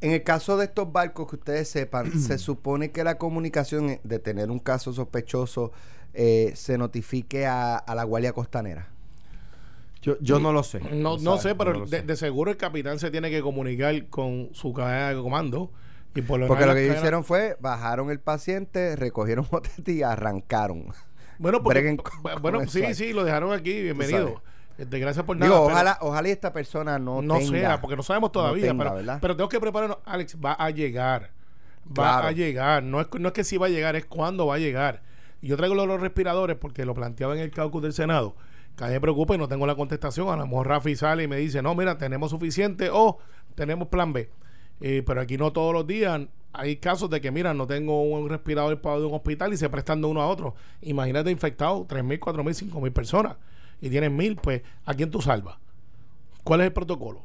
En 0.00 0.10
el 0.10 0.22
caso 0.24 0.56
de 0.56 0.64
estos 0.64 0.90
barcos, 0.92 1.28
que 1.28 1.36
ustedes 1.36 1.68
sepan, 1.68 2.10
se 2.20 2.38
supone 2.38 2.90
que 2.90 3.04
la 3.04 3.18
comunicación 3.18 3.98
de 4.02 4.18
tener 4.18 4.50
un 4.50 4.58
caso 4.58 4.92
sospechoso 4.92 5.72
eh, 6.14 6.52
se 6.56 6.76
notifique 6.76 7.46
a, 7.46 7.76
a 7.76 7.94
la 7.94 8.04
Guardia 8.04 8.32
Costanera. 8.32 8.88
Yo, 10.02 10.16
yo 10.20 10.40
no 10.40 10.52
lo 10.52 10.64
sé. 10.64 10.80
No, 10.92 11.16
no 11.18 11.38
sé, 11.38 11.54
pero 11.54 11.74
no 11.74 11.80
de, 11.86 11.98
sé. 12.00 12.02
de 12.02 12.16
seguro 12.16 12.50
el 12.50 12.56
capitán 12.56 12.98
se 12.98 13.12
tiene 13.12 13.30
que 13.30 13.40
comunicar 13.40 14.06
con 14.08 14.48
su 14.52 14.72
cadena 14.72 15.10
de 15.10 15.22
comando. 15.22 15.70
Y 16.16 16.22
por 16.22 16.40
lo 16.40 16.48
Porque 16.48 16.66
lo 16.66 16.74
que 16.74 16.80
cadenas- 16.88 16.98
hicieron 16.98 17.24
fue 17.24 17.56
bajaron 17.60 18.10
el 18.10 18.18
paciente, 18.18 18.96
recogieron 18.96 19.46
botete 19.50 19.92
y 19.92 20.02
arrancaron. 20.02 20.86
Bueno, 21.42 21.60
porque- 21.62 21.96
bueno 22.40 22.66
sí, 22.68 22.94
sí, 22.94 23.12
lo 23.12 23.24
dejaron 23.24 23.52
aquí, 23.52 23.82
bienvenido. 23.82 24.40
Este, 24.78 24.98
gracias 25.00 25.24
por 25.26 25.36
nada. 25.36 25.50
Digo, 25.50 25.64
pero 25.66 25.74
ojalá, 25.74 25.98
ojalá 26.00 26.28
y 26.28 26.30
esta 26.30 26.52
persona 26.52 26.98
no, 27.00 27.20
no 27.20 27.34
tenga- 27.38 27.50
sea, 27.50 27.80
porque 27.80 27.96
no 27.96 28.02
sabemos 28.04 28.30
todavía. 28.30 28.68
tenga, 28.68 28.84
pero, 28.84 28.94
¿verdad? 28.96 29.18
pero 29.20 29.36
tengo 29.36 29.48
que 29.48 29.58
prepararnos. 29.60 29.98
Alex, 30.04 30.36
va 30.42 30.52
a 30.52 30.70
llegar. 30.70 31.30
Va 31.88 31.92
Claro. 31.94 32.28
a 32.28 32.32
llegar. 32.32 32.82
No 32.84 33.00
es, 33.00 33.08
no 33.18 33.28
es 33.28 33.34
que 33.34 33.42
sí 33.42 33.56
va 33.58 33.66
a 33.66 33.70
llegar, 33.70 33.96
es 33.96 34.04
cuándo 34.06 34.46
va 34.46 34.54
a 34.54 34.58
llegar. 34.58 35.02
Y 35.40 35.48
yo 35.48 35.56
traigo 35.56 35.74
los 35.74 36.00
respiradores 36.00 36.56
porque 36.56 36.84
lo 36.86 36.94
planteaba 36.94 37.34
en 37.34 37.40
el 37.40 37.50
caucus 37.50 37.82
del 37.82 37.92
Senado. 37.92 38.36
Que 38.76 38.84
me 38.84 39.00
preocupa 39.00 39.34
y 39.34 39.38
no 39.38 39.48
tengo 39.48 39.66
la 39.66 39.74
contestación. 39.74 40.28
A 40.30 40.36
lo 40.36 40.46
mejor 40.46 40.68
Rafi 40.68 40.94
sale 40.94 41.24
y 41.24 41.28
me 41.28 41.36
dice, 41.38 41.60
no, 41.60 41.74
mira, 41.74 41.98
tenemos 41.98 42.30
suficiente 42.30 42.88
o 42.92 43.18
tenemos 43.56 43.88
plan 43.88 44.12
B. 44.12 44.30
Eh, 44.80 45.02
pero 45.04 45.20
aquí 45.20 45.36
no 45.36 45.52
todos 45.52 45.74
los 45.74 45.86
días 45.88 46.20
hay 46.52 46.76
casos 46.76 47.08
de 47.10 47.20
que, 47.20 47.30
mira, 47.30 47.54
no 47.54 47.66
tengo 47.66 48.02
un 48.02 48.28
respirador 48.28 48.80
para 48.80 48.98
de 48.98 49.06
un 49.06 49.14
hospital 49.14 49.52
y 49.52 49.56
se 49.56 49.68
prestan 49.68 50.00
de 50.00 50.06
uno 50.08 50.20
a 50.20 50.28
otro. 50.28 50.54
Imagínate 50.82 51.30
infectados 51.30 51.86
3.000, 51.86 52.18
4.000, 52.18 52.54
5.000 52.54 52.92
personas 52.92 53.36
y 53.80 53.90
tienes 53.90 54.10
1.000, 54.10 54.36
pues, 54.40 54.62
¿a 54.84 54.94
quién 54.94 55.10
tú 55.10 55.20
salvas? 55.20 55.56
¿Cuál 56.44 56.60
es 56.60 56.66
el 56.66 56.72
protocolo? 56.72 57.24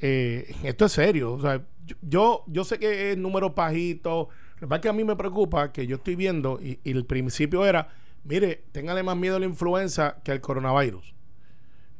Eh, 0.00 0.54
esto 0.62 0.84
es 0.84 0.92
serio. 0.92 1.32
O 1.32 1.40
sea, 1.40 1.64
yo- 2.02 2.44
yo, 2.46 2.64
sé 2.64 2.78
que 2.78 3.12
es 3.12 3.18
número 3.18 3.54
pajito. 3.54 4.28
Lo 4.60 4.68
que 4.68 4.80
que 4.80 4.88
a 4.88 4.92
mí 4.92 5.04
me 5.04 5.16
preocupa 5.16 5.72
que 5.72 5.86
yo 5.86 5.96
estoy 5.96 6.14
viendo 6.14 6.60
y, 6.60 6.78
el 6.84 7.04
principio 7.04 7.64
era, 7.66 7.88
mire, 8.24 8.62
téngale 8.72 9.02
más 9.02 9.16
miedo 9.16 9.36
a 9.36 9.40
la 9.40 9.46
influenza 9.46 10.16
que 10.22 10.32
al 10.32 10.40
coronavirus. 10.40 11.14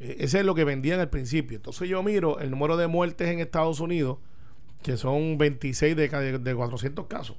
Eh, 0.00 0.16
ese 0.20 0.40
es 0.40 0.44
lo 0.44 0.54
que 0.54 0.64
vendían 0.64 1.00
al 1.00 1.10
principio. 1.10 1.56
Entonces 1.56 1.88
yo 1.88 2.02
miro 2.02 2.38
el 2.38 2.50
número 2.50 2.76
de 2.76 2.87
muertes 2.87 3.28
en 3.28 3.40
Estados 3.40 3.80
Unidos, 3.80 4.18
que 4.82 4.96
son 4.96 5.38
26 5.38 5.96
de, 5.96 6.38
de 6.38 6.54
400 6.54 7.06
casos. 7.06 7.36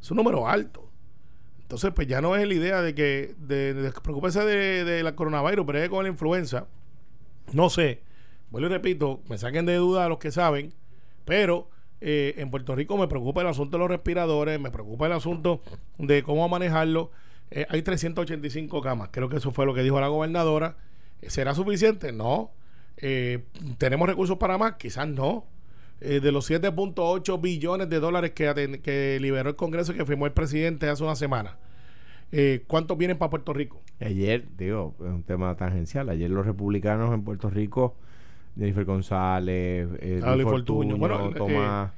Es 0.00 0.10
un 0.10 0.16
número 0.16 0.48
alto. 0.48 0.88
Entonces, 1.62 1.90
pues 1.94 2.06
ya 2.06 2.20
no 2.20 2.36
es 2.36 2.46
la 2.46 2.54
idea 2.54 2.82
de 2.82 2.94
que, 2.94 3.34
de, 3.38 3.74
de, 3.74 3.90
preocúpese 3.90 4.44
de, 4.44 4.84
de 4.84 5.02
la 5.02 5.16
coronavirus, 5.16 5.66
pero 5.66 5.90
con 5.90 6.04
la 6.04 6.08
influenza. 6.08 6.68
No 7.52 7.70
sé, 7.70 8.02
vuelvo 8.50 8.68
y 8.68 8.70
repito, 8.70 9.20
me 9.28 9.38
saquen 9.38 9.66
de 9.66 9.74
duda 9.74 10.04
a 10.04 10.08
los 10.08 10.18
que 10.18 10.30
saben, 10.30 10.72
pero 11.24 11.68
eh, 12.00 12.34
en 12.36 12.50
Puerto 12.50 12.74
Rico 12.74 12.96
me 12.96 13.08
preocupa 13.08 13.40
el 13.40 13.46
asunto 13.48 13.76
de 13.76 13.80
los 13.80 13.88
respiradores, 13.88 14.60
me 14.60 14.70
preocupa 14.70 15.06
el 15.06 15.12
asunto 15.12 15.60
de 15.98 16.22
cómo 16.22 16.48
manejarlo. 16.48 17.10
Eh, 17.50 17.66
hay 17.68 17.82
385 17.82 18.80
camas, 18.80 19.08
creo 19.10 19.28
que 19.28 19.36
eso 19.36 19.50
fue 19.50 19.66
lo 19.66 19.74
que 19.74 19.82
dijo 19.82 20.00
la 20.00 20.08
gobernadora. 20.08 20.76
¿Será 21.26 21.54
suficiente? 21.54 22.12
No. 22.12 22.52
Eh, 22.98 23.44
¿Tenemos 23.78 24.08
recursos 24.08 24.38
para 24.38 24.58
más? 24.58 24.74
Quizás 24.74 25.08
no. 25.08 25.46
Eh, 26.00 26.20
de 26.20 26.30
los 26.30 26.50
7.8 26.50 27.40
billones 27.40 27.88
de 27.88 28.00
dólares 28.00 28.32
que, 28.32 29.18
liberó 29.20 29.48
el 29.48 29.56
Congreso 29.56 29.92
y 29.92 29.96
que 29.96 30.04
firmó 30.04 30.26
el 30.26 30.32
presidente 30.32 30.88
hace 30.88 31.02
una 31.02 31.16
semana, 31.16 31.56
eh, 32.32 32.64
¿cuántos 32.66 32.98
vienen 32.98 33.16
para 33.16 33.30
Puerto 33.30 33.52
Rico? 33.52 33.80
Ayer, 34.00 34.44
digo, 34.58 34.94
es 35.00 35.06
un 35.06 35.22
tema 35.22 35.56
tangencial. 35.56 36.08
Ayer 36.10 36.30
los 36.30 36.44
republicanos 36.44 37.14
en 37.14 37.22
Puerto 37.22 37.48
Rico, 37.48 37.94
Jennifer 38.58 38.84
González, 38.84 39.88
eh, 40.00 40.20
Luis 40.22 40.64
Bueno, 40.98 41.30
eh, 41.30 41.34
Tomás, 41.34 41.92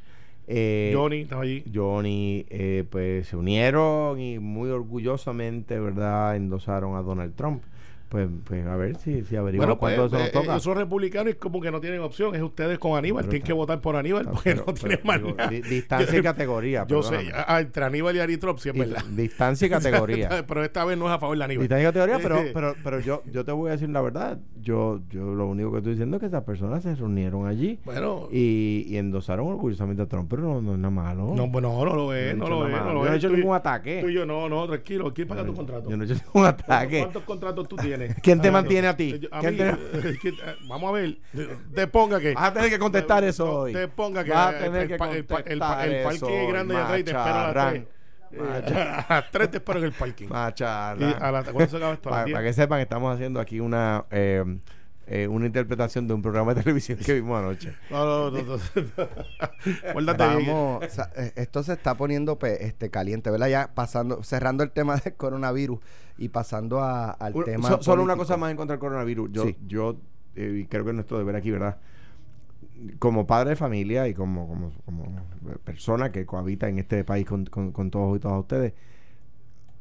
eh, 0.50 0.92
Johnny 0.94 1.20
estaba 1.20 1.42
allí. 1.42 1.62
Johnny, 1.72 2.46
eh, 2.48 2.84
pues 2.88 3.28
se 3.28 3.36
unieron 3.36 4.18
y 4.18 4.38
muy 4.38 4.70
orgullosamente, 4.70 5.78
¿verdad?, 5.78 6.36
endosaron 6.36 6.96
a 6.96 7.02
Donald 7.02 7.34
Trump. 7.36 7.62
Pues, 8.08 8.26
pues 8.44 8.66
a 8.66 8.74
ver 8.76 8.96
si, 8.96 9.22
si 9.24 9.36
averiguamos 9.36 9.78
Bueno, 9.78 9.80
pues, 9.80 9.94
cuánto 9.96 10.16
eso 10.16 10.16
eh, 10.16 10.30
nos 10.34 10.42
toca. 10.42 10.54
eh, 10.54 10.56
esos 10.58 10.76
republicanos 10.76 11.34
como 11.34 11.60
que 11.60 11.70
no 11.70 11.78
tienen 11.80 12.00
opción. 12.00 12.34
Es 12.34 12.40
ustedes 12.42 12.78
con 12.78 12.96
Aníbal. 12.96 13.24
Pero 13.24 13.30
Tienen 13.30 13.42
está- 13.42 13.46
que 13.46 13.52
votar 13.52 13.80
por 13.82 13.96
Aníbal 13.96 14.22
Está- 14.22 14.32
porque 14.32 14.50
pero- 14.52 14.64
no 14.66 14.72
tienen 14.74 15.00
más 15.04 15.16
digo, 15.22 15.34
nada. 15.36 15.50
di- 15.50 15.60
distancia 15.60 16.18
y 16.18 16.22
categoría. 16.22 16.86
Yo 16.88 17.02
sé, 17.02 17.16
ah, 17.34 17.60
entre 17.60 17.84
Aníbal 17.84 18.16
y 18.16 18.20
Ari 18.20 18.38
Trump, 18.38 18.58
sí 18.60 18.70
es 18.70 18.78
verdad. 18.78 19.04
distancia 19.10 19.66
y 19.66 19.70
categoría. 19.70 20.28
pero 20.48 20.64
esta 20.64 20.84
vez 20.86 20.96
no 20.96 21.06
es 21.06 21.12
a 21.12 21.18
favor 21.18 21.36
de 21.36 21.44
Aníbal. 21.44 21.62
Distancia 21.64 21.82
y 21.88 21.92
categoría, 21.92 22.18
pero, 22.22 22.40
pero, 22.54 22.74
pero 22.82 23.00
yo, 23.00 23.22
yo 23.30 23.44
te 23.44 23.52
voy 23.52 23.68
a 23.68 23.72
decir 23.72 23.90
la 23.90 24.00
verdad. 24.00 24.38
Yo, 24.60 25.00
yo 25.10 25.34
lo 25.34 25.46
único 25.46 25.70
que 25.72 25.78
estoy 25.78 25.92
diciendo 25.92 26.16
es 26.16 26.20
que 26.20 26.26
esas 26.26 26.44
personas 26.44 26.82
se 26.82 26.94
reunieron 26.94 27.46
allí 27.46 27.78
Bueno, 27.84 28.28
y, 28.32 28.84
y 28.88 28.96
endosaron 28.96 29.46
orgullosamente 29.48 30.02
a 30.02 30.06
Trump, 30.06 30.28
pero 30.30 30.42
no, 30.42 30.60
no 30.62 30.72
es 30.72 30.78
nada 30.78 30.90
malo. 30.90 31.32
no, 31.34 31.50
pues 31.52 31.62
no, 31.62 31.84
no 31.84 31.94
lo 31.94 32.12
es, 32.14 32.34
No 32.36 32.48
no, 32.48 32.60
lo 32.60 32.68
es. 32.68 32.72
No 32.72 32.92
lo 32.94 33.00
Yo 33.04 33.08
no 33.08 33.12
he 33.14 33.16
hecho 33.16 33.28
ningún 33.30 33.54
ataque. 33.54 34.00
Tú 34.02 34.08
y 34.08 34.14
yo, 34.14 34.24
no, 34.26 34.48
no, 34.48 34.66
tranquilo. 34.66 35.12
¿Quién 35.12 35.28
paga 35.28 35.44
tu 35.44 35.54
contrato? 35.54 35.90
Yo 35.90 35.96
no 35.96 36.04
he 36.04 36.06
hecho 36.06 36.14
ningún 36.24 36.46
ataque. 36.46 37.00
¿Cuántos 37.00 37.22
contratos 37.24 37.68
tú 37.68 37.76
tienes? 37.76 37.97
¿Quién 38.22 38.40
te 38.40 38.50
mantiene 38.50 38.88
a 38.88 38.96
ti? 38.96 39.18
yo- 39.18 39.28
a 39.32 39.40
¿Quién 39.40 39.52
mí, 39.52 39.58
te- 39.58 39.68
eh, 39.70 40.18
que- 40.20 40.28
eh, 40.28 40.34
vamos 40.68 40.88
a 40.90 40.92
ver. 40.92 41.18
Te 41.74 41.86
ponga 41.86 42.20
que. 42.20 42.34
Vas 42.34 42.44
a 42.50 42.52
tener 42.54 42.70
que 42.70 42.78
contestar 42.78 43.24
eso 43.24 43.44
No, 43.46 43.52
hoy. 43.52 43.72
Te 43.72 43.88
ponga 43.88 44.24
que. 44.24 44.30
Vas 44.30 44.54
a 44.54 44.58
eh, 44.58 44.62
tener 44.62 44.82
el, 44.82 44.88
que 44.88 44.94
el, 44.94 45.00
el, 45.02 45.26
contestar 45.26 45.88
el 45.88 45.94
eso 45.94 46.08
parque 46.26 46.40
hoy, 46.40 46.52
grande 46.52 46.74
de 46.74 46.80
atrás 46.80 46.98
y 47.00 47.04
te 47.04 47.10
espero 47.10 47.34
a 47.34 47.52
las 47.52 47.72
tres. 47.72 47.84
Eh, 48.30 48.40
a 48.40 49.06
las 49.14 49.30
tres 49.30 49.50
te 49.50 49.56
espero 49.56 49.78
en 49.78 49.84
el 49.86 49.92
parking. 49.92 50.26
Y 50.26 50.28
Macharra. 50.28 51.10
a 51.12 51.32
la, 51.32 51.44
¿Cuándo 51.44 51.66
se 51.70 51.76
acaba 51.76 51.94
esto? 51.94 52.08
A 52.12 52.22
las 52.24 52.30
Para, 52.30 52.44
que 52.44 52.52
sepan, 52.52 52.80
estamos 52.80 53.14
haciendo 53.14 53.40
aquí 53.40 53.58
una 53.60 54.04
eh, 54.10 54.44
eh, 55.06 55.26
una 55.26 55.46
interpretación 55.46 56.06
de 56.06 56.12
un 56.12 56.20
programa 56.20 56.52
de 56.52 56.62
televisión 56.62 56.98
que 56.98 57.14
vimos 57.14 57.38
anoche. 57.38 57.72
No, 57.90 58.30
no, 58.30 58.30
no. 58.30 58.42
no, 58.42 58.56
no. 58.98 60.14
Vamos, 60.18 60.84
o 60.84 60.90
sea, 60.90 61.10
eh, 61.16 61.32
esto 61.36 61.62
se 61.62 61.72
está 61.72 61.94
poniendo 61.94 62.38
pe- 62.38 62.66
este 62.66 62.90
caliente, 62.90 63.30
¿verdad? 63.30 63.48
Ya 63.48 63.70
pasando, 63.74 64.22
cerrando 64.22 64.62
el 64.62 64.70
tema 64.70 64.96
del 64.96 65.14
coronavirus 65.14 65.78
y 66.18 66.28
pasando 66.28 66.80
a- 66.80 67.10
al 67.12 67.34
Un- 67.34 67.44
tema. 67.44 67.68
so- 67.68 67.82
solo 67.82 68.02
una 68.02 68.16
cosa 68.16 68.36
más 68.36 68.50
en 68.50 68.56
contra 68.56 68.74
del 68.74 68.80
coronavirus. 68.80 69.30
Yo, 69.32 69.44
Sí. 69.44 69.56
yo 69.66 69.96
eh, 70.36 70.66
creo 70.68 70.84
que 70.84 70.90
es 70.90 70.94
nuestro 70.94 71.18
deber 71.18 71.34
aquí, 71.36 71.50
¿verdad? 71.50 71.78
Como 72.98 73.26
padre 73.26 73.50
de 73.50 73.56
familia 73.56 74.06
y 74.08 74.14
como, 74.14 74.46
como, 74.46 74.70
como 74.84 75.04
persona 75.64 76.12
que 76.12 76.26
cohabita 76.26 76.68
en 76.68 76.78
este 76.78 77.02
país 77.04 77.26
con, 77.26 77.44
con- 77.46 77.72
con 77.72 77.90
todos 77.90 78.16
y 78.16 78.20
todas 78.20 78.38
ustedes, 78.40 78.72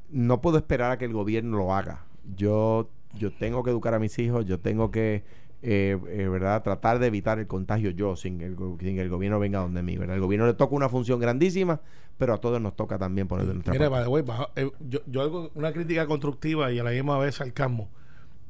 no 0.10 0.42
puedo 0.42 0.58
esperar 0.58 0.92
a 0.92 0.98
que 0.98 1.06
el 1.06 1.14
gobierno 1.14 1.58
lo 1.58 1.76
haga. 1.76 2.06
Yo, 2.36 2.90
yo 3.14 3.32
tengo 3.32 3.64
que 3.64 3.70
educar 3.72 3.94
a 3.94 4.00
mis 4.00 4.18
hijos, 4.20 4.46
yo 4.46 4.60
tengo 4.60 4.90
que, 4.90 5.24
eh, 5.62 5.98
eh, 6.08 6.28
¿verdad? 6.28 6.64
Tratar 6.64 7.00
de 7.00 7.08
evitar 7.08 7.40
el 7.40 7.48
contagio 7.48 7.92
yo 7.92 8.16
sin, 8.16 8.42
el, 8.42 8.56
sin 8.80 8.96
que 8.96 9.02
el 9.02 9.10
gobierno 9.10 9.40
venga 9.40 9.60
donde 9.60 9.84
mí, 9.84 9.98
¿verdad? 9.98 10.16
El 10.16 10.22
gobierno 10.22 10.48
le 10.48 10.54
toca 10.54 10.76
una 10.76 10.90
función 10.90 11.20
grandísima, 11.20 11.82
pero 12.18 12.34
a 12.34 12.38
todos 12.40 12.60
nos 12.62 12.76
toca 12.76 12.98
también 12.98 13.28
poner 13.28 13.46
de 13.46 13.54
nuestra 13.54 13.74
Mira, 13.74 13.90
parte. 13.90 14.22
baja- 14.24 14.50
eh, 14.56 14.72
yo, 14.80 15.00
yo 15.06 15.22
hago 15.22 15.52
una 15.56 15.72
crítica 15.72 16.06
constructiva 16.08 16.72
y 16.72 16.80
a 16.80 16.84
la 16.84 16.92
misma 16.92 17.18
vez 17.20 17.36
sarcasmo. 17.36 17.90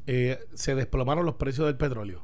Eh, 0.05 0.39
se 0.53 0.73
desplomaron 0.75 1.25
los 1.25 1.35
precios 1.35 1.67
del 1.67 1.75
petróleo. 1.75 2.21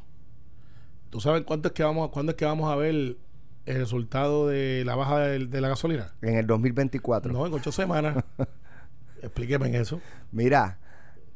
¿Tú 1.10 1.20
sabes 1.20 1.44
cuánto 1.44 1.68
es 1.68 1.74
que 1.74 1.84
vamos, 1.84 2.10
cuándo 2.10 2.32
es 2.32 2.38
que 2.38 2.46
vamos 2.46 2.72
a 2.72 2.76
ver 2.76 2.90
el 2.96 3.18
resultado 3.66 4.48
de 4.48 4.84
la 4.86 4.96
baja 4.96 5.20
de, 5.20 5.46
de 5.48 5.62
la 5.62 5.68
gasolina? 5.68 6.14
En 6.22 6.36
el 6.38 6.48
2024. 6.48 7.32
No, 7.34 7.46
en 7.46 7.54
ocho 7.54 7.72
semanas. 7.72 8.24
Explíqueme 9.22 9.68
en 9.68 9.76
eso. 9.76 10.02
Mira, 10.32 10.80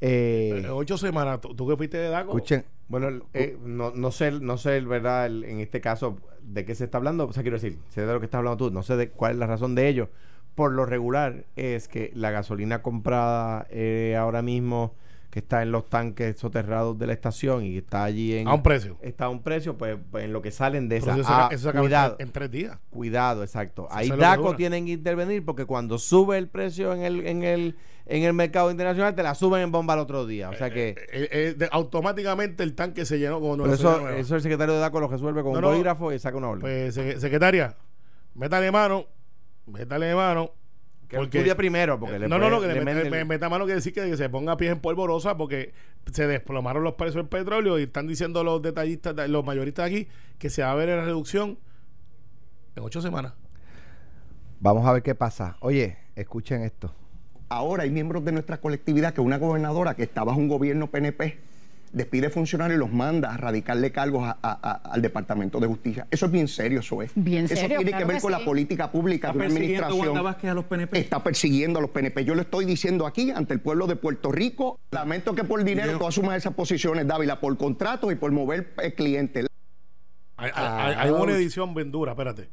eh, 0.01 0.61
En 0.63 0.69
ocho 0.71 0.97
semanas, 0.97 1.41
¿tú, 1.41 1.53
tú 1.55 1.67
que 1.67 1.75
fuiste 1.77 1.97
de 1.97 2.09
DACO? 2.09 2.31
escuchen, 2.31 2.65
Bueno, 2.89 3.09
eh, 3.33 3.57
no, 3.63 3.91
no 3.91 4.11
sé, 4.11 4.31
no 4.31 4.57
sé, 4.57 4.79
¿verdad? 4.81 5.25
el- 5.25 5.43
en 5.43 5.59
este 5.59 5.81
caso, 5.81 6.17
de 6.41 6.63
qué 6.65 6.73
se 6.75 6.85
está 6.85 6.97
hablando. 6.97 7.27
O 7.27 7.33
sea, 7.33 7.43
quiero 7.43 7.57
decir, 7.57 7.79
sé 7.89 8.05
de 8.05 8.13
lo 8.13 8.19
que 8.19 8.25
estás 8.25 8.39
hablando 8.39 8.57
tú. 8.57 8.71
No 8.73 8.83
sé 8.83 8.95
de 8.95 9.09
cuál 9.09 9.33
es 9.33 9.37
la 9.39 9.47
razón 9.47 9.75
de 9.75 9.89
ello. 9.89 10.09
Por 10.55 10.71
lo 10.71 10.85
regular, 10.85 11.45
es 11.55 11.87
que 11.87 12.11
la 12.15 12.31
gasolina 12.31 12.81
comprada 12.81 13.67
eh, 13.69 14.15
ahora 14.17 14.41
mismo, 14.41 14.95
que 15.29 15.39
está 15.39 15.61
en 15.61 15.71
los 15.73 15.87
tanques 15.89 16.37
soterrados 16.37 16.97
de 16.97 17.05
la 17.05 17.13
estación 17.13 17.63
y 17.65 17.73
que 17.73 17.77
está 17.79 18.05
allí 18.05 18.33
en. 18.37 18.47
A 18.47 18.53
un 18.53 18.63
precio. 18.63 18.97
Está 19.01 19.25
a 19.25 19.29
un 19.29 19.43
precio, 19.43 19.77
pues, 19.77 19.97
pues, 20.09 20.23
en 20.23 20.31
lo 20.33 20.41
que 20.41 20.51
salen 20.51 20.87
de 20.87 20.97
esa. 20.97 21.13
eso 21.17 21.23
Ah, 21.27 21.49
se 21.55 21.69
en- 21.69 21.77
cuidado. 21.77 22.15
en 22.19 22.31
tres 22.31 22.49
días. 22.49 22.79
Cuidado, 22.89 23.43
exacto. 23.43 23.87
Eso 23.89 23.95
Ahí 23.97 24.09
DACO 24.09 24.55
tienen 24.55 24.85
que 24.85 24.93
intervenir 24.93 25.43
porque 25.43 25.65
cuando 25.65 25.99
sube 25.99 26.37
el 26.37 26.47
precio 26.47 26.93
en 26.93 27.01
el, 27.03 27.27
en 27.27 27.43
el, 27.43 27.75
en 28.09 28.23
el 28.23 28.33
mercado 28.33 28.71
internacional, 28.71 29.13
te 29.15 29.21
la 29.23 29.35
suben 29.35 29.61
en 29.61 29.71
bomba 29.71 29.93
al 29.93 29.99
otro 29.99 30.25
día. 30.25 30.49
O 30.49 30.53
sea 30.55 30.69
que 30.69 30.89
Eh, 31.11 31.29
eh, 31.31 31.55
de- 31.57 31.69
automáticamente 31.71 32.63
el 32.63 32.73
tanque 32.73 33.05
se 33.05 33.19
llenó 33.19 33.39
con 33.41 33.59
pero 33.59 33.73
eso, 33.73 34.09
eso 34.09 34.35
el 34.35 34.41
secretario 34.41 34.73
de 34.75 34.79
DACO 34.79 34.99
lo 35.01 35.07
resuelve 35.07 35.43
con 35.43 35.51
No, 35.51 35.57
un 35.59 35.61
no. 35.63 35.67
bolígrafo 35.69 36.11
y 36.13 36.19
saca 36.19 36.37
una 36.37 36.47
orden. 36.49 36.61
Pues, 36.61 36.95
se- 36.95 37.19
secretaria, 37.19 37.75
métale 38.33 38.71
mano, 38.71 39.05
métale 39.65 40.15
mano. 40.15 40.51
que 41.09 41.15
porque- 41.17 41.37
estudie 41.37 41.55
primero 41.55 41.97
porque 41.99 42.19
le 42.19 42.27
no, 42.27 42.37
no, 42.37 42.49
no, 42.49 42.57
puede- 42.57 42.69
que 42.73 42.79
le 42.83 42.93
le 43.03 43.09
meta, 43.09 43.25
meta 43.25 43.49
mano 43.49 43.63
quiere 43.63 43.75
decir 43.77 43.93
que, 43.93 44.09
que 44.09 44.17
se 44.17 44.29
ponga 44.29 44.57
pies 44.57 44.73
en 44.73 44.79
polvorosa 44.81 45.37
porque 45.37 45.73
se 46.11 46.27
desplomaron 46.27 46.83
los 46.83 46.95
precios 46.95 47.15
del 47.15 47.27
petróleo 47.27 47.79
y 47.79 47.83
están 47.83 48.07
diciendo 48.07 48.43
los 48.43 48.61
detallistas, 48.61 49.15
los 49.29 49.45
mayoristas 49.45 49.85
aquí, 49.85 50.07
que 50.37 50.49
se 50.49 50.63
va 50.63 50.71
a 50.71 50.75
ver 50.75 50.89
la 50.89 51.03
reducción 51.05 51.57
en 52.75 52.83
ocho 52.83 53.01
semanas. 53.01 53.33
vamos 54.59 54.85
a 54.85 54.91
ver 54.93 55.01
qué 55.03 55.15
pasa. 55.15 55.55
Oye, 55.61 55.97
escuchen 56.15 56.63
esto. 56.63 56.93
Ahora 57.49 57.83
hay 57.83 57.91
miembros 57.91 58.25
de 58.25 58.31
nuestra 58.33 58.57
colectividad 58.59 59.13
que 59.13 59.21
una 59.21 59.37
gobernadora 59.37 59.95
que 59.95 60.03
está 60.03 60.23
bajo 60.23 60.39
un 60.39 60.47
gobierno 60.49 60.87
PNP 60.87 61.37
despide 61.93 62.29
funcionarios 62.29 62.75
y 62.75 62.79
los 62.79 62.91
manda 62.91 63.33
a 63.33 63.37
radicarle 63.37 63.93
cargos 63.93 64.23
a- 64.27 64.37
a- 64.41 64.59
a- 64.61 64.91
al 64.91 65.01
Departamento 65.01 65.57
de 65.61 65.67
Justicia. 65.67 66.05
Eso 66.11 66.25
es 66.25 66.31
bien 66.33 66.49
serio, 66.49 66.81
eso 66.81 67.01
es. 67.01 67.11
Bien 67.15 67.45
Eso 67.45 67.55
serio, 67.55 67.77
tiene 67.77 67.91
claro 67.91 68.05
que 68.05 68.07
ver 68.13 68.17
que 68.17 68.21
con 68.21 68.33
sí. 68.33 68.39
la 68.39 68.45
política 68.45 68.91
pública 68.91 69.31
de 69.31 69.37
una 69.37 69.45
administración. 69.47 70.17
A 70.17 70.53
los 70.53 70.65
PNP? 70.65 70.99
Está 70.99 71.23
persiguiendo 71.23 71.79
a 71.79 71.81
los 71.81 71.91
PNP. 71.91 72.25
Yo 72.25 72.35
lo 72.35 72.41
estoy 72.41 72.65
diciendo 72.65 73.07
aquí 73.07 73.31
ante 73.31 73.53
el 73.53 73.61
pueblo 73.61 73.87
de 73.87 73.95
Puerto 73.95 74.33
Rico. 74.33 74.77
Lamento 74.91 75.33
que 75.33 75.45
por 75.45 75.63
dinero 75.63 75.97
tú 75.97 76.05
asumas 76.05 76.35
esas 76.35 76.53
posiciones, 76.53 77.07
Dávila, 77.07 77.39
por 77.39 77.57
contratos 77.57 78.11
y 78.11 78.15
por 78.15 78.33
mover 78.33 78.73
eh, 78.83 78.93
clientes. 78.93 79.47
Hay, 80.35 80.47
hay- 80.47 80.51
Ah, 80.55 80.85
hay- 80.87 80.95
hay 80.97 81.09
una 81.09 81.19
ouch. 81.21 81.29
edición 81.29 81.73
bien 81.73 81.89
dura, 81.89 82.11
espérate. 82.11 82.49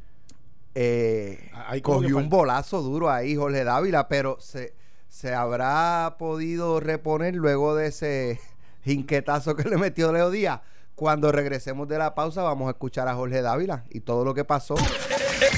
Eh, 0.76 1.50
Hay 1.66 1.80
cogió 1.82 2.16
un 2.16 2.28
bolazo 2.28 2.82
duro 2.82 3.10
ahí 3.10 3.34
Jorge 3.36 3.62
Dávila, 3.64 4.08
pero 4.08 4.38
se, 4.40 4.74
se 5.08 5.34
habrá 5.34 6.16
podido 6.18 6.80
reponer 6.80 7.34
luego 7.34 7.74
de 7.74 7.88
ese 7.88 8.40
jinquetazo 8.84 9.56
que 9.56 9.68
le 9.68 9.76
metió 9.76 10.12
Leo 10.12 10.30
Díaz. 10.30 10.60
Cuando 10.94 11.32
regresemos 11.32 11.88
de 11.88 11.98
la 11.98 12.14
pausa 12.14 12.42
vamos 12.42 12.68
a 12.68 12.70
escuchar 12.70 13.08
a 13.08 13.14
Jorge 13.14 13.42
Dávila 13.42 13.84
y 13.90 14.00
todo 14.00 14.24
lo 14.24 14.34
que 14.34 14.44
pasó. 14.44 14.76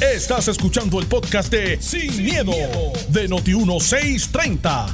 Estás 0.00 0.48
escuchando 0.48 0.98
el 0.98 1.06
podcast 1.06 1.50
de 1.52 1.80
Sin, 1.80 2.24
miedo, 2.24 2.52
de 3.10 3.28
Noti1630. 3.28 4.86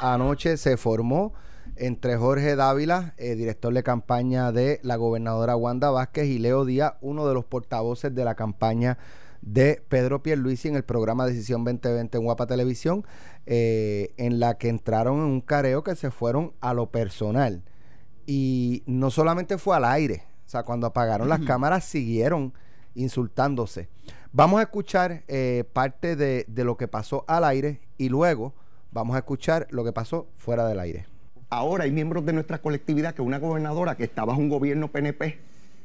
Anoche 0.00 0.56
se 0.56 0.76
formó 0.76 1.32
entre 1.76 2.16
Jorge 2.16 2.56
Dávila, 2.56 3.14
eh, 3.16 3.34
director 3.34 3.72
de 3.72 3.82
campaña 3.82 4.52
de 4.52 4.80
la 4.82 4.96
gobernadora 4.96 5.56
Wanda 5.56 5.90
Vázquez, 5.90 6.26
y 6.26 6.38
Leo 6.38 6.64
Díaz, 6.64 6.94
uno 7.00 7.26
de 7.26 7.34
los 7.34 7.44
portavoces 7.46 8.14
de 8.14 8.24
la 8.24 8.34
campaña 8.34 8.98
de 9.42 9.82
Pedro 9.88 10.22
Pierluisi 10.22 10.68
en 10.68 10.76
el 10.76 10.84
programa 10.84 11.26
Decisión 11.26 11.64
2020 11.64 12.18
en 12.18 12.24
Guapa 12.24 12.46
Televisión, 12.46 13.06
eh, 13.46 14.12
en 14.16 14.40
la 14.40 14.58
que 14.58 14.68
entraron 14.68 15.18
en 15.18 15.24
un 15.24 15.40
careo 15.40 15.82
que 15.82 15.96
se 15.96 16.10
fueron 16.10 16.52
a 16.60 16.74
lo 16.74 16.90
personal. 16.90 17.62
Y 18.26 18.82
no 18.86 19.10
solamente 19.10 19.58
fue 19.58 19.76
al 19.76 19.84
aire, 19.84 20.24
o 20.46 20.48
sea, 20.48 20.62
cuando 20.62 20.86
apagaron 20.86 21.28
las 21.28 21.40
cámaras 21.40 21.84
siguieron 21.84 22.52
insultándose. 22.94 23.88
Vamos 24.32 24.60
a 24.60 24.62
escuchar 24.62 25.24
eh, 25.26 25.64
parte 25.72 26.16
de, 26.16 26.44
de 26.46 26.64
lo 26.64 26.76
que 26.76 26.86
pasó 26.86 27.24
al 27.26 27.44
aire 27.44 27.80
y 27.98 28.08
luego 28.08 28.54
vamos 28.92 29.16
a 29.16 29.20
escuchar 29.20 29.66
lo 29.70 29.84
que 29.84 29.92
pasó 29.92 30.28
fuera 30.36 30.66
del 30.66 30.78
aire. 30.78 31.06
Ahora 31.48 31.84
hay 31.84 31.90
miembros 31.90 32.24
de 32.24 32.32
nuestra 32.32 32.58
colectividad 32.58 33.14
que 33.14 33.22
una 33.22 33.38
gobernadora 33.38 33.96
que 33.96 34.04
está 34.04 34.24
bajo 34.24 34.38
un 34.38 34.48
gobierno 34.48 34.88
PNP 34.88 35.40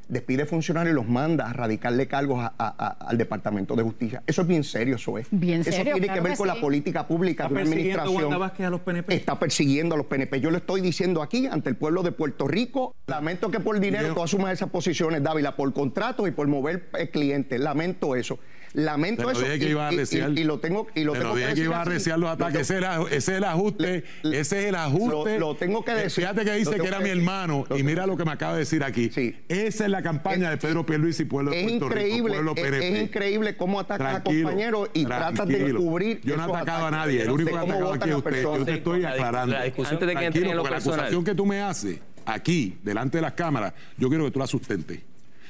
despide 0.08 0.46
funcionarios 0.46 0.94
y 0.94 0.96
los 0.96 1.08
manda 1.08 1.50
a 1.50 1.54
radicarle 1.54 2.08
cargos 2.08 2.40
a- 2.44 2.54
a- 2.58 2.76
a- 2.78 3.08
al 3.10 3.18
Departamento 3.18 3.76
de 3.76 3.84
Justicia. 3.84 4.24
Eso 4.28 4.42
es 4.44 4.48
bien 4.48 4.64
serio, 4.64 4.96
eso 4.96 5.18
es. 5.18 5.28
Bien 5.32 5.62
eso 5.62 5.72
serio, 5.72 5.94
tiene 5.94 6.08
claro 6.08 6.22
que 6.22 6.24
ver 6.24 6.32
que 6.34 6.38
con 6.38 6.50
sí. 6.50 6.56
la 6.56 6.62
política 6.62 7.08
pública 7.08 7.44
¿Está 7.44 7.48
de 7.56 7.62
una 7.62 7.70
administración. 7.72 8.34
A 8.66 8.70
los 8.70 8.82
PNP? 8.82 9.14
Está 9.16 9.40
persiguiendo 9.40 9.96
a 9.96 9.98
los 9.98 10.08
PNP. 10.08 10.40
Yo 10.40 10.52
lo 10.52 10.58
estoy 10.58 10.82
diciendo 10.82 11.22
aquí 11.22 11.48
ante 11.48 11.70
el 11.70 11.76
pueblo 11.76 12.04
de 12.04 12.12
Puerto 12.12 12.48
Rico. 12.48 12.96
Lamento 13.08 13.52
que 13.52 13.60
por 13.60 13.80
dinero 13.80 14.14
tú 14.14 14.24
asumas 14.24 14.54
esas 14.54 14.70
posiciones, 14.70 15.24
Dávila, 15.24 15.56
por 15.56 15.74
contratos 15.74 16.28
y 16.28 16.32
por 16.32 16.48
mover 16.48 16.90
eh, 16.98 17.10
clientes. 17.10 17.60
Lamento 17.60 18.16
eso. 18.16 18.40
Lamento 18.74 19.22
Te 19.22 19.24
lo 19.24 19.32
eso. 19.32 19.42
dije 19.42 19.60
que 19.60 19.66
y, 19.68 19.70
iba 19.70 19.88
a 19.88 19.92
y- 19.92 19.96
y- 19.96 19.98
arreciar. 20.00 20.32
y 20.38 20.44
lo 20.44 20.60
tengo, 20.60 20.88
y 20.96 21.06
lo 21.06 21.14
Te 21.14 21.20
tengo 21.20 21.34
dije 21.36 21.46
que 21.46 21.50
decir 21.52 21.66
iba 21.66 21.78
a 21.78 21.82
arreciar 21.84 22.20
los 22.20 22.28
Lo 22.28 22.34
ataques. 22.34 22.68
tengo- 22.68 22.78
Ese, 22.78 22.78
era- 22.78 23.02
ese 23.04 23.32
es 23.32 23.38
el 23.38 23.44
ajuste. 23.46 24.04
Le- 24.24 24.40
ese 24.42 24.60
es 24.60 24.66
el 24.66 24.76
ajuste. 24.76 25.40
Lo- 25.40 25.48
lo 25.52 25.56
tengo 25.56 25.86
que 25.86 25.92
Eh, 25.92 25.96
decir. 25.96 26.24
Fíjate 26.26 26.44
que 26.44 26.52
dice 26.56 26.76
que 26.78 26.88
era 26.88 26.98
que 26.98 27.04
mi 27.06 27.10
hermano. 27.12 27.64
Y 27.74 27.84
mira 27.84 28.06
lo 28.06 28.18
que 28.18 28.26
me 28.26 28.32
acaba 28.32 28.54
de 28.54 28.60
decir 28.60 28.84
aquí. 28.84 29.10
Sí. 29.14 29.34
Esa 29.48 29.86
es 29.86 29.90
la 29.96 30.02
campaña 30.04 30.50
de 30.50 30.58
Pedro 30.58 30.86
Pierluisi 30.86 31.24
y 31.24 31.26
pueblo 31.26 31.52
de 31.52 31.60
Es 31.60 31.64
Puerto 31.68 31.90
Rico. 31.90 32.00
increíble, 32.02 32.34
pueblo 32.34 32.54
es, 32.56 32.64
es 32.74 33.02
increíble 33.04 33.56
cómo 33.58 33.80
atacas 33.80 34.22
Tranquilo, 34.24 34.48
a 34.48 34.52
compañeros 34.52 34.90
y 34.94 35.06
tratas 35.06 35.48
de 35.48 35.74
cubrir. 35.74 36.22
Yo 36.24 36.38
no 36.38 36.44
he 36.44 36.46
atacado 36.58 36.86
a 36.86 36.88
ataques. 36.90 37.06
nadie. 37.06 37.22
El 37.24 37.30
único 37.32 37.50
que 37.52 37.58
ha 37.58 37.62
atacado 37.62 37.94
aquí 37.94 38.10
es 38.10 38.16
a 38.16 38.18
usted. 38.18 38.42
Yo 38.44 38.66
te 38.66 38.74
estoy 38.74 39.02
la 39.02 39.10
aclarando. 39.12 39.56
la 39.56 39.64
discusión- 39.64 39.94
Antes 39.94 40.08
de 40.08 40.14
que 40.14 40.20
Tranquilo, 40.20 40.46
entre 40.46 40.50
en 40.52 40.56
lo 40.58 40.64
porque 40.64 40.72
la 40.72 40.78
acusación 40.82 41.24
que 41.24 41.36
tú 41.36 41.46
me 41.46 41.62
haces 41.62 42.00
aquí, 42.26 42.78
delante 42.84 43.18
de 43.18 43.22
las 43.22 43.34
cámaras, 43.34 43.74
yo 43.98 44.10
quiero 44.10 44.26
que 44.26 44.32
tú 44.32 44.40
la 44.40 44.48
sustentes. 44.48 45.00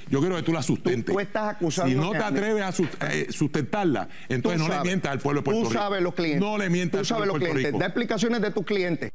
Yo 0.07 0.19
quiero 0.19 0.35
que 0.35 0.43
tú 0.43 0.53
la 0.53 0.61
sustentes. 0.61 1.11
tú 1.13 1.19
estás 1.19 1.55
acusando 1.55 1.91
Si 1.91 1.97
no 1.97 2.11
te 2.11 2.17
a 2.19 2.27
atreves 2.27 2.61
a 3.01 3.07
eh, 3.11 3.25
sustentarla, 3.31 4.07
entonces 4.29 4.59
Tú 4.61 4.63
no 4.63 4.69
le 4.69 4.75
sabes. 4.75 4.87
mientas 4.87 5.11
al 5.13 5.19
pueblo 5.19 5.41
de 5.41 5.45
Puerto 5.45 5.61
Tú 5.63 5.69
Rico. 5.69 5.81
sabes 5.81 6.01
los 6.03 6.13
clientes. 6.13 6.41
No 6.41 6.57
le 6.59 6.69
mientas 6.69 6.91
Tú 6.91 6.99
al 6.99 7.05
sabes 7.07 7.19
pueblo 7.21 7.33
los 7.33 7.39
de 7.39 7.45
Puerto 7.47 7.53
clientes. 7.55 7.71
Rico. 7.73 7.79
Da 7.79 7.85
explicaciones 7.87 8.41
de 8.41 8.51
tus 8.51 8.65
clientes. 8.65 9.11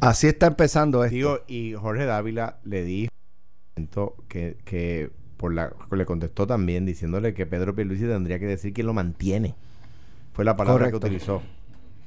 Así 0.00 0.26
está 0.28 0.46
empezando 0.46 1.04
esto. 1.04 1.14
Digo, 1.14 1.40
y 1.46 1.74
Jorge 1.74 2.04
Dávila 2.04 2.58
le 2.64 2.82
dijo 2.84 3.10
que, 4.28 4.56
que 4.64 5.10
por 5.36 5.52
la, 5.54 5.72
le 5.90 6.06
contestó 6.06 6.46
también 6.46 6.86
diciéndole 6.86 7.34
que 7.34 7.46
Pedro 7.46 7.74
Pierluisi 7.74 8.04
tendría 8.06 8.38
que 8.38 8.46
decir 8.46 8.72
quién 8.72 8.86
lo 8.86 8.94
mantiene. 8.94 9.54
Fue 10.32 10.44
la 10.44 10.56
palabra 10.56 10.84
Correcto. 10.86 11.00
que 11.00 11.06
utilizó. 11.06 11.42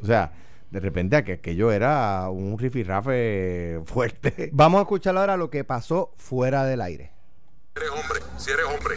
O 0.02 0.06
sea, 0.06 0.32
de 0.72 0.80
repente 0.80 1.18
aqu- 1.18 1.34
aquello 1.36 1.72
era 1.72 2.30
un 2.30 2.58
rifirrafe 2.60 3.82
fuerte. 3.86 4.50
Vamos 4.54 4.80
a 4.80 4.82
escuchar 4.84 5.18
ahora 5.18 5.36
lo 5.38 5.50
que 5.50 5.64
pasó 5.64 6.14
fuera 6.18 6.64
del 6.66 6.82
aire. 6.82 7.12
eres 7.76 7.90
hombre, 7.90 8.20
si 8.38 8.52
eres 8.52 8.66
hombre. 8.66 8.96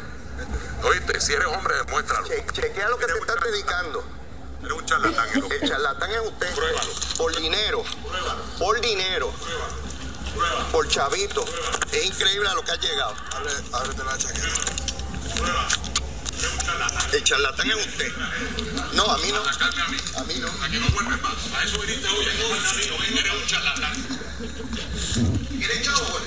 Oíste, 0.89 1.21
si 1.21 1.33
eres 1.33 1.47
hombre, 1.47 1.75
demuéstralo. 1.87 2.27
chequea 2.53 2.89
lo 2.89 2.99
que 2.99 3.07
te 3.07 3.13
estás 3.13 3.37
dedicando. 3.51 4.03
Eres 4.63 4.73
un 4.73 4.87
charlatán, 4.87 5.29
el 5.51 5.69
charlatán 5.69 6.11
es 6.13 6.21
usted. 6.21 6.55
Pruébalo. 6.55 6.93
Por 7.17 7.37
dinero. 7.37 7.83
Pruébalo. 7.83 8.43
Por 8.59 8.81
dinero. 8.81 9.33
Pruébalo. 10.35 10.67
Por 10.71 10.89
chavito. 10.89 11.45
Es 11.91 12.05
increíble 12.05 12.49
a 12.49 12.55
lo 12.55 12.63
que 12.65 12.71
has 12.71 12.81
llegado. 12.81 13.15
Ábrete 13.73 14.05
la 14.05 14.17
chaqueta. 14.17 14.49
Pruébalo. 15.35 15.69
Eres 16.39 16.53
un 16.53 16.59
charlatán. 16.61 17.11
El 17.13 17.25
charlatán 17.25 17.71
es 17.71 17.77
usted. 17.87 18.13
No, 18.95 19.05
a 19.05 19.19
mí 19.19 19.33
no. 19.33 19.41
A 19.41 19.43
mí. 19.89 19.97
A 20.17 20.23
mí 20.25 20.35
no. 20.39 20.49
A 20.63 20.69
que 20.69 20.79
no 20.79 20.89
vuelves 20.91 21.23
más. 21.23 21.35
A 21.55 21.65
eso 21.65 21.81
viniste 21.81 22.09
hoy. 22.09 22.25
No 22.25 22.33
mí, 22.75 22.85
no 22.89 22.99
vengas. 22.99 23.25
Eres 23.25 23.35
un 23.35 23.47
charlatán. 23.47 23.95
¿Quieres 25.59 25.83
chavo, 25.83 26.07
güey? 26.11 26.25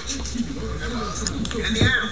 ¿Quieres 1.50 1.74
dinero? 1.74 2.10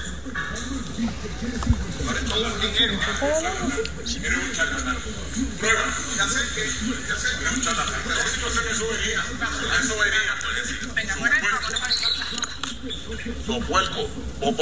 Todo 14.39 14.59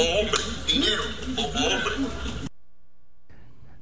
dinero. 0.66 1.02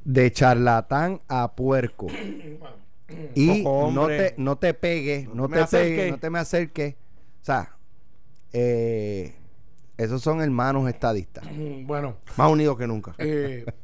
De 0.04 0.32
charlatán 0.32 1.20
a 1.28 1.54
puerco. 1.54 2.06
Y 3.34 3.62
no 3.62 4.06
te, 4.06 4.34
no 4.38 4.56
te 4.56 4.74
pegues, 4.74 5.28
No 5.28 5.48
no, 5.48 5.48
te 5.48 5.66
pegues, 5.66 6.10
no 6.12 6.18
te 6.18 6.30
me 6.30 6.38
acerques. 6.38 6.94
O 7.42 7.44
sea, 7.44 7.76
eh, 8.52 9.39
esos 10.04 10.22
son 10.22 10.40
hermanos 10.42 10.88
estadistas. 10.88 11.44
Bueno, 11.86 12.16
Más 12.36 12.50
unidos 12.50 12.76
que 12.78 12.86
nunca. 12.86 13.14
eh, 13.18 13.64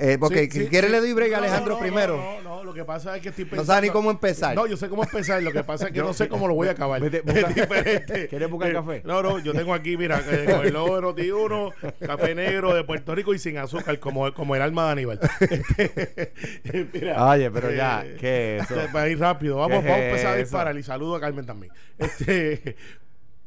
Eh, 0.00 0.16
porque 0.16 0.48
sí, 0.48 0.60
sí, 0.60 0.66
quiere 0.68 0.86
sí. 0.86 0.92
le 0.92 1.00
doy 1.00 1.12
break 1.12 1.32
a 1.32 1.38
No, 1.38 1.42
Alejandro 1.42 1.70
no, 1.74 1.74
no, 1.74 1.80
primero. 1.80 2.16
no, 2.18 2.40
no, 2.42 2.62
lo 2.62 2.72
que 2.72 2.84
pasa 2.84 3.16
es 3.16 3.22
que 3.22 3.30
estoy 3.30 3.46
No 3.46 3.50
pensando. 3.50 3.72
sabe 3.72 3.86
ni 3.88 3.92
cómo 3.92 4.12
empezar. 4.12 4.54
No, 4.54 4.64
yo 4.68 4.76
sé 4.76 4.88
cómo 4.88 5.02
empezar. 5.02 5.42
Lo 5.42 5.50
que 5.50 5.64
pasa 5.64 5.86
es 5.88 5.92
que 5.92 5.98
no 5.98 6.12
sé 6.12 6.28
cómo 6.28 6.46
lo 6.46 6.54
voy 6.54 6.68
a 6.68 6.72
acabar. 6.72 7.00
Vete, 7.00 7.16
es 7.24 7.24
busca- 7.24 7.48
diferente. 7.52 8.28
¿Quieres 8.28 8.48
buscar 8.48 8.70
Eh, 8.70 8.74
café? 8.74 9.02
No, 9.04 9.22
no, 9.24 9.40
yo 9.40 9.52
tengo 9.54 9.74
aquí, 9.74 9.96
mira, 9.96 10.22
con 10.22 10.64
el 10.66 10.72
logo 10.72 11.00
de 11.00 11.02
Noti1, 11.32 11.72
café 12.06 12.34
negro 12.36 12.74
de 12.74 12.84
Puerto 12.84 13.12
Rico 13.12 13.34
y 13.34 13.40
sin 13.40 13.56
azúcar, 13.58 13.98
como, 13.98 14.32
como 14.34 14.54
el 14.54 14.62
alma 14.62 14.84
de 14.86 14.92
Aníbal. 14.92 15.20
Este, 15.78 16.86
mira, 16.92 17.26
Oye, 17.30 17.50
pero 17.50 17.72
ya, 17.72 18.04
¿qué 18.20 18.58
es 18.58 18.70
eso? 18.70 18.80
Para 18.92 19.08
ir 19.08 19.18
rápido, 19.18 19.56
vamos, 19.56 19.82
¿Qué 19.82 19.88
vamos 19.88 20.00
a 20.04 20.08
empezar 20.10 20.34
a 20.34 20.36
disparar 20.36 20.76
y 20.78 20.82
saludo 20.84 21.16
a 21.16 21.20
Carmen 21.20 21.44
también. 21.44 21.72
Este, 21.98 22.76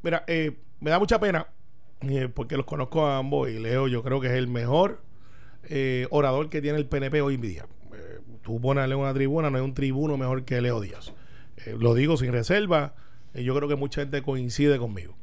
mira, 0.02 0.26
eh, 0.28 0.52
me 0.82 0.92
da 0.92 1.00
mucha 1.00 1.20
pena 1.20 1.48
eh, 2.02 2.28
porque 2.34 2.58
los 2.58 2.66
conozco 2.66 3.06
a 3.06 3.18
ambos 3.18 3.50
y 3.50 3.60
Leo, 3.60 3.88
yo 3.88 4.04
creo 4.04 4.20
que 4.20 4.28
es 4.28 4.34
el 4.34 4.48
mejor 4.48 5.02
eh, 5.70 6.08
orador 6.10 6.50
que 6.50 6.62
tiene 6.62 6.78
el 6.78 6.86
PNP 6.86 7.22
hoy 7.22 7.36
en 7.36 7.42
día. 7.42 7.66
Eh, 7.94 8.20
tú 8.42 8.60
pones 8.60 8.86
en 8.86 8.94
una 8.94 9.14
tribuna, 9.14 9.50
no 9.50 9.58
hay 9.58 9.64
un 9.64 9.74
tribuno 9.74 10.18
mejor 10.18 10.44
que 10.44 10.60
Leo 10.62 10.82
Díaz. 10.82 11.14
Eh, 11.66 11.76
lo 11.80 11.94
digo 11.94 12.18
sin 12.18 12.32
reserva, 12.32 12.96
yo 13.34 13.56
creo 13.56 13.70
que 13.70 13.76
mucha 13.76 14.02
gente 14.02 14.22
coincide 14.24 14.78
conmigo. 14.80 15.16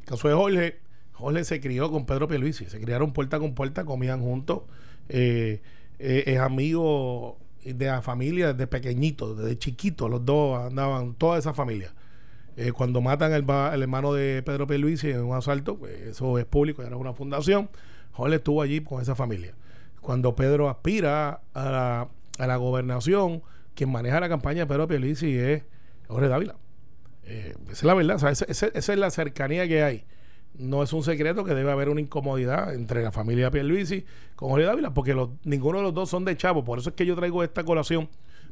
El 0.00 0.04
caso 0.04 0.28
de 0.28 0.34
Jorge, 0.34 0.78
Jorge 1.12 1.44
se 1.44 1.60
crió 1.60 1.90
con 1.90 2.06
Pedro 2.06 2.28
Pierluisi, 2.28 2.66
se 2.66 2.80
criaron 2.80 3.12
puerta 3.12 3.38
con 3.38 3.54
puerta, 3.54 3.84
comían 3.84 4.20
juntos, 4.20 4.62
es 5.08 6.38
amigo 6.38 7.38
de 7.64 7.86
la 7.86 8.02
familia 8.02 8.52
desde 8.52 8.66
pequeñito, 8.66 9.34
desde 9.34 9.58
chiquito, 9.58 10.08
los 10.08 10.24
dos 10.24 10.66
andaban, 10.66 11.14
toda 11.14 11.38
esa 11.38 11.54
familia. 11.54 11.92
Eh, 12.60 12.72
cuando 12.72 13.00
matan 13.00 13.32
al, 13.32 13.48
al 13.48 13.82
hermano 13.82 14.12
de 14.12 14.42
Pedro 14.42 14.66
Pierluisi 14.66 15.10
en 15.10 15.22
un 15.22 15.36
asalto, 15.36 15.76
pues, 15.78 15.94
eso 16.00 16.38
es 16.38 16.44
público, 16.44 16.82
era 16.82 16.96
una 16.96 17.12
fundación, 17.12 17.70
Jorge 18.10 18.34
estuvo 18.34 18.62
allí 18.62 18.80
con 18.80 19.00
esa 19.00 19.14
familia. 19.14 19.54
Cuando 20.00 20.34
Pedro 20.34 20.68
aspira 20.68 21.40
a 21.54 21.70
la, 21.70 22.08
a 22.36 22.46
la 22.48 22.56
gobernación, 22.56 23.42
quien 23.76 23.92
maneja 23.92 24.18
la 24.18 24.28
campaña 24.28 24.62
de 24.62 24.66
Pedro 24.66 24.88
Pierluisi 24.88 25.38
es 25.38 25.62
Jorge 26.08 26.26
Dávila. 26.26 26.56
Eh, 27.22 27.54
esa 27.66 27.72
es 27.72 27.84
la 27.84 27.94
verdad, 27.94 28.32
esa, 28.48 28.66
es 28.74 28.88
la 28.88 29.10
cercanía 29.12 29.68
que 29.68 29.84
hay. 29.84 30.04
No 30.54 30.82
es 30.82 30.92
un 30.92 31.04
secreto 31.04 31.44
que 31.44 31.54
debe 31.54 31.70
haber 31.70 31.88
una 31.88 32.00
incomodidad 32.00 32.74
entre 32.74 33.04
la 33.04 33.12
familia 33.12 33.52
Pierluisi 33.52 34.04
con 34.34 34.48
Jorge 34.48 34.66
Dávila, 34.66 34.94
porque 34.94 35.14
ninguno 35.44 35.78
de 35.78 35.84
los 35.84 35.94
dos 35.94 36.10
son 36.10 36.24
de 36.24 36.36
chavo. 36.36 36.64
Por 36.64 36.80
eso 36.80 36.90
es 36.90 36.96
que 36.96 37.06
yo 37.06 37.14
traigo 37.14 37.44
esta 37.44 37.62
colación, 37.62 38.08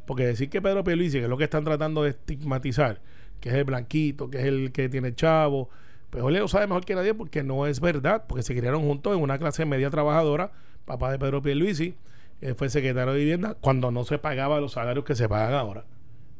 porque 0.07 0.25
decir 0.25 0.49
que 0.49 0.63
Pedro 0.63 0.85
Pierluisi, 0.85 1.19
que 1.19 1.25
es 1.25 1.29
lo 1.29 1.37
que 1.37 1.43
están 1.43 1.65
tratando 1.65 2.05
de 2.05 2.11
estigmatizar, 2.11 3.01
que 3.41 3.49
es 3.51 3.55
el 3.55 3.65
blanquito, 3.65 4.31
que 4.31 4.39
es 4.39 4.45
el 4.45 4.73
que 4.73 4.89
tiene 4.89 5.15
chavo, 5.15 5.69
pues 6.11 6.23
Jorge 6.23 6.39
lo 6.39 6.49
sabe 6.49 6.67
mejor 6.67 6.85
que 6.85 6.95
nadie 6.95 7.15
porque 7.15 7.43
no 7.43 7.67
es 7.67 7.81
verdad, 7.81 8.25
porque 8.27 8.43
se 8.43 8.57
criaron 8.57 8.83
juntos 8.83 9.15
en 9.17 9.23
una 9.23 9.39
clase 9.39 9.65
media 9.65 9.91
trabajadora. 9.91 10.53
Papá 10.85 11.11
de 11.11 11.19
Pedro 11.19 11.43
Pierluisi 11.43 11.95
eh, 12.41 12.55
fue 12.55 12.69
secretario 12.71 13.13
de 13.13 13.19
vivienda 13.19 13.57
cuando 13.61 13.91
no 13.91 14.05
se 14.05 14.19
pagaba 14.19 14.61
los 14.61 14.73
salarios 14.73 15.05
que 15.05 15.15
se 15.15 15.29
pagan 15.29 15.55
ahora. 15.55 15.85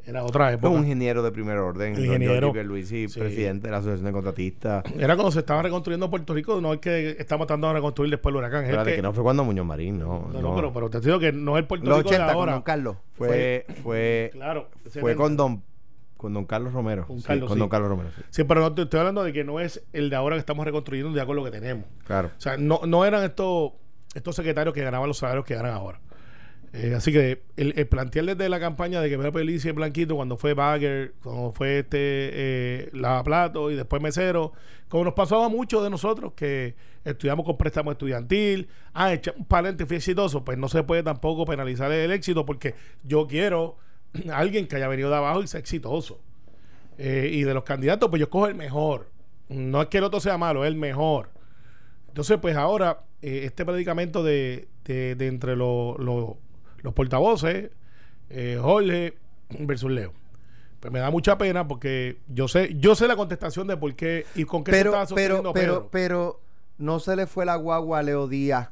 Era 0.09 0.23
otra 0.23 0.53
época. 0.53 0.69
un 0.69 0.83
ingeniero 0.85 1.21
de 1.25 1.33
primer 1.33 1.59
orden. 1.59 1.99
Ingeniero. 1.99 2.47
Jorge 2.49 2.63
Luisi, 2.63 3.09
Sí. 3.09 3.19
presidente 3.19 3.67
de 3.67 3.73
la 3.73 3.79
Asociación 3.79 4.07
de 4.07 4.13
Contratistas. 4.13 4.85
Era 4.97 5.17
cuando 5.17 5.33
se 5.33 5.41
estaba 5.41 5.63
reconstruyendo 5.63 6.09
Puerto 6.09 6.33
Rico, 6.33 6.61
no 6.61 6.73
es 6.75 6.79
que 6.79 7.17
estamos 7.19 7.49
tratando 7.49 7.67
de 7.67 7.75
reconstruir 7.75 8.13
después 8.13 8.33
el 8.33 8.37
huracán. 8.37 8.63
Es 8.63 8.69
Espérate, 8.71 8.91
que, 8.91 8.97
que 8.97 9.03
no 9.03 9.13
fue 9.13 9.25
cuando 9.25 9.43
Muñoz 9.43 9.67
Marín, 9.67 9.99
no. 9.99 10.29
no, 10.33 10.41
no, 10.41 10.55
pero, 10.55 10.73
pero 10.73 10.91
te 10.91 11.01
digo 11.01 11.19
que 11.19 11.33
no 11.33 11.57
es 11.57 11.63
el 11.63 11.67
Puerto 11.67 11.87
Los 11.87 11.99
Rico 11.99 12.11
de 12.11 12.15
80 12.19 12.33
con 12.35 12.41
ahora. 12.41 12.53
Don 12.53 12.63
Carlos. 12.63 12.97
Fue, 13.15 13.67
fue, 13.83 14.31
Claro, 14.33 14.69
fue 14.85 14.93
70. 14.93 15.17
con 15.17 15.37
don, 15.37 15.63
con 16.17 16.33
don 16.35 16.45
Carlos 16.45 16.73
Romero. 16.73 17.07
Con 17.07 17.21
Sí, 17.21 17.27
Carlos, 17.27 17.49
con 17.49 17.57
sí. 17.57 17.61
don 17.61 17.69
Carlos 17.69 17.89
Romero. 17.91 18.11
sí. 18.17 18.23
Sí, 18.31 18.45
pero 18.45 18.61
no 18.61 18.75
te 18.75 18.83
estoy 18.83 19.01
hablando 19.01 19.23
de 19.23 19.33
que 19.33 19.45
no 19.45 19.61
es 19.61 19.83
el 19.93 20.11
de 20.11 20.17
ahora 20.17 20.37
que 20.37 20.41
estamos 20.41 20.65
reconstruyendo 20.65 21.15
ya 21.15 21.27
con 21.27 21.37
lo 21.37 21.45
que 21.45 21.51
tenemos. 21.51 21.85
Claro. 22.07 22.31
O 22.37 22.41
sea, 22.41 22.57
no, 22.57 22.81
no 22.87 23.05
eran 23.05 23.23
estos, 23.25 23.73
estos 24.15 24.35
secretarios 24.37 24.75
que 24.75 24.83
ganaban 24.83 25.09
los 25.09 25.19
salarios 25.19 25.45
que 25.45 25.55
ganan 25.55 25.73
ahora. 25.75 26.01
Eh, 26.73 26.95
así 26.95 27.11
que 27.13 27.43
el, 27.57 27.73
el 27.77 27.87
plantear 27.87 28.27
desde 28.27 28.49
la 28.49 28.61
campaña 28.61 29.01
de 29.01 29.09
que 29.09 29.17
Pedro 29.17 29.33
Pelici 29.33 29.69
es 29.69 29.75
blanquito 29.75 30.15
cuando 30.15 30.37
fue 30.37 30.53
Bagger, 30.53 31.15
cuando 31.23 31.53
fue 31.53 31.79
este 31.79 31.99
eh, 32.01 32.91
Lavaplato 32.93 33.71
y 33.71 33.77
después 33.77 34.03
Mesero, 34.03 34.53
como 34.89 35.05
nos 35.05 35.15
pasaba 35.15 35.47
a 35.47 35.49
muchos 35.49 35.83
de 35.83 35.91
nosotros 35.91 36.35
que 36.35 36.75
estudiamos 37.05 37.47
con 37.47 37.57
préstamo 37.57 37.93
estudiantil, 37.93 38.69
ah, 38.93 39.13
echa 39.13 39.33
un 39.37 39.47
fui 39.87 39.97
exitoso, 39.97 40.45
pues 40.45 40.59
no 40.59 40.69
se 40.69 40.83
puede 40.83 41.03
tampoco 41.03 41.47
penalizar 41.47 41.91
el 41.93 42.11
éxito 42.11 42.45
porque 42.45 42.75
yo 43.05 43.27
quiero 43.27 43.79
alguien 44.33 44.67
que 44.67 44.77
haya 44.77 44.89
venido 44.89 45.11
de 45.11 45.17
abajo 45.17 45.43
y 45.43 45.47
sea 45.47 45.61
exitoso. 45.61 46.21
Eh, 46.99 47.29
y 47.33 47.43
de 47.43 47.53
los 47.55 47.65
candidatos, 47.65 48.09
pues 48.09 48.21
yo 48.21 48.31
cojo 48.31 48.47
el 48.47 48.55
mejor. 48.55 49.11
No 49.49 49.83
es 49.83 49.89
que 49.89 49.99
el 49.99 50.05
otro 50.05 50.19
sea 50.21 50.39
malo, 50.39 50.65
es 50.65 50.69
el 50.69 50.77
mejor. 50.77 51.31
Entonces, 52.09 52.39
pues 52.41 52.57
ahora, 52.57 53.01
eh, 53.23 53.43
este 53.45 53.65
predicamento 53.67 54.23
de, 54.25 54.69
de, 54.85 55.15
de 55.15 55.27
entre 55.27 55.57
lo- 55.57 55.97
lo- 55.99 56.39
los 56.79 56.95
portavoces, 56.95 57.71
eh, 58.31 58.59
Jorge 58.61 59.15
versus 59.61 59.91
Leo. 59.91 60.13
Pues 60.81 60.93
me 60.93 60.99
da 61.01 61.11
mucha 61.11 61.37
pena 61.37 61.67
porque 61.69 62.19
yo 62.29 62.49
sé, 62.49 62.75
yo 62.79 62.95
sé 62.95 63.07
la 63.09 63.17
contestación 63.17 63.67
de 63.67 63.77
por 63.77 63.95
qué 63.95 64.25
y 64.35 64.45
con 64.45 64.65
qué 64.65 64.73
se 64.73 64.79
Pero, 64.79 64.91
estaba 64.91 65.05
pero, 65.07 65.09
sosteniendo 65.37 65.53
pero, 65.53 65.73
Pedro. 65.75 65.89
pero 65.91 66.41
no 66.79 66.99
se 67.01 67.17
le 67.17 67.27
fue 67.27 67.45
la 67.45 67.57
guagua 67.57 67.99
a 67.99 68.03
Leo 68.03 68.29
Díaz 68.29 68.71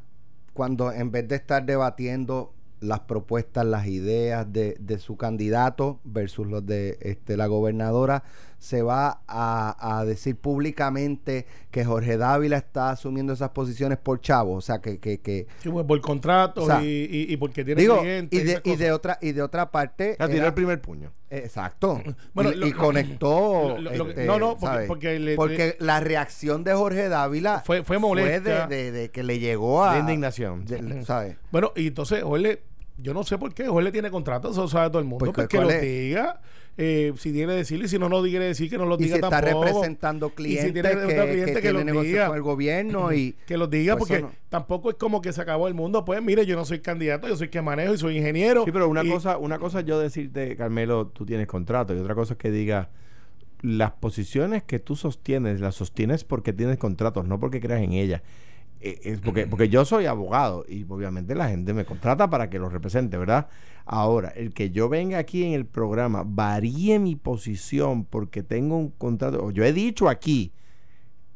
cuando 0.54 0.92
en 0.92 1.10
vez 1.10 1.28
de 1.28 1.36
estar 1.36 1.64
debatiendo 1.64 2.53
las 2.84 3.00
propuestas, 3.00 3.64
las 3.66 3.86
ideas 3.86 4.52
de, 4.52 4.76
de 4.78 4.98
su 4.98 5.16
candidato 5.16 6.00
versus 6.04 6.46
los 6.46 6.64
de 6.66 6.98
este, 7.00 7.36
la 7.36 7.46
gobernadora, 7.46 8.22
se 8.58 8.80
va 8.82 9.20
a, 9.28 9.98
a 9.98 10.04
decir 10.06 10.36
públicamente 10.36 11.46
que 11.70 11.84
Jorge 11.84 12.16
Dávila 12.16 12.56
está 12.56 12.90
asumiendo 12.90 13.34
esas 13.34 13.50
posiciones 13.50 13.98
por 13.98 14.20
chavo. 14.22 14.54
O 14.54 14.60
sea, 14.62 14.78
que, 14.80 14.98
que, 14.98 15.20
que 15.20 15.46
Sí, 15.62 15.68
pues, 15.68 15.84
por 15.84 16.00
contrato 16.00 16.62
O 16.62 16.66
sea, 16.66 16.82
y, 16.82 16.86
y- 17.10 17.32
y 17.32 17.36
porque 17.36 17.62
tiene 17.64 17.80
digo, 17.82 18.00
clientes. 18.00 18.40
y 18.40 18.42
de, 18.42 18.60
y 18.64 18.76
de 18.76 18.92
otra, 18.92 19.18
y 19.20 19.32
de 19.32 19.42
otra 19.42 19.70
parte. 19.70 20.16
Ah, 20.18 20.26
tiró 20.26 20.38
era- 20.38 20.46
el 20.48 20.54
primer 20.54 20.80
puño. 20.80 21.12
Exacto. 21.30 22.00
Bueno, 22.32 22.52
y, 22.52 22.56
lo- 22.56 22.66
y 22.66 22.72
conectó. 22.72 23.76
lo- 23.78 23.90
lo- 23.92 24.08
este, 24.08 24.24
no, 24.24 24.38
no, 24.38 24.56
porque- 24.56 24.84
porque 24.86 25.18
le- 25.18 25.36
Porque 25.36 25.76
la 25.78 26.00
reacción 26.00 26.64
de 26.64 26.72
Jorge 26.72 27.08
Dávila 27.10 27.60
Fue- 27.66 27.84
fue 27.84 27.98
molesta. 27.98 28.66
de, 28.66 28.76
de- 28.76 28.92
de 28.92 29.10
que 29.10 29.22
le 29.22 29.38
llegó 29.40 29.84
a. 29.84 29.94
De 29.94 30.00
indignación. 30.00 30.64
de- 30.64 31.04
¿sabes? 31.04 31.36
Bueno, 31.52 31.72
y 31.76 31.88
entonces 31.88 32.22
Jorge, 32.22 32.62
yo 32.96 33.12
no 33.14 33.24
sé 33.24 33.38
por 33.38 33.52
qué, 33.54 33.66
Jorge 33.66 33.90
tiene 33.92 34.10
contrato, 34.10 34.50
eso 34.50 34.68
sabe 34.68 34.88
todo 34.88 34.98
el 35.00 35.04
mundo. 35.04 35.24
Pues, 35.26 35.32
Pues, 35.34 35.48
que 35.48 35.56
¿cuál 35.56 35.68
lo 35.68 35.72
es? 35.74 35.82
diga, 35.82 36.40
eh, 36.76 37.12
si 37.16 37.32
tiene 37.32 37.52
que 37.52 37.56
decirlo, 37.58 37.84
y 37.84 37.88
si 37.88 37.98
no 37.98 38.08
lo 38.08 38.22
quiere 38.22 38.44
decir, 38.46 38.68
que 38.70 38.78
no 38.78 38.84
lo 38.86 38.94
Y 38.96 39.04
diga 39.04 39.16
si 39.16 39.20
está 39.22 39.30
tampoco. 39.30 39.64
representando 39.64 40.26
Y 40.26 40.30
si 40.30 40.34
clientes 40.36 40.72
tiene 40.72 40.88
que, 40.88 40.94
representando 40.94 41.32
clientes, 41.32 41.62
que 41.62 41.72
negocios 41.84 42.04
diga. 42.12 42.26
con 42.28 42.36
el 42.36 42.42
gobierno 42.42 43.12
y. 43.12 43.36
Que 43.46 43.56
los 43.56 43.68
diga, 43.70 43.96
Pues 43.96 44.08
porque 44.08 44.22
no- 44.22 44.32
tampoco 44.48 44.90
es 44.90 44.96
como 44.96 45.20
que 45.20 45.32
se 45.32 45.40
acabó 45.40 45.66
el 45.68 45.74
mundo. 45.74 46.04
Pues 46.04 46.22
mire, 46.22 46.46
yo 46.46 46.56
no 46.56 46.64
soy 46.64 46.80
candidato, 46.80 47.28
yo 47.28 47.36
soy 47.36 47.48
que 47.48 47.62
manejo 47.62 47.94
y 47.94 47.98
soy 47.98 48.16
ingeniero. 48.16 48.64
Sí, 48.64 48.72
pero 48.72 48.88
una 48.88 49.04
y- 49.04 49.08
cosa, 49.10 49.38
una 49.38 49.58
cosa 49.58 49.80
es 49.80 49.86
yo 49.86 49.98
decirte, 49.98 50.56
Carmelo, 50.56 51.08
tú 51.08 51.24
tienes 51.26 51.46
contrato, 51.46 51.94
y 51.94 51.98
otra 51.98 52.14
cosa 52.14 52.34
es 52.34 52.38
que 52.38 52.50
diga 52.50 52.90
las 53.62 53.92
posiciones 53.92 54.62
que 54.62 54.78
tú 54.78 54.94
sostienes, 54.94 55.60
las 55.60 55.74
sostienes 55.74 56.22
porque 56.24 56.52
tienes 56.52 56.76
contratos, 56.78 57.26
no 57.26 57.40
porque 57.40 57.60
creas 57.60 57.82
en 57.82 57.92
ellas. 57.92 58.22
Eh, 58.86 59.00
es 59.02 59.20
porque, 59.20 59.46
porque 59.46 59.70
yo 59.70 59.86
soy 59.86 60.04
abogado 60.04 60.66
y 60.68 60.84
obviamente 60.86 61.34
la 61.34 61.48
gente 61.48 61.72
me 61.72 61.86
contrata 61.86 62.28
para 62.28 62.50
que 62.50 62.58
los 62.58 62.70
represente, 62.70 63.16
¿verdad? 63.16 63.48
Ahora, 63.86 64.28
el 64.28 64.52
que 64.52 64.70
yo 64.70 64.90
venga 64.90 65.16
aquí 65.16 65.42
en 65.42 65.54
el 65.54 65.64
programa, 65.64 66.22
varíe 66.26 66.98
mi 66.98 67.16
posición 67.16 68.04
porque 68.04 68.42
tengo 68.42 68.76
un 68.76 68.90
contrato, 68.90 69.50
yo 69.52 69.64
he 69.64 69.72
dicho 69.72 70.06
aquí, 70.10 70.52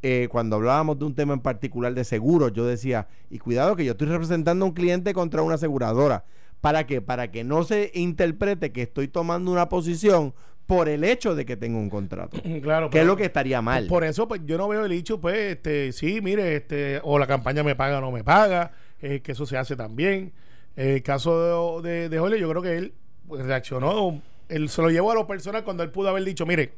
eh, 0.03 0.27
cuando 0.29 0.57
hablábamos 0.57 0.99
de 0.99 1.05
un 1.05 1.15
tema 1.15 1.33
en 1.33 1.39
particular 1.39 1.95
de 1.95 2.03
seguros, 2.03 2.53
yo 2.53 2.67
decía, 2.67 3.07
y 3.31 3.39
cuidado 3.39 3.75
que 3.75 3.83
yo 3.83 3.93
estoy 3.93 4.09
representando 4.09 4.63
a 4.65 4.67
un 4.67 4.75
cliente 4.75 5.13
contra 5.15 5.41
una 5.41 5.55
aseguradora. 5.55 6.25
¿Para 6.61 6.85
qué? 6.85 7.01
Para 7.01 7.31
que 7.31 7.43
no 7.43 7.63
se 7.63 7.89
interprete 7.95 8.71
que 8.71 8.83
estoy 8.83 9.07
tomando 9.07 9.51
una 9.51 9.69
posición 9.69 10.35
por 10.69 10.87
el 10.87 11.03
hecho 11.03 11.33
de 11.33 11.47
que 11.47 11.57
tengo 11.57 11.79
un 11.79 11.89
contrato. 11.89 12.37
Claro, 12.61 12.91
que 12.91 12.99
es 12.99 13.05
lo 13.05 13.17
que 13.17 13.25
estaría 13.25 13.59
mal. 13.59 13.87
Por 13.87 14.03
eso, 14.03 14.27
pues 14.27 14.41
yo 14.45 14.55
no 14.55 14.67
veo 14.67 14.85
el 14.85 14.91
hecho, 14.91 15.19
pues, 15.19 15.35
este, 15.35 15.91
sí, 15.91 16.21
mire, 16.21 16.57
este, 16.57 17.01
o 17.03 17.17
la 17.17 17.25
campaña 17.25 17.63
me 17.63 17.75
paga 17.75 17.97
o 17.97 18.01
no 18.01 18.11
me 18.11 18.23
paga, 18.23 18.71
eh, 19.01 19.21
que 19.21 19.31
eso 19.31 19.47
se 19.47 19.57
hace 19.57 19.75
también. 19.75 20.31
Eh, 20.75 20.97
el 20.97 21.03
caso 21.03 21.81
de, 21.81 21.89
de, 21.89 22.09
de 22.09 22.19
Jorge, 22.19 22.39
yo 22.39 22.47
creo 22.49 22.61
que 22.61 22.77
él 22.77 22.93
pues, 23.27 23.43
reaccionó, 23.43 24.21
él 24.47 24.69
se 24.69 24.81
lo 24.83 24.91
llevó 24.91 25.11
a 25.11 25.15
lo 25.15 25.25
personal 25.25 25.63
cuando 25.63 25.81
él 25.81 25.89
pudo 25.89 26.09
haber 26.09 26.23
dicho, 26.23 26.45
mire, 26.45 26.73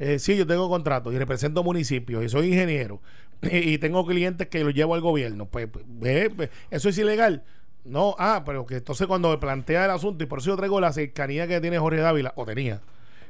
eh, 0.00 0.18
sí, 0.18 0.36
yo 0.36 0.44
tengo 0.44 0.68
contrato 0.68 1.12
y 1.12 1.18
represento 1.18 1.62
municipios 1.62 2.24
y 2.24 2.28
soy 2.28 2.48
ingeniero 2.48 3.00
y, 3.42 3.56
y 3.74 3.78
tengo 3.78 4.04
clientes 4.04 4.48
que 4.48 4.64
los 4.64 4.74
llevo 4.74 4.96
al 4.96 5.00
gobierno. 5.00 5.46
Pues, 5.46 5.68
ve, 5.86 6.28
pues, 6.34 6.50
eso 6.72 6.88
es 6.88 6.98
ilegal. 6.98 7.44
No, 7.84 8.16
ah, 8.18 8.42
pero 8.44 8.66
que 8.66 8.76
entonces 8.76 9.06
cuando 9.06 9.30
me 9.30 9.38
plantea 9.38 9.84
el 9.84 9.92
asunto, 9.92 10.24
y 10.24 10.26
por 10.26 10.40
eso 10.40 10.50
yo 10.50 10.56
traigo 10.56 10.80
la 10.80 10.92
cercanía 10.92 11.46
que 11.46 11.60
tiene 11.60 11.78
Jorge 11.78 12.00
Dávila, 12.00 12.32
o 12.34 12.44
tenía, 12.44 12.80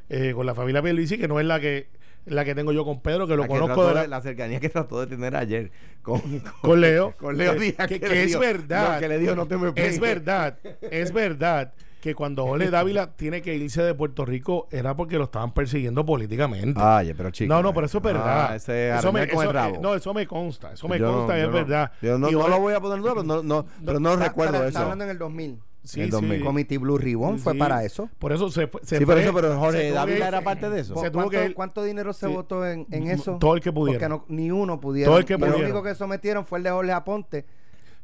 eh, 0.09 0.33
con 0.35 0.47
la 0.47 0.55
familia 0.55 0.83
Pierluisi, 0.83 1.18
que 1.18 1.29
no 1.29 1.38
es 1.40 1.47
la 1.47 1.61
que 1.61 1.88
la 2.27 2.44
que 2.44 2.55
tengo 2.55 2.73
yo 2.73 2.85
con 2.85 3.01
Pedro, 3.01 3.27
que 3.27 3.37
lo 3.37 3.42
La 3.42 3.49
que 3.49 3.59
conozco 3.59 3.87
de 3.88 3.94
la, 3.94 4.07
la 4.07 4.21
cercanía 4.21 4.61
que 4.61 4.68
trató 4.68 5.01
de 5.01 5.07
tener 5.07 5.35
ayer 5.35 5.71
con, 6.03 6.21
con 6.61 6.81
Leo. 6.81 7.14
con 7.16 7.38
Leo 7.38 7.55
Que- 7.55 7.59
Díaz. 7.61 7.88
Que, 7.88 7.94
le 7.94 8.01
que 8.01 8.23
es 8.25 8.38
verdad. 8.38 8.94
no, 8.94 9.01
que 9.01 9.09
le 9.09 9.18
dijo, 9.18 9.35
no 9.35 9.47
te 9.47 9.57
me 9.57 9.68
Es 9.68 9.73
pegues". 9.75 10.01
verdad. 10.01 10.59
Es 10.83 11.12
verdad 11.12 11.73
que 12.03 12.14
cuando 12.14 12.44
Jorge 12.47 12.68
Dávila 12.71 13.12
tiene 13.16 13.40
que 13.40 13.55
irse 13.55 13.83
de 13.83 13.94
Puerto 13.94 14.27
Rico 14.27 14.68
era 14.71 14.94
porque 14.94 15.16
lo 15.16 15.25
estaban 15.25 15.55
persiguiendo 15.55 16.05
políticamente. 16.05 16.79
Oye, 16.79 17.14
pero 17.14 17.31
chico. 17.31 17.53
no, 17.55 17.62
no, 17.62 17.73
pero 17.73 17.87
eso 17.87 17.97
es 17.97 18.05
verdad. 18.05 18.49
Ah, 18.51 18.57
ese 18.57 18.90
eso 18.90 19.11
me, 19.11 19.23
eso- 19.25 19.42
eh, 19.51 19.79
no, 19.81 19.94
eso 19.94 20.12
me 20.12 20.27
consta. 20.27 20.73
Eso 20.75 20.87
me 20.87 20.99
Yo 20.99 21.07
no- 21.07 21.12
consta 21.18 21.38
y 21.38 21.40
yo 21.40 21.47
es 21.47 21.51
no- 21.51 21.57
verdad. 21.57 21.92
Yo 22.03 22.18
no, 22.18 22.29
Y 22.29 22.33
no 22.33 22.47
lo 22.49 22.61
voy 22.61 22.75
a 22.75 22.81
poner 22.81 22.97
en 22.99 23.03
duda, 23.05 23.12
pero 23.14 23.25
no, 23.25 23.42
no, 23.42 23.66
pero 23.87 24.01
no 24.01 24.12
Está- 24.12 24.25
recuerdo 24.27 24.53
está- 24.57 24.59
eso. 24.68 24.68
Está 24.68 24.83
hablando 24.83 25.05
en 25.05 25.11
el 25.11 25.18
2000. 25.18 25.59
Sí, 25.88 26.01
el 26.01 26.07
sí. 26.07 26.11
2000. 26.12 26.44
Committee 26.44 26.79
Blue 26.79 26.98
Ribbon 26.98 27.38
fue 27.38 27.55
Sí. 27.55 27.59
para 27.59 27.85
eso. 27.85 28.09
Por 28.18 28.33
eso 28.33 28.51
se 28.51 28.66
fue. 28.66 28.81
se 28.85 28.98
Sí, 28.98 29.07
por 29.07 29.16
eso, 29.18 29.33
pero 29.33 29.59
Jorge 29.59 29.90
Dávila 29.90 30.29
era 30.29 30.42
parte 30.42 30.68
de 30.68 30.81
eso. 30.81 30.94
Se 31.01 31.11
tuvo 31.11 31.22
¿Cuánto, 31.24 31.31
que 31.48 31.55
cuánto 31.55 31.83
dinero 31.85 32.12
se 32.12 32.27
Sí. 32.29 32.33
votó 32.35 32.66
en, 32.66 32.87
en 32.90 33.09
eso? 33.09 33.38
todo 33.40 33.55
el 33.55 33.61
que 33.62 33.72
pudiera. 33.72 33.98
Porque 34.09 34.09
no- 34.09 34.37
ni 34.37 34.51
uno 34.51 34.79
pudieron. 34.81 35.11
Todo 35.12 35.18
el 35.18 35.24
que 35.24 35.35
Lo 35.35 35.38
pudieron. 35.40 35.62
único 35.62 35.83
que 35.83 35.94
sometieron 35.94 36.44
fue 36.46 36.59
el 36.59 36.64
de 36.64 36.70
Jorge 36.70 36.92
Aponte. 36.92 37.46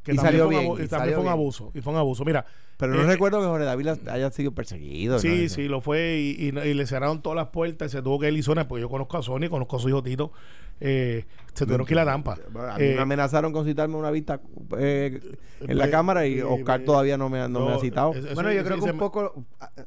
que 0.03 0.13
Y 0.13 0.17
salió 0.19 0.49
bien, 0.49 0.61
y 0.63 0.65
y 0.65 0.69
también 0.69 0.89
salió 0.91 1.13
fue 1.15 1.17
un 1.21 1.23
bien. 1.25 1.33
abuso. 1.33 1.71
Y 1.75 1.81
fue 1.81 1.91
un 1.95 1.99
abuso. 1.99 2.27
Mira. 2.27 2.45
Pero 2.77 2.93
no 2.93 3.03
eh, 3.05 3.07
recuerdo 3.07 3.41
que 3.41 3.47
Jorge 3.47 3.65
Dávila 3.65 3.97
haya 4.11 4.31
sido 4.33 4.53
perseguido. 4.53 5.19
Sí, 5.19 5.49
sí, 5.49 5.67
lo 5.67 5.81
fue 5.81 6.19
y, 6.19 6.51
y- 6.51 6.59
y 6.59 6.75
le 6.75 6.87
cerraron 6.87 7.23
todas 7.23 7.37
las 7.37 7.47
puertas. 7.49 7.91
Se 7.91 8.03
tuvo 8.03 8.19
que 8.19 8.29
ir 8.31 8.35
y 8.37 8.43
zona, 8.43 8.69
porque 8.69 8.83
yo 8.83 8.91
conozco 8.91 9.17
a 9.17 9.23
Sony, 9.23 9.49
conozco 9.49 9.77
a 9.77 9.81
su 9.81 9.89
hijo 9.89 10.03
Tito. 10.03 10.31
Eh, 10.81 11.25
se 11.55 11.65
tuvieron 11.67 11.87
que 11.87 11.95
ir 11.95 12.01
a 12.01 12.05
Tampa. 12.05 12.33
A 12.35 12.79
mí 12.79 12.85
Eh, 12.85 12.95
me 12.97 13.03
amenazaron 13.03 13.53
con 13.53 13.65
citarme 13.65 13.95
una 13.95 14.11
vista 14.11 14.41
eh, 14.77 15.21
en 15.61 15.79
la 15.79 15.85
pues, 15.85 15.91
cámara 15.93 16.27
y 16.27 16.35
sí, 16.35 16.41
Oscar 16.43 16.81
todavía 16.81 17.17
no 17.17 17.29
me, 17.29 17.39
ha- 17.41 17.49
no 17.49 17.67
me 17.69 17.75
ha 17.75 17.79
citado. 17.79 18.13
eso- 18.13 18.35
Bueno, 18.35 18.51
yo 18.51 18.59
eso- 18.61 18.65
creo 18.67 18.79
que 18.79 18.85
un 18.91 18.91
me- 18.91 18.99
poco, 18.99 19.45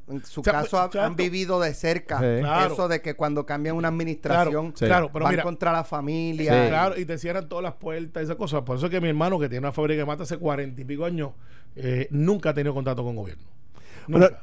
en 0.08 0.24
su 0.24 0.40
O 0.40 0.44
sea, 0.44 0.52
caso, 0.54 0.88
pues, 0.90 1.04
han- 1.04 1.14
vivido 1.14 1.60
de 1.60 1.74
cerca 1.74 2.18
Sí. 2.20 2.40
Claro. 2.40 2.72
eso 2.72 2.88
de 2.88 3.02
que 3.02 3.14
cuando 3.14 3.44
cambian 3.44 3.76
una 3.76 3.88
administración 3.88 4.72
Sí. 4.74 4.86
Claro, 4.86 5.10
pero 5.12 5.24
van 5.24 5.32
mira. 5.34 5.42
contra 5.42 5.70
la 5.72 5.84
familia. 5.84 6.52
Sí. 6.64 6.68
Claro, 6.70 6.98
y 6.98 7.04
te 7.04 7.18
cierran 7.18 7.48
todas 7.50 7.62
las 7.62 7.74
puertas, 7.74 8.22
esas 8.22 8.36
cosas. 8.36 8.62
Por 8.62 8.76
eso 8.78 8.86
es 8.86 8.90
que 8.90 9.00
mi 9.02 9.08
hermano, 9.08 9.38
que 9.38 9.48
tiene 9.50 9.66
una 9.66 9.72
fábrica 9.72 9.98
de 10.00 10.06
mata 10.06 10.22
hace 10.22 10.38
cuarenta 10.38 10.80
y 10.80 10.84
pico 10.86 11.04
años, 11.04 11.32
eh, 11.76 12.08
nunca 12.10 12.50
ha 12.50 12.54
tenido 12.54 12.72
contacto 12.72 13.04
con 13.04 13.14
gobierno. 13.14 13.44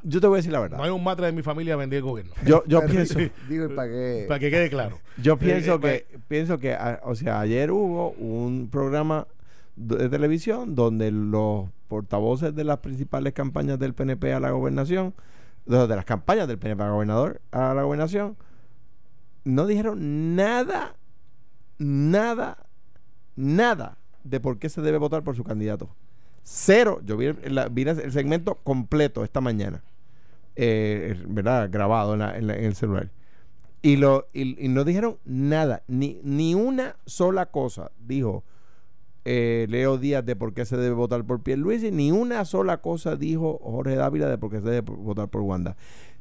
Yo 0.02 0.20
te 0.20 0.26
voy 0.26 0.36
a 0.36 0.38
decir 0.38 0.52
la 0.52 0.60
verdad. 0.60 0.78
no 0.78 0.84
hay 0.84 0.90
un 0.90 1.02
matre 1.02 1.26
de 1.26 1.32
mi 1.32 1.42
familia 1.42 1.74
a 1.74 1.76
vender 1.76 1.98
el 1.98 2.04
gobierno. 2.04 2.32
Yo, 2.44 2.62
pienso, 2.86 3.18
Digo, 3.48 3.66
¿y 3.66 3.74
para 3.74 3.88
qué? 3.88 4.24
Para 4.28 4.40
que 4.40 4.50
quede 4.50 4.70
claro. 4.70 4.98
yo 5.20 5.36
pienso 5.36 5.74
Eh, 5.74 5.94
eh, 5.94 6.06
que, 6.10 6.18
pienso 6.28 6.58
que, 6.58 6.74
ah, 6.74 7.00
o 7.04 7.14
sea, 7.14 7.40
ayer 7.40 7.70
hubo 7.70 8.10
un 8.12 8.68
programa 8.70 9.26
de 9.76 10.08
televisión 10.08 10.74
donde 10.74 11.10
los 11.10 11.66
portavoces 11.88 12.54
de 12.54 12.64
las 12.64 12.78
principales 12.78 13.32
campañas 13.32 13.78
del 13.78 13.94
PNP 13.94 14.32
a 14.32 14.40
la 14.40 14.50
gobernación, 14.50 15.14
de, 15.66 15.86
de 15.86 15.96
las 15.96 16.04
campañas 16.04 16.48
del 16.48 16.58
PNP 16.58 16.82
a 16.82 16.90
gobernador 16.90 17.40
a 17.50 17.74
la 17.74 17.82
gobernación, 17.82 18.36
no 19.44 19.66
dijeron 19.66 20.34
nada, 20.34 20.96
nada, 21.78 22.66
nada 23.36 23.98
de 24.24 24.40
por 24.40 24.58
qué 24.58 24.68
se 24.68 24.80
debe 24.80 24.98
votar 24.98 25.22
por 25.22 25.36
su 25.36 25.44
candidato. 25.44 25.90
Cero. 26.48 27.00
Yo 27.04 27.16
vi 27.16 27.26
el, 27.26 27.54
la- 27.56 27.64
el 27.74 28.12
segmento 28.12 28.54
completo 28.62 29.24
esta 29.24 29.40
mañana, 29.40 29.82
eh, 30.54 31.20
¿verdad? 31.26 31.68
Grabado 31.72 32.12
en, 32.12 32.20
la- 32.20 32.38
en 32.38 32.46
la- 32.46 32.56
en 32.56 32.64
el 32.64 32.74
celular. 32.76 33.10
Y, 33.82 33.96
lo, 33.96 34.28
y, 34.32 34.64
y 34.64 34.68
no 34.68 34.84
dijeron 34.84 35.18
nada, 35.24 35.82
ni, 35.88 36.20
ni 36.22 36.54
una 36.54 36.96
sola 37.04 37.46
cosa, 37.46 37.90
dijo 37.98 38.44
eh, 39.24 39.66
Leo 39.68 39.98
Díaz 39.98 40.24
de 40.24 40.36
por 40.36 40.54
qué 40.54 40.64
se 40.64 40.76
debe 40.76 40.94
votar 40.94 41.24
por 41.24 41.42
Pierluisi, 41.42 41.90
ni 41.90 42.12
una 42.12 42.44
sola 42.44 42.76
cosa 42.80 43.16
dijo 43.16 43.58
Jorge 43.62 43.96
Dávila 43.96 44.28
de 44.28 44.38
por 44.38 44.50
qué 44.50 44.60
se 44.60 44.70
debe 44.70 44.80
votar 44.82 45.28
por 45.28 45.42
Wanda. 45.42 45.76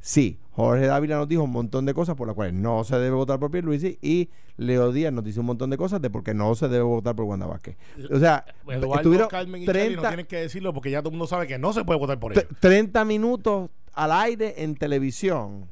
Sí, 0.07 0.37
Jorge 0.51 0.85
Dávila 0.85 1.15
nos 1.17 1.27
dijo 1.27 1.41
un 1.41 1.49
montón 1.49 1.83
de 1.87 1.95
cosas 1.95 2.15
por 2.15 2.27
las 2.27 2.35
cuales 2.35 2.53
no 2.53 2.83
se 2.83 2.95
debe 2.97 3.15
votar 3.15 3.39
por 3.39 3.49
Pierluisi 3.49 3.97
y 4.03 4.29
Leo 4.55 4.91
Díaz 4.91 5.11
nos 5.11 5.23
dice 5.23 5.39
un 5.39 5.47
montón 5.47 5.71
de 5.71 5.77
cosas 5.77 5.99
de 5.99 6.11
por 6.11 6.23
qué 6.23 6.35
no 6.35 6.53
se 6.53 6.67
debe 6.67 6.83
votar 6.83 7.15
por 7.15 7.25
Wanda 7.25 7.47
Vázquez. 7.47 7.75
O 8.11 8.19
sea, 8.19 8.45
Eduardo, 8.67 8.95
estuvieron 8.97 9.27
Carmen 9.29 9.63
y 9.63 9.65
Charlie 9.65 9.81
no 9.95 10.01
30, 10.03 10.07
tienen 10.09 10.25
que 10.27 10.37
decirlo 10.41 10.75
porque 10.75 10.91
ya 10.91 10.99
todo 10.99 11.09
el 11.09 11.13
mundo 11.13 11.25
sabe 11.25 11.47
que 11.47 11.57
no 11.57 11.73
se 11.73 11.83
puede 11.83 11.99
votar 11.99 12.19
por 12.19 12.33
ellos. 12.33 12.45
30 12.59 13.03
minutos 13.03 13.71
al 13.93 14.11
aire 14.11 14.53
en 14.63 14.75
televisión 14.75 15.65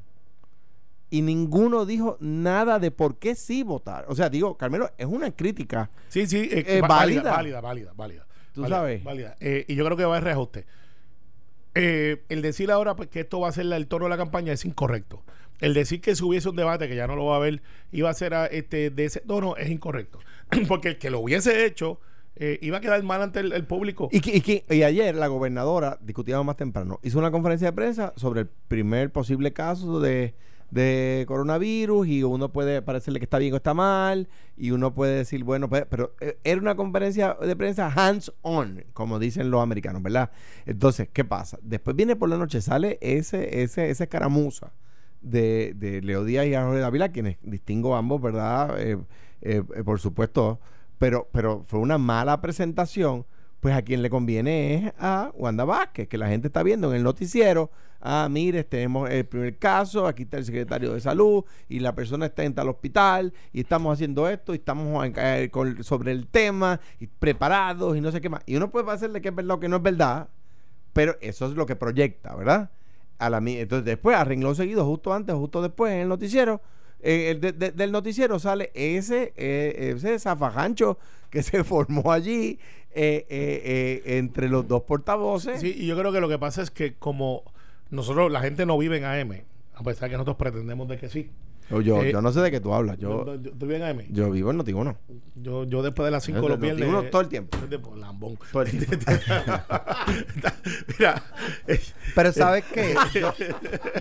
y 1.12 1.22
ninguno 1.22 1.86
dijo 1.86 2.18
nada 2.20 2.80
de 2.80 2.90
por 2.90 3.18
qué 3.20 3.36
sí 3.36 3.62
votar. 3.62 4.06
O 4.10 4.16
sea, 4.16 4.30
digo, 4.32 4.58
Carmelo, 4.58 4.90
es 4.98 5.06
una 5.06 5.30
crítica. 5.30 5.92
Sí, 6.08 6.26
sí, 6.26 6.50
eh, 6.52 6.64
Eh, 6.68 6.82
válida. 6.82 7.22
válida, 7.22 7.32
válida, 7.32 7.62
válida, 7.62 7.94
válida. 7.96 8.26
Tú 8.52 8.62
Válida, 8.62 8.78
sabes. 8.78 9.04
válida. 9.04 9.36
Eh, 9.40 9.64
y 9.68 9.76
yo 9.76 9.86
creo 9.86 9.96
que 9.96 10.06
va 10.06 10.18
a 10.18 10.20
reajuste. 10.20 10.66
Eh, 11.76 12.24
el 12.30 12.42
decir 12.42 12.72
ahora 12.72 12.96
pues, 12.96 13.10
que 13.10 13.22
esto 13.22 13.40
va 13.40 13.50
a 13.50 13.52
ser 13.52 13.66
el 13.72 13.88
tono 13.88 14.06
de 14.06 14.10
la 14.10 14.18
campaña 14.18 14.54
es 14.54 14.66
incorrecto. 14.66 15.24
El 15.60 15.74
decir 15.74 16.02
que 16.02 16.16
si 16.16 16.24
hubiese 16.24 16.50
un 16.50 16.56
debate, 16.56 16.88
que 16.88 16.96
ya 16.96 17.08
no 17.08 17.16
lo 17.16 17.26
va 17.26 17.36
a 17.36 17.38
haber, 17.38 17.62
iba 17.92 18.10
a 18.10 18.14
ser 18.14 18.34
a- 18.34 18.46
este, 18.48 18.90
de 18.90 19.06
ese 19.06 19.22
tono, 19.22 19.56
es 19.58 19.70
incorrecto. 19.70 20.20
Porque 20.68 20.90
el 20.90 20.98
que 20.98 21.10
lo 21.10 21.20
hubiese 21.20 21.66
hecho 21.66 22.00
eh, 22.36 22.58
iba 22.62 22.78
a 22.78 22.82
quedar 22.82 23.02
mal 23.04 23.22
ante 23.22 23.40
el, 23.40 23.64
público. 23.66 24.10
Y, 24.12 24.20
que- 24.20 24.64
y 24.70 24.76
y 24.76 24.84
ayer 24.84 25.16
la 25.16 25.28
gobernadora, 25.28 25.98
discutíamos 26.02 26.46
más 26.46 26.58
temprano, 26.58 27.00
hizo 27.04 27.20
una 27.20 27.32
conferencia 27.32 27.68
de 27.70 27.74
prensa 27.74 28.14
sobre 28.18 28.42
el 28.42 28.48
primer 28.68 29.12
posible 29.12 29.54
caso 29.54 30.00
de, 30.00 30.34
de 30.74 31.26
coronavirus 31.28 32.08
y 32.08 32.24
uno 32.24 32.52
puede 32.52 32.82
parecerle 32.82 33.20
que 33.20 33.26
está 33.26 33.38
bien 33.38 33.54
o 33.54 33.58
está 33.58 33.74
mal 33.74 34.28
y 34.58 34.72
uno 34.72 34.94
puede 34.94 35.18
decir, 35.18 35.44
bueno, 35.44 35.70
pues, 35.70 35.86
pero 35.90 36.16
eh, 36.20 36.38
era 36.44 36.60
una 36.60 36.76
conferencia 36.76 37.38
de 37.40 37.56
prensa 37.56 37.92
hands-on, 37.96 38.84
como 38.94 39.20
dicen 39.20 39.52
los 39.52 39.62
americanos, 39.62 40.02
¿verdad? 40.02 40.32
Entonces, 40.66 41.10
¿qué 41.14 41.24
pasa? 41.24 41.60
Después 41.62 41.96
viene 41.96 42.16
por 42.16 42.30
la 42.30 42.38
noche, 42.38 42.60
sale 42.60 42.98
ese, 43.02 43.62
ese, 43.62 43.92
esa 43.92 44.04
escaramuza 44.04 44.74
de, 45.22 45.74
de 45.76 46.02
Leo 46.02 46.24
Díaz 46.24 46.48
y 46.48 46.56
Jorge 46.56 46.80
Dávila, 46.80 47.12
quienes 47.12 47.38
distingo 47.44 47.96
ambos, 47.96 48.20
¿verdad? 48.20 48.80
Eh, 48.80 48.98
eh, 49.42 49.62
por 49.86 50.00
supuesto, 50.00 50.60
pero, 50.98 51.30
pero 51.32 51.64
fue 51.64 51.80
una 51.80 52.00
mala 52.00 52.42
presentación. 52.42 53.26
Pues 53.64 53.74
a 53.76 53.82
quien 53.82 54.02
le 54.02 54.10
conviene 54.10 54.76
es 54.76 54.94
a 55.00 55.32
Wanda 55.36 55.64
Vázquez, 55.64 56.10
que 56.10 56.18
la 56.18 56.28
gente 56.28 56.48
está 56.48 56.64
viendo 56.64 56.90
en 56.90 56.98
el 56.98 57.04
noticiero. 57.04 57.72
Ah, 58.02 58.28
mire, 58.30 58.66
tenemos 58.66 59.10
el 59.10 59.26
primer 59.26 59.58
caso, 59.58 60.06
aquí 60.06 60.24
está 60.24 60.36
el 60.38 60.44
secretario 60.44 60.94
de 60.94 61.00
salud 61.00 61.46
y 61.70 61.80
la 61.80 61.96
persona 61.96 62.26
está 62.26 62.44
en 62.44 62.54
tal 62.54 62.68
hospital 62.68 63.32
y 63.54 63.62
estamos 63.62 63.94
haciendo 63.94 64.28
esto 64.28 64.52
y 64.54 64.58
estamos 64.58 65.08
eh, 65.16 65.48
con- 65.50 65.82
sobre 65.82 66.12
el 66.12 66.28
tema 66.28 66.82
y 67.00 67.08
preparados 67.08 67.96
y 67.96 68.02
no 68.02 68.12
sé 68.12 68.20
qué 68.20 68.28
más. 68.28 68.42
Y 68.46 68.58
uno 68.58 68.70
puede 68.70 68.92
hacerle 68.92 69.22
que 69.22 69.30
es 69.30 69.36
verdad 69.36 69.56
o 69.56 69.60
que 69.62 69.70
no 69.70 69.78
es 69.78 69.82
verdad, 69.84 70.28
pero 70.92 71.16
eso 71.22 71.46
es 71.46 71.54
lo 71.54 71.66
que 71.66 71.78
proyecta, 71.78 72.36
¿verdad? 72.36 72.70
A 73.18 73.30
la, 73.30 73.38
entonces 73.38 73.86
después, 73.86 74.18
a 74.18 74.26
seguido, 74.56 74.84
justo 74.86 75.14
antes, 75.14 75.34
justo 75.36 75.62
después, 75.62 75.94
en 75.94 76.00
el 76.00 76.10
noticiero, 76.10 76.60
eh, 77.00 77.38
de- 77.40 77.54
de- 77.54 77.72
del 77.72 77.94
noticiero 77.94 78.40
sale 78.40 78.72
ese, 78.74 79.32
eh, 79.38 79.94
ese 79.96 80.20
zafajancho 80.20 80.98
que 81.34 81.42
se 81.42 81.64
formó 81.64 82.12
allí 82.12 82.60
eh, 82.92 83.26
eh, 83.28 84.04
eh, 84.06 84.18
entre 84.20 84.50
los 84.50 84.68
dos 84.68 84.84
portavoces. 84.84 85.62
Sí, 85.62 85.74
y 85.76 85.88
yo 85.88 85.98
creo 85.98 86.12
que 86.12 86.22
lo 86.22 86.30
que 86.30 86.38
pasa 86.38 86.62
es 86.62 86.70
que 86.70 86.94
como 86.94 87.42
nosotros, 87.90 88.32
la 88.32 88.40
gente 88.40 88.68
no 88.68 88.78
vive 88.78 88.98
en 88.98 89.06
AM, 89.06 89.42
a 89.74 89.84
pesar 89.84 90.12
que 90.12 90.14
nosotros 90.14 90.38
pretendemos 90.38 90.88
de 90.88 91.00
que 91.00 91.10
sí. 91.10 91.32
O 91.72 91.82
yo, 91.82 92.02
Eh, 92.04 92.12
yo 92.12 92.22
no 92.22 92.32
sé 92.32 92.42
de 92.42 92.52
qué 92.52 92.60
tú 92.60 92.74
hablas. 92.74 92.98
Yo, 92.98 93.26
yo, 93.26 93.36
yo- 93.36 93.52
¿Tú 93.52 93.66
vives 93.66 93.82
en 93.82 93.88
AM? 93.88 94.06
yo 94.10 94.30
vivo 94.32 94.52
en 94.52 94.58
Noti1. 94.60 94.96
Yo, 95.36 95.64
yo 95.66 95.82
después 95.82 96.06
de 96.06 96.12
las 96.12 96.24
5 96.24 96.42
Yo 96.42 96.50
lo 96.50 96.58
de 96.58 96.62
pierdo. 96.74 96.86
Noti1 97.02 97.10
todo 97.10 97.22
el 97.22 97.28
tiempo. 97.30 97.58
Lambón. 97.96 98.38
Todo 98.52 98.62
el 98.64 98.72
tiempo. 98.72 99.12
Mira, 101.00 101.24
eh, 101.68 101.80
Pero 102.16 102.32
¿sabes 102.32 102.64
qué? 102.74 102.96
Yo, 103.14 103.34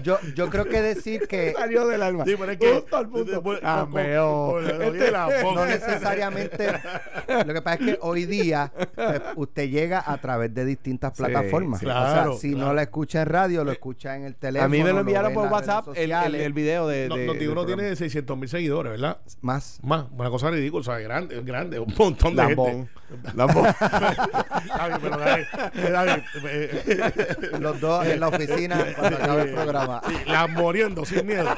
yo, 0.03 0.18
yo 0.35 0.51
creo 0.51 0.64
que 0.66 0.81
decir 0.83 1.27
que 1.29 1.53
Salió 1.59 1.87
del 1.87 2.03
alma. 2.03 2.25
sí, 2.25 2.35
pero 2.38 2.53
es 2.53 2.59
que. 2.59 2.72
Justo 2.72 2.96
al 2.96 3.09
punto. 3.09 3.31
después- 3.31 3.61
Ah, 3.62 3.87
Este- 3.88 3.98
de 4.03 5.42
no 5.55 5.64
necesariamente. 5.66 6.72
Lo 7.46 7.55
que 7.55 7.62
pasa 7.62 7.77
es 7.81 7.87
que 7.87 7.98
hoy 8.03 8.25
día 8.27 8.72
pues, 8.94 9.20
usted 9.37 9.68
llega 9.70 10.03
a 10.05 10.18
través 10.18 10.53
de 10.55 10.64
distintas 10.64 11.16
plataformas. 11.16 11.81
sí. 11.81 11.87
o 11.87 11.88
Claro, 11.88 12.33
sea, 12.33 12.40
si 12.40 12.51
claro. 12.53 12.66
no 12.68 12.75
la 12.75 12.83
escucha 12.83 13.22
en 13.22 13.29
radio, 13.29 13.64
lo 13.64 13.72
escucha 13.72 14.16
en 14.16 14.25
el 14.25 14.35
teléfono. 14.37 14.66
a 14.66 14.68
mí 14.68 14.83
me 14.83 14.92
lo 14.92 15.01
enviaron 15.01 15.31
en 15.31 15.35
por 15.35 15.48
WhatsApp 15.51 15.88
el, 15.94 16.12
el, 16.12 16.35
el 16.35 16.53
video 16.53 16.87
de. 16.88 17.09
No, 17.09 17.16
de- 17.16 17.27
Noti 17.27 17.38
del 17.46 17.51
uno 17.52 17.66
tiene 17.66 17.94
600 17.94 18.36
mil 18.36 18.48
seguidores, 18.48 18.92
¿verdad? 18.92 19.18
Más. 19.40 19.78
Más, 19.82 20.06
una 20.10 20.30
cosa 20.30 20.50
ridícula, 20.50 20.80
o 20.80 20.84
sea, 20.84 20.98
grande, 20.98 21.40
grande, 21.42 21.78
un 21.78 21.92
montón 21.96 22.34
de 22.34 22.42
Lambón. 22.42 22.66
gente. 22.66 22.90
Lambón. 23.34 23.64
David, 24.76 24.96
pero 25.02 25.16
David, 25.18 25.44
eh, 25.74 25.90
David, 25.90 26.22
eh, 26.44 27.50
Los 27.60 27.80
dos 27.80 28.06
en 28.06 28.20
la 28.20 28.28
oficina 28.28 28.86
cuando 28.96 29.16
acabe 29.16 29.42
el 29.42 29.50
programa. 29.50 30.02
Sí, 30.06 30.14
la 30.26 30.46
muriendo 30.46 31.04
sin 31.04 31.26
miedo. 31.26 31.48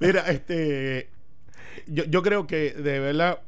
Mira, 0.00 0.20
este. 0.28 1.10
Yo, 1.86 2.04
yo 2.04 2.22
creo 2.22 2.46
que 2.46 2.72
de 2.72 2.98
verdad 2.98 3.40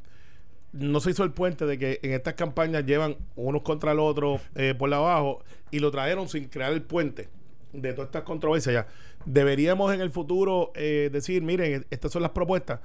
no 0.72 1.00
se 1.00 1.10
hizo 1.10 1.24
el 1.24 1.32
puente 1.32 1.66
de 1.66 1.78
que 1.78 1.98
en 2.02 2.12
estas 2.12 2.34
campañas 2.34 2.84
llevan 2.84 3.16
unos 3.36 3.62
contra 3.62 3.92
el 3.92 3.98
otro 3.98 4.40
eh, 4.54 4.74
por 4.78 4.88
la 4.88 4.96
abajo 4.96 5.42
y 5.70 5.78
lo 5.78 5.90
trajeron 5.90 6.28
sin 6.28 6.48
crear 6.48 6.72
el 6.72 6.82
puente 6.82 7.28
de 7.72 7.92
todas 7.92 8.08
estas 8.08 8.22
controversias 8.22 8.74
ya. 8.74 8.86
Deberíamos 9.24 9.92
en 9.92 10.00
el 10.00 10.10
futuro 10.10 10.72
eh, 10.74 11.10
decir, 11.12 11.42
miren, 11.42 11.86
estas 11.90 12.12
son 12.12 12.22
las 12.22 12.30
propuestas. 12.30 12.80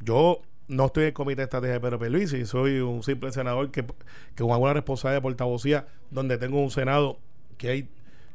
Yo 0.00 0.42
no 0.68 0.86
estoy 0.86 1.04
en 1.04 1.08
el 1.08 1.12
comité 1.12 1.42
de 1.42 1.44
estrategia 1.44 1.74
de 1.74 1.80
Pedro 1.80 1.98
Pierluisi, 1.98 2.44
soy 2.44 2.80
un 2.80 3.02
simple 3.02 3.30
senador 3.32 3.70
que, 3.70 3.84
que 3.84 4.42
con 4.42 4.50
alguna 4.50 4.72
responsabilidad 4.74 5.18
de 5.18 5.22
portavocía, 5.22 5.86
donde 6.10 6.38
tengo 6.38 6.60
un 6.60 6.70
senado 6.70 7.18
que 7.56 7.68
hay 7.68 7.88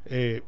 eh, 0.06 0.42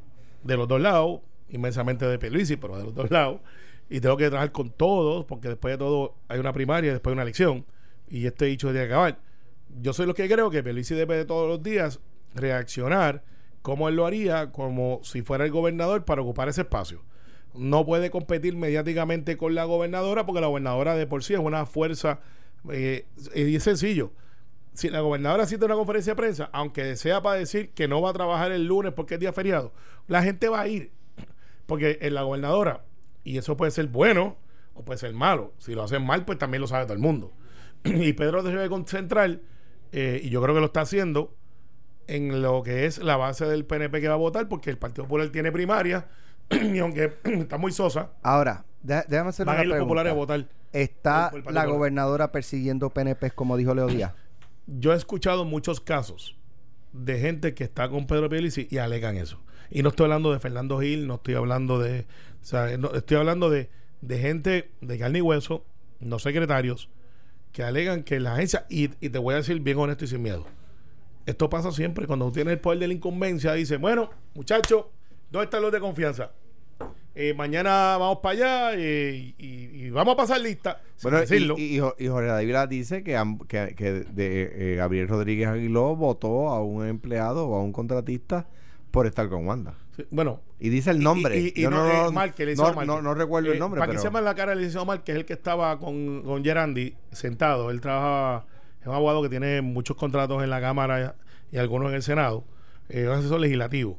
de 0.44 0.58
los 0.58 0.68
dos 0.68 0.82
lados, 0.82 1.22
inmensamente 1.50 2.06
de 2.06 2.18
Pierluisi, 2.18 2.56
pero 2.56 2.78
de 2.78 2.84
los 2.86 2.96
dos 2.96 3.12
lados, 3.12 3.42
y 3.90 4.00
tengo 4.00 4.18
que 4.18 4.30
trabajar 4.30 4.52
con 4.52 4.72
todos, 4.72 5.26
porque 5.26 5.50
después 5.50 5.74
de 5.74 5.78
todo 5.78 6.16
hay 6.28 6.40
una 6.40 6.54
primaria, 6.54 6.92
después 6.92 7.12
hay 7.12 7.14
una 7.14 7.24
elección, 7.24 7.66
y 8.10 8.26
este 8.26 8.46
dicho 8.46 8.68
tiene 8.72 8.88
que 8.88 8.94
acabar. 8.94 9.20
Yo 9.82 9.94
soy 9.94 10.06
lo 10.06 10.14
que 10.14 10.28
creo 10.30 10.50
que 10.50 10.64
Pierluisi 10.64 10.96
debe 10.96 11.18
de 11.18 11.26
todos 11.26 11.50
los 11.50 11.62
días 11.62 12.00
reaccionar 12.34 13.24
como 13.64 13.88
él 13.90 13.96
lo 13.96 14.06
haría, 14.06 14.52
como 14.52 15.00
si 15.04 15.24
fuera 15.24 15.46
el 15.46 15.52
gobernador 15.52 16.04
para 16.04 16.22
ocupar 16.22 16.50
ese 16.50 16.62
espacio. 16.62 17.02
No 17.56 17.86
puede 17.86 18.12
competir 18.12 18.58
mediáticamente 18.58 19.38
con 19.38 19.56
la 19.56 19.64
gobernadora, 19.64 20.26
porque 20.26 20.42
la 20.42 20.48
gobernadora 20.48 20.96
de 20.96 21.08
por 21.08 21.24
sí 21.24 21.34
es 21.34 21.40
una 21.40 21.66
fuerza, 21.66 22.20
eh, 22.70 23.06
y 23.34 23.56
es 23.56 23.64
sencillo. 23.64 24.12
si 24.74 24.90
la 24.90 25.00
gobernadora 25.00 25.46
cita 25.46 25.66
una 25.66 25.76
conferencia 25.76 26.12
de 26.12 26.18
prensa, 26.18 26.50
aunque 26.52 26.96
sea 26.98 27.22
para 27.22 27.40
decir 27.40 27.70
que 27.70 27.88
no 27.88 28.02
va 28.02 28.10
a 28.10 28.14
trabajar 28.14 28.52
el 28.52 28.66
lunes 28.66 28.92
porque 28.94 29.14
es 29.14 29.20
día 29.20 29.32
feriado, 29.32 29.72
la 30.08 30.24
gente 30.24 30.50
va 30.50 30.62
a 30.62 30.68
ir. 30.68 30.92
Porque 31.66 32.00
en 32.02 32.16
la 32.16 32.24
gobernadora, 32.24 32.84
y 33.24 33.38
eso 33.38 33.56
puede 33.56 33.72
ser 33.72 33.88
bueno 33.88 34.36
o 34.74 34.84
puede 34.84 35.00
ser 35.00 35.14
malo. 35.14 35.54
Si 35.58 35.74
lo 35.74 35.84
hacen 35.84 36.06
mal, 36.06 36.26
pues 36.26 36.38
también 36.38 36.60
lo 36.60 36.68
sabe 36.68 36.84
todo 36.84 36.94
el 36.94 37.00
mundo. 37.00 37.32
y 37.86 38.12
Pedro 38.12 38.44
debe 38.44 38.68
concentrar, 38.68 39.40
eh, 39.94 40.20
y 40.22 40.30
yo 40.30 40.42
creo 40.42 40.54
que 40.54 40.60
lo 40.60 40.66
está 40.66 40.82
haciendo, 40.82 41.34
en 42.08 42.42
lo 42.42 42.64
que 42.64 42.86
es 42.86 42.98
la 43.00 43.18
base 43.18 43.46
del 43.46 43.66
PNP 43.66 44.02
que 44.02 44.08
va 44.08 44.14
a 44.16 44.18
votar, 44.18 44.48
porque 44.50 44.70
el 44.70 44.78
Partido 44.78 45.04
Popular 45.06 45.30
tiene 45.30 45.52
primaria, 45.52 46.08
y 46.50 46.80
aunque 46.80 47.14
está 47.24 47.58
muy 47.58 47.72
sosa, 47.72 48.12
Ahora, 48.22 48.66
dé- 48.82 49.04
déjame 49.08 49.30
hacer 49.30 49.46
van 49.46 49.56
una 49.56 49.62
a 49.62 49.66
ir 49.66 49.70
los 49.70 49.80
populares 49.80 50.12
a 50.12 50.16
votar. 50.16 50.46
¿Está 50.72 51.30
por 51.30 51.40
la 51.40 51.44
Popular. 51.44 51.68
gobernadora 51.68 52.32
persiguiendo 52.32 52.90
PNP 52.90 53.32
como 53.32 53.58
dijo 53.58 53.74
Leo 53.76 53.88
Díaz? 53.88 54.14
Yo 54.68 54.94
he 54.94 54.96
escuchado 54.96 55.46
muchos 55.46 55.80
casos 55.82 56.36
de 56.94 57.20
gente 57.20 57.54
que 57.54 57.64
está 57.64 57.90
con 57.90 58.08
Pedro 58.08 58.30
Pierluisi 58.30 58.68
y 58.72 58.78
alegan 58.78 59.18
eso. 59.18 59.40
Y 59.70 59.82
no 59.84 59.90
estoy 59.90 60.06
hablando 60.06 60.32
de 60.32 60.40
Fernando 60.40 60.80
Gil, 60.80 61.08
no 61.08 61.16
estoy 61.16 61.34
hablando 61.36 61.80
de... 61.80 62.02
O 62.42 62.46
sea, 62.46 62.78
no- 62.78 62.94
estoy 62.94 63.18
hablando 63.18 63.50
de, 63.50 63.70
de 64.02 64.20
gente 64.20 64.72
de 64.82 64.98
carne 65.00 65.20
y 65.20 65.22
hueso, 65.22 65.66
no 66.00 66.20
secretarios, 66.20 66.90
que 67.52 67.64
alegan 67.64 68.04
que 68.04 68.20
la 68.20 68.34
agencia... 68.36 68.66
Y, 68.70 68.92
y 69.00 69.10
te 69.10 69.18
voy 69.20 69.34
a 69.34 69.38
decir 69.38 69.60
bien 69.60 69.78
honesto 69.80 70.06
y 70.06 70.08
sin 70.08 70.22
miedo. 70.22 70.46
Esto 71.26 71.50
pasa 71.50 71.72
siempre 71.72 72.06
cuando 72.08 72.26
tú 72.26 72.34
tienes 72.34 72.54
el 72.54 72.60
poder 72.60 72.80
de 72.80 72.88
la 72.88 72.94
incumbencia. 72.94 73.54
Dice, 73.54 73.78
bueno, 73.78 74.10
muchachos, 74.34 74.86
¿dónde 75.32 75.46
están 75.46 75.62
los 75.62 75.72
de 75.72 75.80
confianza? 75.80 76.32
Eh, 77.16 77.34
mañana 77.36 77.96
vamos 78.00 78.20
para 78.24 78.34
allá 78.34 78.72
eh, 78.76 79.36
y, 79.38 79.90
vamos 79.92 80.16
a 80.16 80.18
pasar 80.18 80.42
lista. 80.42 80.82
Bueno, 81.04 81.20
decirlo. 81.20 81.56
y, 81.58 81.62
y, 81.62 81.76
y 81.76 81.80
Jo- 81.80 81.96
y 82.00 82.08
Jorge 82.08 82.28
Dávila 82.30 82.66
dice 82.68 83.04
que, 83.04 83.22
que, 83.48 83.76
que 83.76 83.92
de, 83.92 84.74
eh, 84.74 84.76
Gabriel 84.78 85.08
Rodríguez 85.08 85.48
Aguiló 85.48 85.96
votó 85.96 86.50
a 86.50 86.64
un 86.64 86.86
empleado 86.88 87.48
o 87.48 87.56
a 87.56 87.62
un 87.62 87.72
contratista 87.72 88.48
por 88.90 89.06
estar 89.06 89.30
con 89.30 89.46
Wanda. 89.48 89.76
Sí, 89.96 90.06
bueno, 90.10 90.42
Y 90.60 90.70
dice 90.70 90.90
el 90.90 91.00
nombre. 91.04 91.52
Yo 91.56 91.70
no, 91.70 91.86
no, 91.88 92.08
eh, 92.08 92.12
Márquez, 92.12 92.48
el 92.48 92.58
no, 92.58 93.14
recuerdo 93.14 93.52
el 93.52 93.60
nombre. 93.60 93.78
Para 93.80 93.92
pero, 93.92 94.02
que 94.02 94.08
sepan 94.08 94.26
la 94.26 94.34
cara 94.34 94.52
del 94.52 94.60
licenciado 94.60 94.92
es 95.06 95.16
el 95.16 95.26
que 95.26 95.34
estaba 95.34 95.78
con, 95.78 96.24
con 96.24 96.44
Gerandi 96.44 96.96
sentado. 97.12 97.70
Él 97.70 97.80
trabaja, 97.80 98.46
es 98.84 98.88
un 98.88 98.96
abogado 98.96 99.24
que 99.24 99.30
tiene 99.30 99.62
muchos 99.62 99.96
contratos 99.96 100.44
en 100.44 100.50
la 100.50 100.60
Cámara 100.60 101.16
y 101.54 101.58
algunos 101.58 101.88
en 101.88 101.96
el 101.96 102.04
Senado. 102.04 102.44
Es 102.90 103.08
un 103.08 103.14
asesor 103.14 103.40
legislativo. 103.40 103.98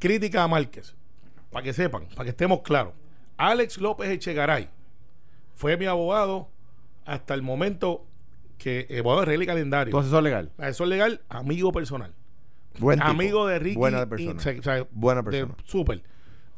Crítica 0.00 0.42
a 0.42 0.48
Márquez, 0.48 0.96
para 1.52 1.62
que 1.62 1.72
sepan, 1.72 2.06
para 2.16 2.24
que 2.24 2.30
estemos 2.30 2.62
claros. 2.62 2.94
Alex 3.36 3.78
López 3.78 4.10
Echegaray 4.10 4.68
fue 5.54 5.76
mi 5.76 5.86
abogado 5.86 6.48
hasta 7.06 7.32
el 7.34 7.42
momento 7.42 8.04
que, 8.58 8.88
eh, 8.90 8.98
abogado 8.98 9.20
de 9.20 9.26
regla 9.26 9.44
y 9.44 9.46
calendario. 9.46 9.92
tu 9.92 9.98
asesor 9.98 10.24
legal. 10.24 10.50
Asesor 10.58 10.88
legal, 10.88 11.20
amigo 11.28 11.70
personal. 11.70 12.12
Buen 12.80 12.98
tipo. 12.98 13.08
amigo 13.08 13.46
de 13.46 13.60
Ricky. 13.60 13.76
Buena 13.76 14.04
persona. 14.04 14.36
o 14.36 14.62
sea, 14.62 14.84
Buena 14.90 15.22
persona. 15.22 15.54
Súper. 15.64 16.02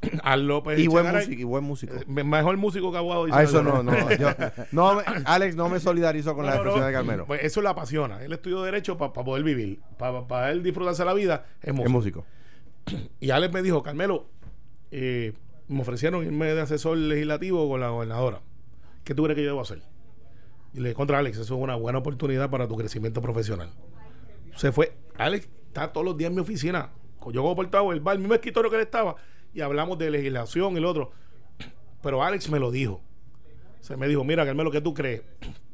Al 0.22 0.46
López 0.46 0.78
y, 0.78 0.86
buen 0.86 1.04
Echegaray, 1.04 1.26
músico, 1.26 1.40
y 1.40 1.44
buen 1.44 1.64
músico. 1.64 1.94
eh, 1.94 2.04
mejor 2.24 2.56
músico 2.56 2.90
que 2.92 2.98
dice 2.98 3.38
Ah, 3.38 3.42
eso 3.42 3.62
no, 3.62 3.82
no. 3.82 3.92
yo- 4.16 4.30
no 4.72 4.94
me- 4.96 5.02
Alex 5.24 5.56
no 5.56 5.68
me 5.68 5.78
solidarizo 5.80 6.34
con 6.34 6.46
la 6.46 6.52
No, 6.52 6.56
expresión 6.56 6.80
no. 6.80 6.86
de 6.86 6.92
Carmelo. 6.92 7.26
Pues 7.26 7.44
eso 7.44 7.60
le 7.60 7.68
apasiona. 7.68 8.22
Él 8.24 8.32
estudió 8.32 8.62
Derecho 8.62 8.96
para 8.96 9.12
poder 9.12 9.44
vivir. 9.44 9.80
Para 9.98 10.50
él 10.50 10.62
disfrutarse 10.62 11.04
la 11.04 11.12
vida, 11.14 11.44
es 11.62 11.72
músico. 11.74 11.86
es 11.86 11.92
músico. 11.92 12.26
Y 13.20 13.30
Alex 13.30 13.52
me 13.52 13.62
dijo, 13.62 13.82
Carmelo, 13.82 14.26
eh, 14.90 15.34
me 15.68 15.82
ofrecieron 15.82 16.24
irme 16.24 16.46
de 16.46 16.60
asesor 16.62 16.96
legislativo 16.96 17.68
con 17.68 17.80
la 17.80 17.90
gobernadora. 17.90 18.40
¿Qué 19.04 19.14
tú 19.14 19.24
crees 19.24 19.36
que 19.36 19.42
yo 19.42 19.48
debo 19.50 19.60
hacer? 19.60 19.82
Y 20.72 20.78
le 20.78 20.88
dije, 20.88 20.94
contra 20.94 21.18
Alex, 21.18 21.36
eso 21.38 21.54
es 21.56 21.60
una 21.62 21.74
buena 21.74 21.98
oportunidad 21.98 22.48
para 22.48 22.66
tu 22.66 22.76
crecimiento 22.76 23.20
profesional. 23.20 23.68
Se 24.56 24.72
fue. 24.72 24.92
Alex 25.18 25.48
está 25.68 25.92
todos 25.92 26.04
los 26.06 26.16
días 26.16 26.28
en 26.30 26.36
mi 26.36 26.40
oficina. 26.40 26.90
Yo 27.32 27.42
como 27.42 27.54
portavoz, 27.54 27.94
el 27.94 28.00
bar, 28.00 28.14
el 28.14 28.20
mismo 28.20 28.34
escritorio 28.34 28.70
que 28.70 28.76
él 28.76 28.82
estaba, 28.82 29.14
y 29.54 29.60
hablamos 29.60 29.98
de 29.98 30.10
legislación 30.10 30.76
y 30.76 30.80
lo 30.80 30.90
otro. 30.90 31.12
Pero 32.02 32.22
Alex 32.22 32.50
me 32.50 32.58
lo 32.58 32.70
dijo. 32.70 33.02
Se 33.80 33.96
me 33.96 34.08
dijo, 34.08 34.24
mira, 34.24 34.44
Carmelo, 34.44 34.70
¿qué 34.70 34.80
tú 34.80 34.94
crees? 34.94 35.22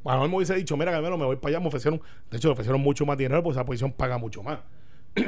A 0.04 0.10
lo 0.10 0.12
mejor 0.14 0.28
me 0.30 0.36
hubiese 0.36 0.54
dicho, 0.54 0.76
mira, 0.76 0.92
Carmelo, 0.92 1.18
me 1.18 1.24
voy 1.24 1.36
para 1.36 1.50
allá, 1.56 1.60
me 1.60 1.66
ofrecieron, 1.68 2.00
de 2.30 2.36
hecho, 2.36 2.48
me 2.48 2.52
ofrecieron 2.52 2.80
mucho 2.80 3.04
más 3.04 3.18
dinero, 3.18 3.42
porque 3.42 3.58
esa 3.58 3.64
posición 3.64 3.92
paga 3.92 4.18
mucho 4.18 4.42
más. 4.42 4.60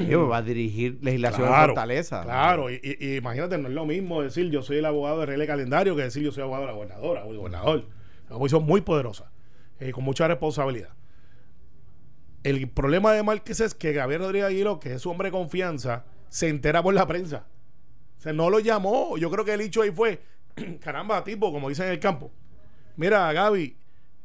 Yo, 0.09 0.29
va 0.29 0.39
a 0.39 0.43
dirigir 0.43 0.99
legislación 1.01 1.43
en 1.47 1.49
Claro, 1.49 1.73
Fortaleza. 1.73 2.23
Claro, 2.23 2.71
y, 2.71 2.79
y- 2.83 3.17
imagínate, 3.17 3.57
no 3.59 3.69
es 3.69 3.75
lo 3.75 3.87
mismo 3.87 4.23
decir 4.23 4.51
yo 4.51 4.63
soy 4.63 4.77
el 4.79 4.85
abogado 4.85 5.25
de 5.25 5.43
y 5.43 5.47
calendario 5.47 5.97
que 5.97 6.03
decir 6.03 6.23
yo 6.23 6.31
soy 6.31 6.43
abogado 6.43 6.63
de 6.65 6.67
la 6.69 6.75
gobernadora 6.75 7.25
o 7.25 7.31
el 7.33 7.39
gobernador. 7.39 7.87
Es 8.25 8.31
una 8.31 8.39
posición 8.39 8.65
muy 8.67 8.83
poderosa, 8.83 9.33
eh, 9.81 9.91
con 9.93 10.05
mucha 10.05 10.29
responsabilidad. 10.29 10.91
El 12.45 12.69
problema 12.69 13.13
de 13.13 13.23
Márquez 13.23 13.61
es 13.61 13.75
que 13.75 13.93
Gabriel 13.93 14.21
Rodríguez 14.23 14.49
Aguiló, 14.49 14.79
que 14.79 14.93
es 14.95 15.03
su 15.03 15.11
hombre 15.11 15.29
de 15.29 15.33
confianza, 15.33 16.05
se 16.29 16.49
entera 16.49 16.83
por 16.83 16.95
la 16.95 17.07
prensa. 17.07 17.47
O 18.19 18.21
sea, 18.21 18.33
no 18.33 18.51
lo 18.51 18.59
llamó. 18.59 19.17
Yo 19.17 19.31
creo 19.31 19.45
que 19.45 19.55
el 19.55 19.61
dicho 19.61 19.83
ahí 19.83 19.91
fue, 19.91 20.21
caramba, 20.81 21.23
tipo, 21.25 21.53
como 21.53 21.69
dicen 21.69 21.87
en 21.87 21.93
el 21.93 22.01
campo. 22.01 22.31
Mira, 22.97 23.33
Gaby, 23.33 23.77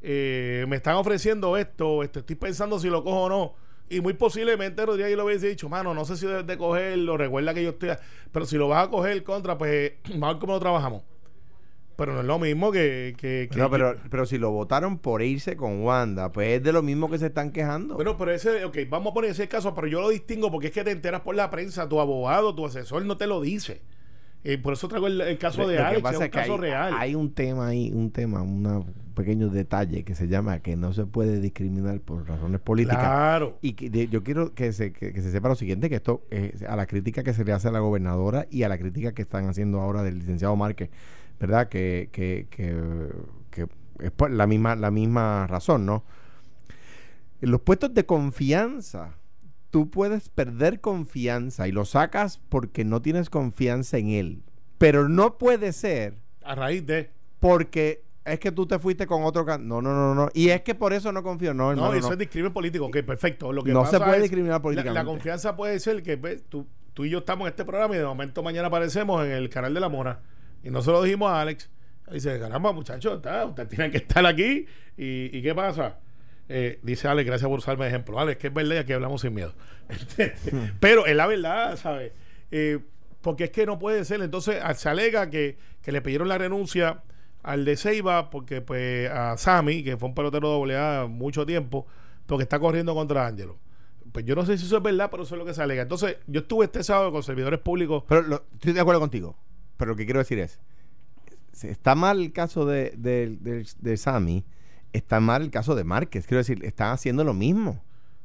eh, 0.01 0.65
me 0.67 0.77
están 0.77 0.95
ofreciendo 0.95 1.55
esto, 1.57 2.03
esto, 2.03 2.19
estoy 2.19 2.35
pensando 2.35 2.79
si 2.79 2.89
lo 2.89 3.03
cojo 3.03 3.23
o 3.23 3.29
no. 3.29 3.53
Y 3.89 4.01
muy 4.01 4.13
posiblemente 4.13 4.85
Rodríguez 4.85 5.15
lo 5.15 5.25
hubiese 5.25 5.47
dicho, 5.47 5.69
mano, 5.69 5.93
no 5.93 6.05
sé 6.05 6.17
si 6.17 6.25
debes 6.25 6.47
de 6.47 6.57
cogerlo, 6.57 7.17
recuerda 7.17 7.53
que 7.53 7.63
yo 7.63 7.69
estoy... 7.71 7.91
Pero 8.31 8.45
si 8.45 8.57
lo 8.57 8.67
vas 8.67 8.87
a 8.87 8.89
coger 8.89 9.23
contra, 9.23 9.57
pues 9.57 9.93
vamos 10.09 10.23
a 10.23 10.33
ver 10.33 10.39
cómo 10.39 10.53
lo 10.53 10.59
trabajamos. 10.59 11.03
Pero 11.95 12.13
no 12.13 12.21
es 12.21 12.25
lo 12.25 12.39
mismo 12.39 12.71
que... 12.71 13.13
que, 13.17 13.47
que- 13.51 13.57
No, 13.59 13.69
pero, 13.69 13.95
pero 14.09 14.25
si 14.25 14.37
lo 14.37 14.51
votaron 14.51 14.97
por 14.97 15.21
irse 15.21 15.55
con 15.55 15.83
Wanda, 15.83 16.31
pues 16.31 16.57
es 16.57 16.63
de 16.63 16.71
lo 16.73 16.81
mismo 16.81 17.09
que 17.09 17.17
se 17.19 17.27
están 17.27 17.51
quejando. 17.51 17.95
Bueno, 17.95 18.17
pero 18.17 18.31
ese, 18.31 18.65
ok, 18.65 18.77
vamos 18.89 19.11
a 19.11 19.13
poner 19.13 19.31
ese 19.31 19.47
caso, 19.47 19.75
pero 19.75 19.87
yo 19.87 20.01
lo 20.01 20.09
distingo 20.09 20.51
porque 20.51 20.67
es 20.67 20.73
que 20.73 20.83
te 20.83 20.91
enteras 20.91 21.21
por 21.21 21.35
la 21.35 21.49
prensa, 21.51 21.87
tu 21.87 21.99
abogado, 21.99 22.55
tu 22.55 22.65
asesor 22.65 23.05
no 23.05 23.15
te 23.17 23.27
lo 23.27 23.41
dice. 23.41 23.81
Eh, 24.45 24.57
por 24.57 24.73
eso 24.73 24.89
traigo 24.89 25.07
el, 25.07 25.21
el 25.21 25.37
caso 25.37 25.65
de 25.65 25.77
que 25.77 25.81
Alex, 25.81 26.11
es 26.11 26.17
un 26.19 26.27
caso 26.27 26.53
hay, 26.55 26.59
real. 26.59 26.93
hay 26.97 27.15
un 27.15 27.33
tema 27.33 27.67
ahí, 27.67 27.91
un 27.93 28.11
tema, 28.11 28.41
una- 28.41 28.79
un 28.79 28.93
pequeño 29.15 29.47
detalle 29.47 30.03
que 30.03 30.15
se 30.15 30.27
llama 30.27 30.59
que 30.59 30.75
no 30.75 30.91
se 30.91 31.05
puede 31.05 31.39
discriminar 31.39 32.01
por 32.01 32.27
razones 32.27 32.59
políticas. 32.59 32.97
Claro. 32.99 33.57
Y 33.61 33.71
que 33.73 33.89
de- 33.89 34.09
yo 34.09 34.21
quiero 34.23 34.53
que 34.53 34.73
se, 34.73 34.91
que, 34.91 35.13
que 35.13 35.21
se 35.21 35.31
sepa 35.31 35.47
lo 35.47 35.55
siguiente, 35.55 35.87
que 35.89 35.95
esto 35.95 36.23
es 36.29 36.61
a 36.63 36.75
la 36.75 36.87
crítica 36.87 37.23
que 37.23 37.33
se 37.33 37.45
le 37.45 37.53
hace 37.53 37.69
a 37.69 37.71
la 37.71 37.79
gobernadora 37.79 38.45
y 38.49 38.63
a 38.63 38.69
la 38.69 38.77
crítica 38.77 39.13
que 39.13 39.21
están 39.21 39.47
haciendo 39.47 39.79
ahora 39.79 40.03
del 40.03 40.19
licenciado 40.19 40.55
Márquez, 40.57 40.89
¿verdad? 41.39 41.67
Que, 41.69 42.09
que, 42.11 42.47
que, 42.49 42.75
que 43.51 43.67
es 43.99 44.11
por 44.11 44.31
la 44.31 44.47
misma, 44.47 44.75
la 44.75 44.91
misma 44.91 45.47
razón, 45.47 45.85
¿no? 45.85 46.03
En 47.41 47.51
los 47.51 47.61
puestos 47.61 47.93
de 47.93 48.05
confianza, 48.05 49.15
tú 49.69 49.89
puedes 49.89 50.29
perder 50.29 50.79
confianza 50.79 51.67
y 51.67 51.71
lo 51.71 51.83
sacas 51.85 52.39
porque 52.49 52.85
no 52.85 53.01
tienes 53.01 53.29
confianza 53.29 53.97
en 53.97 54.09
él. 54.09 54.43
Pero 54.77 55.09
no 55.09 55.37
puede 55.37 55.73
ser 55.73 56.15
A 56.43 56.55
raíz 56.55 56.85
de... 56.85 57.11
porque 57.39 58.03
es 58.25 58.39
que 58.39 58.51
tú 58.53 58.65
te 58.65 58.79
fuiste 58.79 59.05
con 59.07 59.23
otro 59.23 59.45
can- 59.45 59.67
no 59.67 59.81
no 59.81 59.93
no 59.93 60.15
no 60.15 60.29
y 60.33 60.47
es 60.49 60.61
que 60.61 60.75
por 60.75 60.93
eso 60.93 61.11
no 61.11 61.21
confío 61.23 61.53
no 61.53 61.71
hermano 61.71 61.91
No, 61.91 61.97
eso 61.97 62.07
no. 62.07 62.13
es 62.13 62.19
discrimen 62.19 62.53
político. 62.53 62.85
Ok, 62.85 62.97
perfecto. 63.05 63.51
Lo 63.51 63.63
que 63.63 63.73
No 63.73 63.81
pasa 63.81 63.97
se 63.97 64.03
puede 64.05 64.21
discriminar 64.21 64.55
la- 64.57 64.61
políticamente. 64.61 64.99
La, 64.99 65.05
confianza 65.05 65.55
puede 65.57 65.79
ser 65.81 66.01
que 66.03 66.17
pues, 66.17 66.43
tú, 66.47 66.65
tú 66.93 67.03
y 67.03 67.09
yo 67.09 67.19
estamos 67.19 67.45
en 67.47 67.49
este 67.49 67.65
programa 67.65 67.93
y 67.95 67.97
de 67.99 68.05
momento 68.05 68.41
mañana 68.41 68.69
aparecemos 68.69 69.25
en 69.25 69.31
el 69.31 69.49
canal 69.49 69.73
de 69.73 69.79
la 69.81 69.89
Mora. 69.89 70.21
Y 70.63 70.69
no 70.69 70.81
se 70.81 70.91
lo 70.91 71.03
dijimos 71.03 71.29
a 71.29 71.41
Alex. 71.41 71.69
Dice, 72.11 72.39
caramba, 72.39 72.71
muchachos, 72.71 73.15
ustedes 73.15 73.69
tienen 73.69 73.91
que 73.91 73.97
estar 73.97 74.25
aquí. 74.25 74.65
¿Y, 74.97 75.41
qué 75.41 75.53
pasa? 75.55 75.99
Eh, 76.49 76.79
dice 76.83 77.07
Alex, 77.07 77.25
gracias 77.25 77.49
por 77.49 77.59
usarme 77.59 77.85
de 77.85 77.89
ejemplo. 77.89 78.19
Alex, 78.19 78.39
que 78.39 78.47
es 78.47 78.53
verdad 78.53 78.75
y 78.75 78.77
aquí 78.79 78.93
hablamos 78.93 79.21
sin 79.21 79.33
miedo. 79.33 79.53
Pero 80.79 81.05
es 81.05 81.15
la 81.15 81.27
verdad, 81.27 81.77
¿sabes? 81.77 82.11
Eh, 82.51 82.79
porque 83.21 83.45
es 83.45 83.49
que 83.51 83.65
no 83.65 83.79
puede 83.79 84.05
ser. 84.05 84.21
Entonces, 84.21 84.61
se 84.75 84.89
alega 84.89 85.29
que, 85.29 85.57
que 85.81 85.91
le 85.91 86.01
pidieron 86.01 86.27
la 86.27 86.37
renuncia 86.37 87.01
al 87.41 87.65
de 87.65 87.75
Ceiba 87.75 88.29
porque 88.29 88.61
pues 88.61 89.09
a 89.09 89.37
Sammy, 89.37 89.83
que 89.83 89.97
fue 89.97 90.07
un 90.09 90.15
pelotero 90.15 90.47
doble 90.47 90.77
A 90.77 91.07
mucho 91.09 91.45
tiempo, 91.45 91.87
porque 92.25 92.43
está 92.43 92.59
corriendo 92.59 92.93
contra 92.93 93.25
Ángelo. 93.25 93.57
Pues 94.11 94.25
yo 94.25 94.35
no 94.35 94.45
sé 94.45 94.57
si 94.57 94.65
eso 94.65 94.77
es 94.77 94.83
verdad, 94.83 95.09
pero 95.09 95.23
eso 95.23 95.35
es 95.35 95.39
lo 95.39 95.45
que 95.45 95.53
se 95.53 95.63
alega. 95.63 95.81
Entonces, 95.81 96.17
yo 96.27 96.41
estuve 96.41 96.65
este 96.65 96.83
sábado 96.83 97.11
con 97.11 97.23
servidores 97.23 97.59
públicos. 97.59 98.03
pero 98.07 98.45
estoy 98.53 98.73
de 98.73 98.79
acuerdo 98.79 98.99
contigo 98.99 99.35
pero 99.77 99.91
lo 99.91 99.95
que 99.97 100.05
quiero 100.05 100.19
decir 100.19 100.39
es 100.39 100.59
está 101.61 101.95
mal 101.95 102.19
el 102.19 102.31
caso 102.33 102.65
de 102.65 102.93
de, 102.97 103.37
de, 103.39 103.65
de 103.79 103.97
Sammy 103.97 104.43
está 104.91 105.19
mal 105.19 105.43
el 105.43 105.51
caso 105.51 105.75
de 105.75 105.83
Márquez 105.83 106.25
quiero 106.27 106.39
decir 106.39 106.63
están 106.65 106.91
haciendo 106.91 107.23
lo 107.23 107.33
mismo 107.33 107.81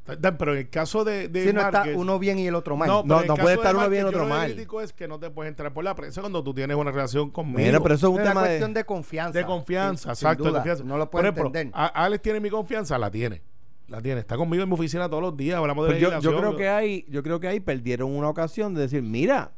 Pero 0.07 0.53
en 0.53 0.59
el 0.61 0.71
caso 0.71 1.05
de, 1.05 1.29
de 1.29 1.45
Si 1.49 1.53
no 1.53 1.61
está 1.61 1.85
uno 1.95 2.19
bien 2.19 2.39
y 2.39 2.47
el 2.47 2.55
otro 2.55 2.79
mal. 2.79 2.89
No, 2.89 3.03
No, 3.05 3.19
pero 3.21 3.35
puede 3.35 3.49
de 3.49 3.55
estar 3.57 3.77
uno 3.77 3.91
bien, 3.91 4.03
yo 4.05 4.09
otro 4.09 4.21
lo 4.21 4.25
que 4.25 4.31
mal. 4.33 4.53
critico 4.55 4.81
es 4.81 4.95
que 4.95 5.07
no 5.07 5.19
te 5.21 5.29
puedes 5.29 5.51
entrar 5.51 5.75
por 5.75 5.85
la 5.85 5.95
prensa 5.95 6.23
cuando 6.23 6.43
tú 6.43 6.55
tienes 6.55 6.75
una 6.79 6.91
relación 6.91 7.31
conmigo. 7.31 7.59
bueno 7.61 7.83
pero 7.83 7.95
eso 7.95 8.07
es 8.09 8.13
un 8.15 8.19
es 8.21 8.23
una 8.23 8.31
tema 8.31 8.41
cuestión 8.47 8.73
de 8.73 8.85
confianza. 8.85 9.39
de 9.39 9.45
confianza, 9.45 10.15
Sin- 10.15 10.17
sin 10.21 10.27
exacto, 10.29 10.45
de 10.45 10.49
duda. 10.51 10.59
confianza. 10.61 10.85
No 10.85 10.97
lo 10.97 11.11
ejemplo, 11.13 11.47
entender. 11.49 11.75
a- 11.75 11.89
Alex 12.05 12.23
tiene 12.23 12.41
mi 12.41 12.49
confianza, 12.49 12.97
la 12.97 13.11
tiene. 13.11 13.43
La 13.89 14.01
tiene. 14.01 14.21
Está 14.21 14.37
conmigo 14.39 14.63
en 14.63 14.69
mi 14.71 14.75
oficina 14.75 15.09
todos 15.11 15.23
los 15.23 15.37
días, 15.37 15.59
hablamos 15.59 15.85
de 15.87 15.93
Pues 15.93 16.01
yo, 16.01 16.19
yo 16.21 16.39
creo 16.39 16.57
que 16.57 16.69
hay 16.71 17.05
yo 17.11 17.23
creo 17.23 17.39
que 17.39 17.49
ahí 17.49 17.61
perdieron 17.61 18.11
una 18.17 18.31
ocasión 18.31 18.73
de 18.75 18.81
decir 18.83 19.03
mira 19.03 19.53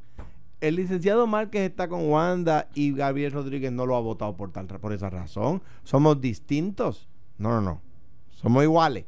el 0.61 0.77
licenciado 0.77 1.27
Márquez 1.27 1.63
está 1.63 1.89
con 1.89 2.09
Wanda 2.11 2.69
y 2.75 2.93
Gabriel 2.93 3.33
Rodríguez 3.33 3.73
no 3.73 3.87
lo 3.87 3.97
ha 3.97 4.01
votado 4.01 4.37
por 4.37 4.53
tal 4.53 4.67
por 4.67 4.93
esa 4.93 5.11
razón. 5.11 5.63
Somos 5.85 6.21
distintos. 6.21 7.09
No 7.39 7.51
no 7.51 7.61
no. 7.61 7.81
Somos 8.31 8.63
iguales 8.63 9.07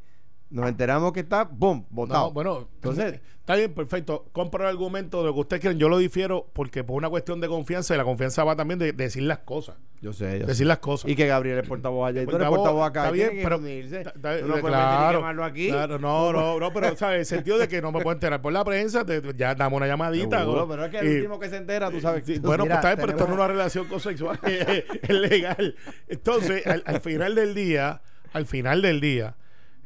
Nos 0.53 0.69
enteramos 0.69 1.13
que 1.13 1.21
está, 1.21 1.45
¡boom! 1.45 1.87
Votado. 1.91 2.27
No, 2.27 2.33
bueno, 2.33 2.69
Entonces- 2.75 3.21
está 3.41 3.57
bien, 3.57 3.73
perfecto. 3.73 4.27
Compro 4.33 4.63
el 4.65 4.69
argumento 4.69 5.21
de 5.21 5.27
lo 5.29 5.35
que 5.35 5.41
ustedes 5.41 5.61
quieren. 5.63 5.79
Yo 5.79 5.89
lo 5.89 5.97
difiero 5.99 6.47
porque 6.53 6.85
por 6.85 6.97
una 6.97 7.09
cuestión 7.09 7.41
de 7.41 7.49
confianza 7.49 7.95
y 7.95 7.97
la 7.97 8.05
confianza 8.05 8.45
va 8.45 8.55
también 8.55 8.79
de, 8.79 8.93
de 8.93 9.05
decir 9.05 9.23
las 9.23 9.39
cosas. 9.39 9.77
Yo 10.03 10.13
sé, 10.13 10.41
yo 10.41 10.47
Decir 10.47 10.57
sé. 10.57 10.65
las 10.67 10.79
cosas. 10.79 11.11
Y 11.11 11.17
que 11.17 11.27
Gabriel 11.27 11.59
es 11.61 11.67
portavoz 11.69 12.09
allá 12.09 12.23
y 12.23 12.27
tú 12.27 12.37
eres 12.37 12.49
Portavoz, 12.49 12.87
acá. 12.87 13.01
Está 13.05 13.13
bien, 13.13 13.31
pero. 13.43 13.57
está- 13.67 14.01
está- 14.11 14.37
no 14.43 14.47
puedes 14.49 14.65
claro, 14.65 15.19
quemarlo 15.21 15.45
aquí. 15.45 15.69
claro, 15.69 15.99
no, 15.99 16.33
no, 16.33 16.59
no, 16.61 16.73
pero 16.73 16.97
¿sabes? 16.97 17.21
el 17.21 17.27
sentido 17.27 17.57
de 17.57 17.67
que 17.69 17.81
no 17.81 17.91
me 17.93 18.01
puedo 18.03 18.13
enterar 18.13 18.43
por 18.43 18.53
la 18.53 18.65
prensa, 18.65 19.07
te- 19.07 19.23
ya 19.37 19.55
damos 19.55 19.79
una 19.79 19.87
llamadita. 19.87 20.41
Seguro, 20.41 20.69
pero 20.69 20.85
es 20.85 20.91
que 20.91 20.99
el 20.99 21.07
y- 21.07 21.17
último 21.19 21.39
que 21.39 21.49
se 21.49 21.57
entera, 21.57 21.91
tú 21.91 22.01
sabes. 22.01 22.25
Sí, 22.27 22.41
tú- 22.41 22.49
bueno, 22.49 22.65
mira, 22.65 22.81
pues 22.81 22.85
está 22.93 22.95
bien, 22.97 23.07
pero 23.07 23.13
esto 23.19 23.25
no 23.27 23.35
es 23.35 23.39
una 23.39 23.49
relación 23.49 23.87
consexual, 23.87 24.39
es, 24.45 24.85
es 25.03 25.09
legal. 25.11 25.77
Entonces, 26.09 26.67
al, 26.67 26.83
al 26.85 27.01
final 27.01 27.35
del 27.35 27.55
día, 27.55 28.03
al 28.33 28.45
final 28.47 28.83
del 28.83 29.01
día, 29.01 29.37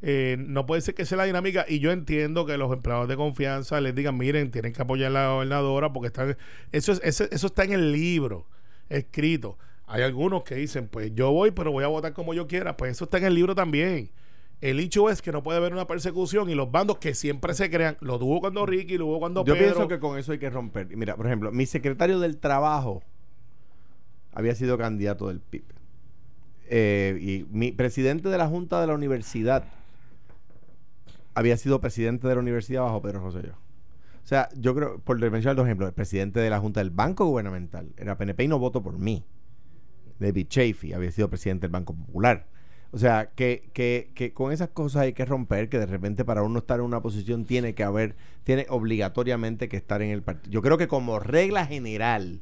eh, 0.03 0.37
no 0.39 0.67
puede 0.67 0.83
ser 0.83 0.95
que 0.95 1.07
sea 1.07 1.19
la 1.19 1.25
dinámica. 1.25 1.65
Y 1.69 1.79
yo 1.79 1.91
entiendo 1.91 2.47
que 2.47 2.57
los 2.59 2.73
empleados 2.73 3.09
de 3.09 3.17
confianza 3.17 3.81
les 3.81 3.95
digan, 3.95 4.17
miren, 4.17 4.51
tienen 4.51 4.73
que 4.73 4.83
apoyar 4.83 5.09
a 5.09 5.11
la 5.11 5.29
gobernadora 5.29 5.93
porque 5.93 6.09
están. 6.09 6.37
Eso, 6.73 6.93
es, 6.93 7.01
eso, 7.03 7.25
eso 7.31 7.47
está 7.47 7.65
en 7.65 7.73
el 7.73 7.93
libro, 7.93 8.47
escrito. 8.89 9.59
Hay 9.87 10.03
algunos 10.03 10.43
que 10.43 10.57
dicen, 10.57 10.89
pues 10.89 11.15
yo 11.15 11.31
voy, 11.31 11.53
pero 11.53 11.71
voy 11.71 11.85
a 11.85 11.89
votar 11.89 12.13
como 12.13 12.35
yo 12.35 12.47
quiera. 12.47 12.77
Pues 12.77 12.93
eso 12.93 13.05
está 13.05 13.19
en 13.19 13.25
el 13.25 13.35
libro 13.35 13.55
también. 13.55 14.11
El 14.61 14.81
hecho 14.81 15.11
es 15.11 15.21
que 15.21 15.33
no 15.33 15.43
puede 15.43 15.59
haber 15.59 15.73
una 15.75 15.87
persecución 15.87 16.49
y 16.49 16.55
los 16.55 16.71
bandos 16.71 16.99
que 16.99 17.15
siempre 17.15 17.53
se 17.55 17.71
crean, 17.71 17.99
lo 18.01 18.19
tuvo 18.19 18.41
cuando 18.41 18.65
Ricky, 18.65 18.97
lo 18.97 19.07
hubo 19.07 19.19
cuando 19.21 19.45
Yo 19.45 19.53
Pedro. 19.53 19.67
pienso 19.67 19.89
que 19.89 19.99
con 19.99 20.19
eso 20.19 20.33
hay 20.33 20.39
que 20.39 20.49
romper. 20.49 20.97
Mira, 20.97 21.15
por 21.15 21.27
ejemplo, 21.27 21.53
mi 21.53 21.67
secretario 21.67 22.19
del 22.21 22.39
trabajo 22.39 23.03
había 24.33 24.55
sido 24.55 24.79
candidato 24.79 25.29
del 25.29 25.41
PIB. 25.41 25.65
Eh, 26.69 27.19
y 27.21 27.47
mi 27.51 27.71
presidente 27.71 28.29
de 28.29 28.39
la 28.39 28.49
Junta 28.49 28.81
de 28.81 28.87
la 28.87 28.95
Universidad 28.95 29.65
había 31.37 31.57
sido 31.59 31.81
presidente 31.83 32.27
de 32.27 32.35
la 32.35 32.41
universidad 32.41 32.83
bajo 32.83 33.03
Pedro 33.03 33.21
Rosselló. 33.21 33.53
O 34.25 34.27
sea, 34.27 34.49
yo 34.57 34.75
creo, 34.75 34.99
por 35.01 35.21
mencionar 35.21 35.55
dos 35.55 35.67
ejemplos, 35.67 35.89
el 35.89 35.95
presidente 35.95 36.41
de 36.41 36.49
la 36.49 36.59
Junta 36.59 36.81
del 36.81 36.91
Banco 36.91 37.27
Gubernamental 37.27 37.93
era 37.99 38.17
PNP 38.17 38.45
y 38.45 38.49
no 38.49 38.59
votó 38.59 38.83
por 38.83 38.99
mí. 38.99 39.25
David 40.19 40.49
Chafee 40.49 40.95
había 40.95 41.13
sido 41.13 41.29
presidente 41.29 41.67
del 41.67 41.73
Banco 41.73 41.95
Popular. 41.95 42.47
O 42.91 42.99
sea, 42.99 43.33
que, 43.35 43.69
que, 43.75 44.13
que 44.15 44.33
con 44.33 44.51
esas 44.51 44.71
cosas 44.71 45.03
hay 45.03 45.13
que 45.13 45.27
romper, 45.27 45.69
que 45.69 45.79
de 45.79 45.85
repente 45.85 46.25
para 46.25 46.43
uno 46.43 46.61
estar 46.61 46.81
en 46.81 46.87
una 46.87 47.03
posición 47.03 47.45
tiene 47.45 47.75
que 47.75 47.85
haber, 47.85 48.17
tiene 48.43 48.65
obligatoriamente 48.71 49.69
que 49.69 49.77
estar 49.77 50.01
en 50.01 50.11
el 50.11 50.23
partido. 50.23 50.51
Yo 50.51 50.63
creo 50.63 50.79
que 50.79 50.89
como 50.89 51.19
regla 51.19 51.67
general, 51.67 52.41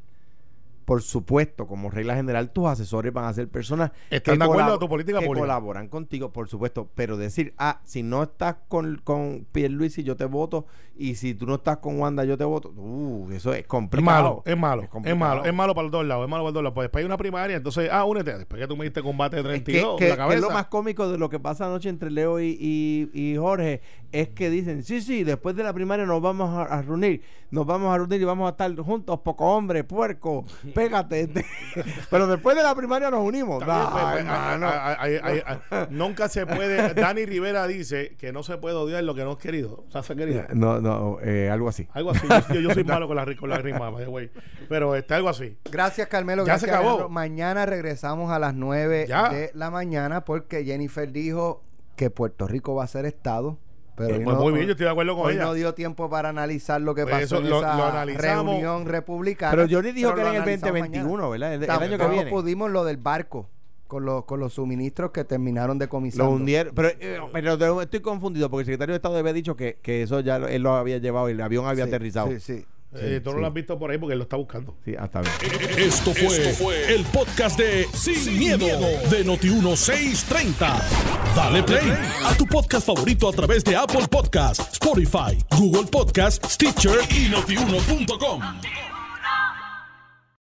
por 0.85 1.03
supuesto, 1.03 1.67
como 1.67 1.91
regla 1.91 2.15
general, 2.15 2.51
tus 2.51 2.67
asesores 2.67 3.13
van 3.13 3.25
a 3.25 3.33
ser 3.33 3.49
personas 3.49 3.91
Están 4.11 4.39
de 4.39 4.45
acuerdo 4.45 4.75
a 4.75 4.79
tu 4.79 4.89
política 4.89 5.19
que 5.21 5.27
pública. 5.27 5.43
colaboran 5.47 5.89
contigo, 5.89 6.33
por 6.33 6.49
supuesto, 6.49 6.91
pero 6.95 7.17
decir, 7.17 7.55
ah, 7.59 7.81
si 7.85 8.03
no 8.03 8.23
estás 8.25 8.57
con, 8.69 8.97
con 9.03 9.47
Pierluisi, 9.53 10.03
yo 10.03 10.17
te 10.17 10.25
voto, 10.27 10.67
y 10.97 11.17
si 11.17 11.35
tú 11.35 11.47
no 11.47 11.57
estás 11.57 11.79
con 11.79 11.99
Wanda, 11.99 12.25
yo 12.25 12.37
te 12.39 12.45
voto, 12.45 12.71
uh, 12.77 13.31
eso 13.33 13.53
es 13.53 13.61
Es 13.61 13.67
complicado. 13.67 14.07
malo, 14.07 14.43
es 14.47 14.57
malo, 14.57 14.83
es, 15.05 15.17
malo, 15.17 15.45
es 15.45 15.53
malo 15.55 15.75
para 15.75 15.83
los 15.85 15.93
dos 15.93 16.05
lados, 16.07 16.25
es 16.25 16.31
malo 16.31 16.43
para 16.43 16.49
los 16.51 16.55
dos 16.55 16.63
lados. 16.63 16.75
Pues 16.75 16.85
después 16.85 17.03
hay 17.03 17.07
una 17.07 17.17
primaria, 17.17 17.57
entonces, 17.57 17.89
ah, 17.91 18.05
únete, 18.05 18.37
después 18.39 18.61
que 18.61 18.69
tú 18.69 18.77
me 18.77 18.85
diste 18.85 19.03
combate 19.03 19.43
de 19.43 19.55
Es 19.57 19.63
que, 19.63 19.73
32, 19.73 19.99
que- 19.99 20.09
la 20.09 20.15
que 20.15 20.19
cabeza. 20.19 20.41
lo 20.41 20.51
más 20.51 20.67
cómico 20.67 21.09
de 21.09 21.19
lo 21.19 21.29
que 21.29 21.41
pasa 21.41 21.67
anoche 21.67 21.89
entre 21.89 22.11
Leo 22.11 22.39
y, 22.41 22.57
y- 22.61 23.11
y 23.13 23.37
Jorge 23.37 23.81
es 24.13 24.29
que 24.29 24.51
dicen, 24.51 24.83
sí, 24.85 25.01
sí, 25.01 25.25
después 25.25 25.57
de 25.57 25.65
la 25.65 25.73
primaria 25.73 26.07
nos 26.07 26.23
vamos 26.23 26.51
a, 26.51 26.63
a 26.63 26.83
reunir, 26.83 27.23
nos 27.51 27.67
vamos 27.67 27.93
a 27.93 27.97
reunir 27.99 28.21
y 28.21 28.25
vamos 28.25 28.47
a 28.47 28.51
estar 28.51 28.75
juntos, 28.77 29.19
poco 29.21 29.47
hombre, 29.47 29.83
puerco, 29.83 30.45
pégate. 30.75 31.29
Pero 32.11 32.27
después 32.27 32.57
de 32.57 32.63
la 32.63 32.75
primaria 32.75 33.11
nos 33.11 33.21
unimos. 33.21 33.63
Pues, 33.65 34.25
nunca 35.91 36.29
se 36.29 36.47
puede. 36.47 36.95
Dani 36.95 37.25
Rivera 37.27 37.67
dice 37.67 38.15
que 38.19 38.33
no 38.33 38.43
se 38.43 38.57
puede 38.59 38.77
odiar 38.77 39.03
lo 39.05 39.15
que 39.15 39.25
no 39.25 39.33
es 39.33 39.39
querido. 39.39 39.85
O 39.87 39.91
sea, 39.91 40.03
se 40.03 40.13
ha 40.13 40.17
querido. 40.17 40.45
no, 40.55 40.81
no, 40.81 41.19
eh, 41.23 41.51
algo 41.51 41.69
así. 41.69 41.89
Algo 41.93 42.11
así. 42.11 42.27
Yo, 42.53 42.61
yo 42.61 42.71
soy 42.71 42.85
malo 42.95 43.07
con 43.07 43.17
la, 43.17 43.25
ri- 43.25 43.37
con 43.37 43.51
la 43.51 43.59
rima, 43.59 43.91
by 43.91 44.05
the 44.05 44.11
way. 44.11 44.31
Pero 44.69 44.95
está 44.95 45.17
algo 45.17 45.29
así. 45.29 45.57
Gracias, 45.71 46.09
Carmelo. 46.09 46.43
Ya 46.43 46.53
gracias, 46.53 46.71
se 46.71 46.75
acabó. 46.75 46.89
Alejandro. 46.91 47.09
Mañana 47.11 47.67
regresamos 47.67 48.31
a 48.31 48.39
las 48.39 48.55
9 48.55 49.07
Ya. 49.09 49.29
de 49.31 49.51
la 49.55 49.71
mañana 49.71 50.25
porque 50.25 50.65
Jennifer 50.65 51.11
dijo 51.11 51.63
que 51.97 52.11
Puerto 52.11 52.47
Rico 52.47 52.75
va 52.75 52.85
a 52.85 52.89
ser 52.89 53.05
Estado. 53.07 53.59
Pero 53.97 54.17
Eh, 54.17 54.21
pues 54.25 54.37
muy 54.37 54.53
bien, 54.53 54.67
yo 54.67 54.73
estoy 54.73 54.85
de 54.87 54.91
acuerdo 54.91 55.15
con 55.17 55.27
hoy 55.27 55.35
ella. 55.35 55.45
no 55.45 55.55
dio 55.55 55.73
tiempo 55.75 56.11
para 56.11 56.29
analizar 56.31 56.81
lo 56.81 56.95
que 56.97 57.03
Pues 57.05 57.15
pasó 57.15 57.25
eso 57.25 57.39
en 57.39 57.51
lo- 57.51 57.59
esa 57.61 58.05
lo 58.05 58.17
reunión 58.19 58.87
republicana. 58.87 59.53
Pero 59.53 59.67
Johnny 59.71 59.93
dijo 59.93 60.11
pero 60.11 60.17
que 60.17 60.21
era 60.23 60.31
en 60.31 60.37
el 60.37 60.43
analizamos 60.43 60.73
2021, 60.81 61.11
mañana. 61.11 61.29
¿verdad? 61.29 61.55
El, 61.55 61.63
el 61.63 61.71
año 61.71 61.99
que 61.99 62.13
viene. 62.15 62.31
pudimos 62.31 62.71
lo 62.71 62.85
del 62.85 62.97
barco 62.97 63.49
con 63.87 64.05
los, 64.05 64.25
con 64.25 64.41
los 64.41 64.55
suministros 64.55 65.13
que 65.13 65.23
terminaron 65.25 65.79
de 65.79 65.87
comisar. 65.89 66.25
Lo 66.27 66.31
hundieron. 66.33 66.75
Pero, 66.75 66.89
eh, 66.99 67.21
pero 67.33 67.83
estoy 67.83 68.01
confundido 68.01 68.51
porque 68.51 68.63
el 68.63 68.67
secretario 68.67 68.95
de 68.95 68.97
Estado 68.97 69.17
había 69.19 69.33
dicho 69.33 69.55
que, 69.57 69.79
que 69.81 70.03
eso 70.03 70.19
ya 70.21 70.39
lo- 70.41 70.49
él 70.49 70.63
lo 70.63 70.73
había 70.75 70.99
llevado 70.99 71.29
y 71.29 71.33
el 71.33 71.41
avión 71.41 71.67
había 71.67 71.85
aterrizado. 71.85 72.29
Sí, 72.33 72.41
sí. 72.41 72.67
Eh, 72.97 73.21
tú 73.23 73.33
no 73.33 73.39
lo 73.39 73.47
has 73.47 73.53
visto 73.53 73.79
por 73.79 73.91
ahí 73.91 73.99
porque 73.99 74.13
él 74.13 74.19
lo 74.19 74.25
está 74.25 74.37
buscando. 74.37 74.77
Sí, 74.85 74.95
hasta 74.99 75.21
bien. 75.21 75.33
Esto 75.79 76.13
fue, 76.15 76.95
el 76.95 77.05
podcast 77.05 77.59
de 77.59 77.87
Sin, 77.93 78.39
miedo, 78.39 78.67
de 78.67 79.25
Noti1630. 79.25 80.83
Dale 81.35 81.63
play 81.63 81.93
a 82.25 82.37
tu 82.37 82.47
podcast 82.47 82.87
favorito 82.87 83.29
a 83.29 83.33
través 83.33 83.65
de 83.65 83.77
Apple 83.77 84.07
Podcasts, 84.09 84.73
Spotify, 84.73 85.37
Google 85.59 85.91
Podcasts, 85.91 86.55
Stitcher 86.55 86.99
y 87.11 87.29
notiuno.com. 87.29 88.94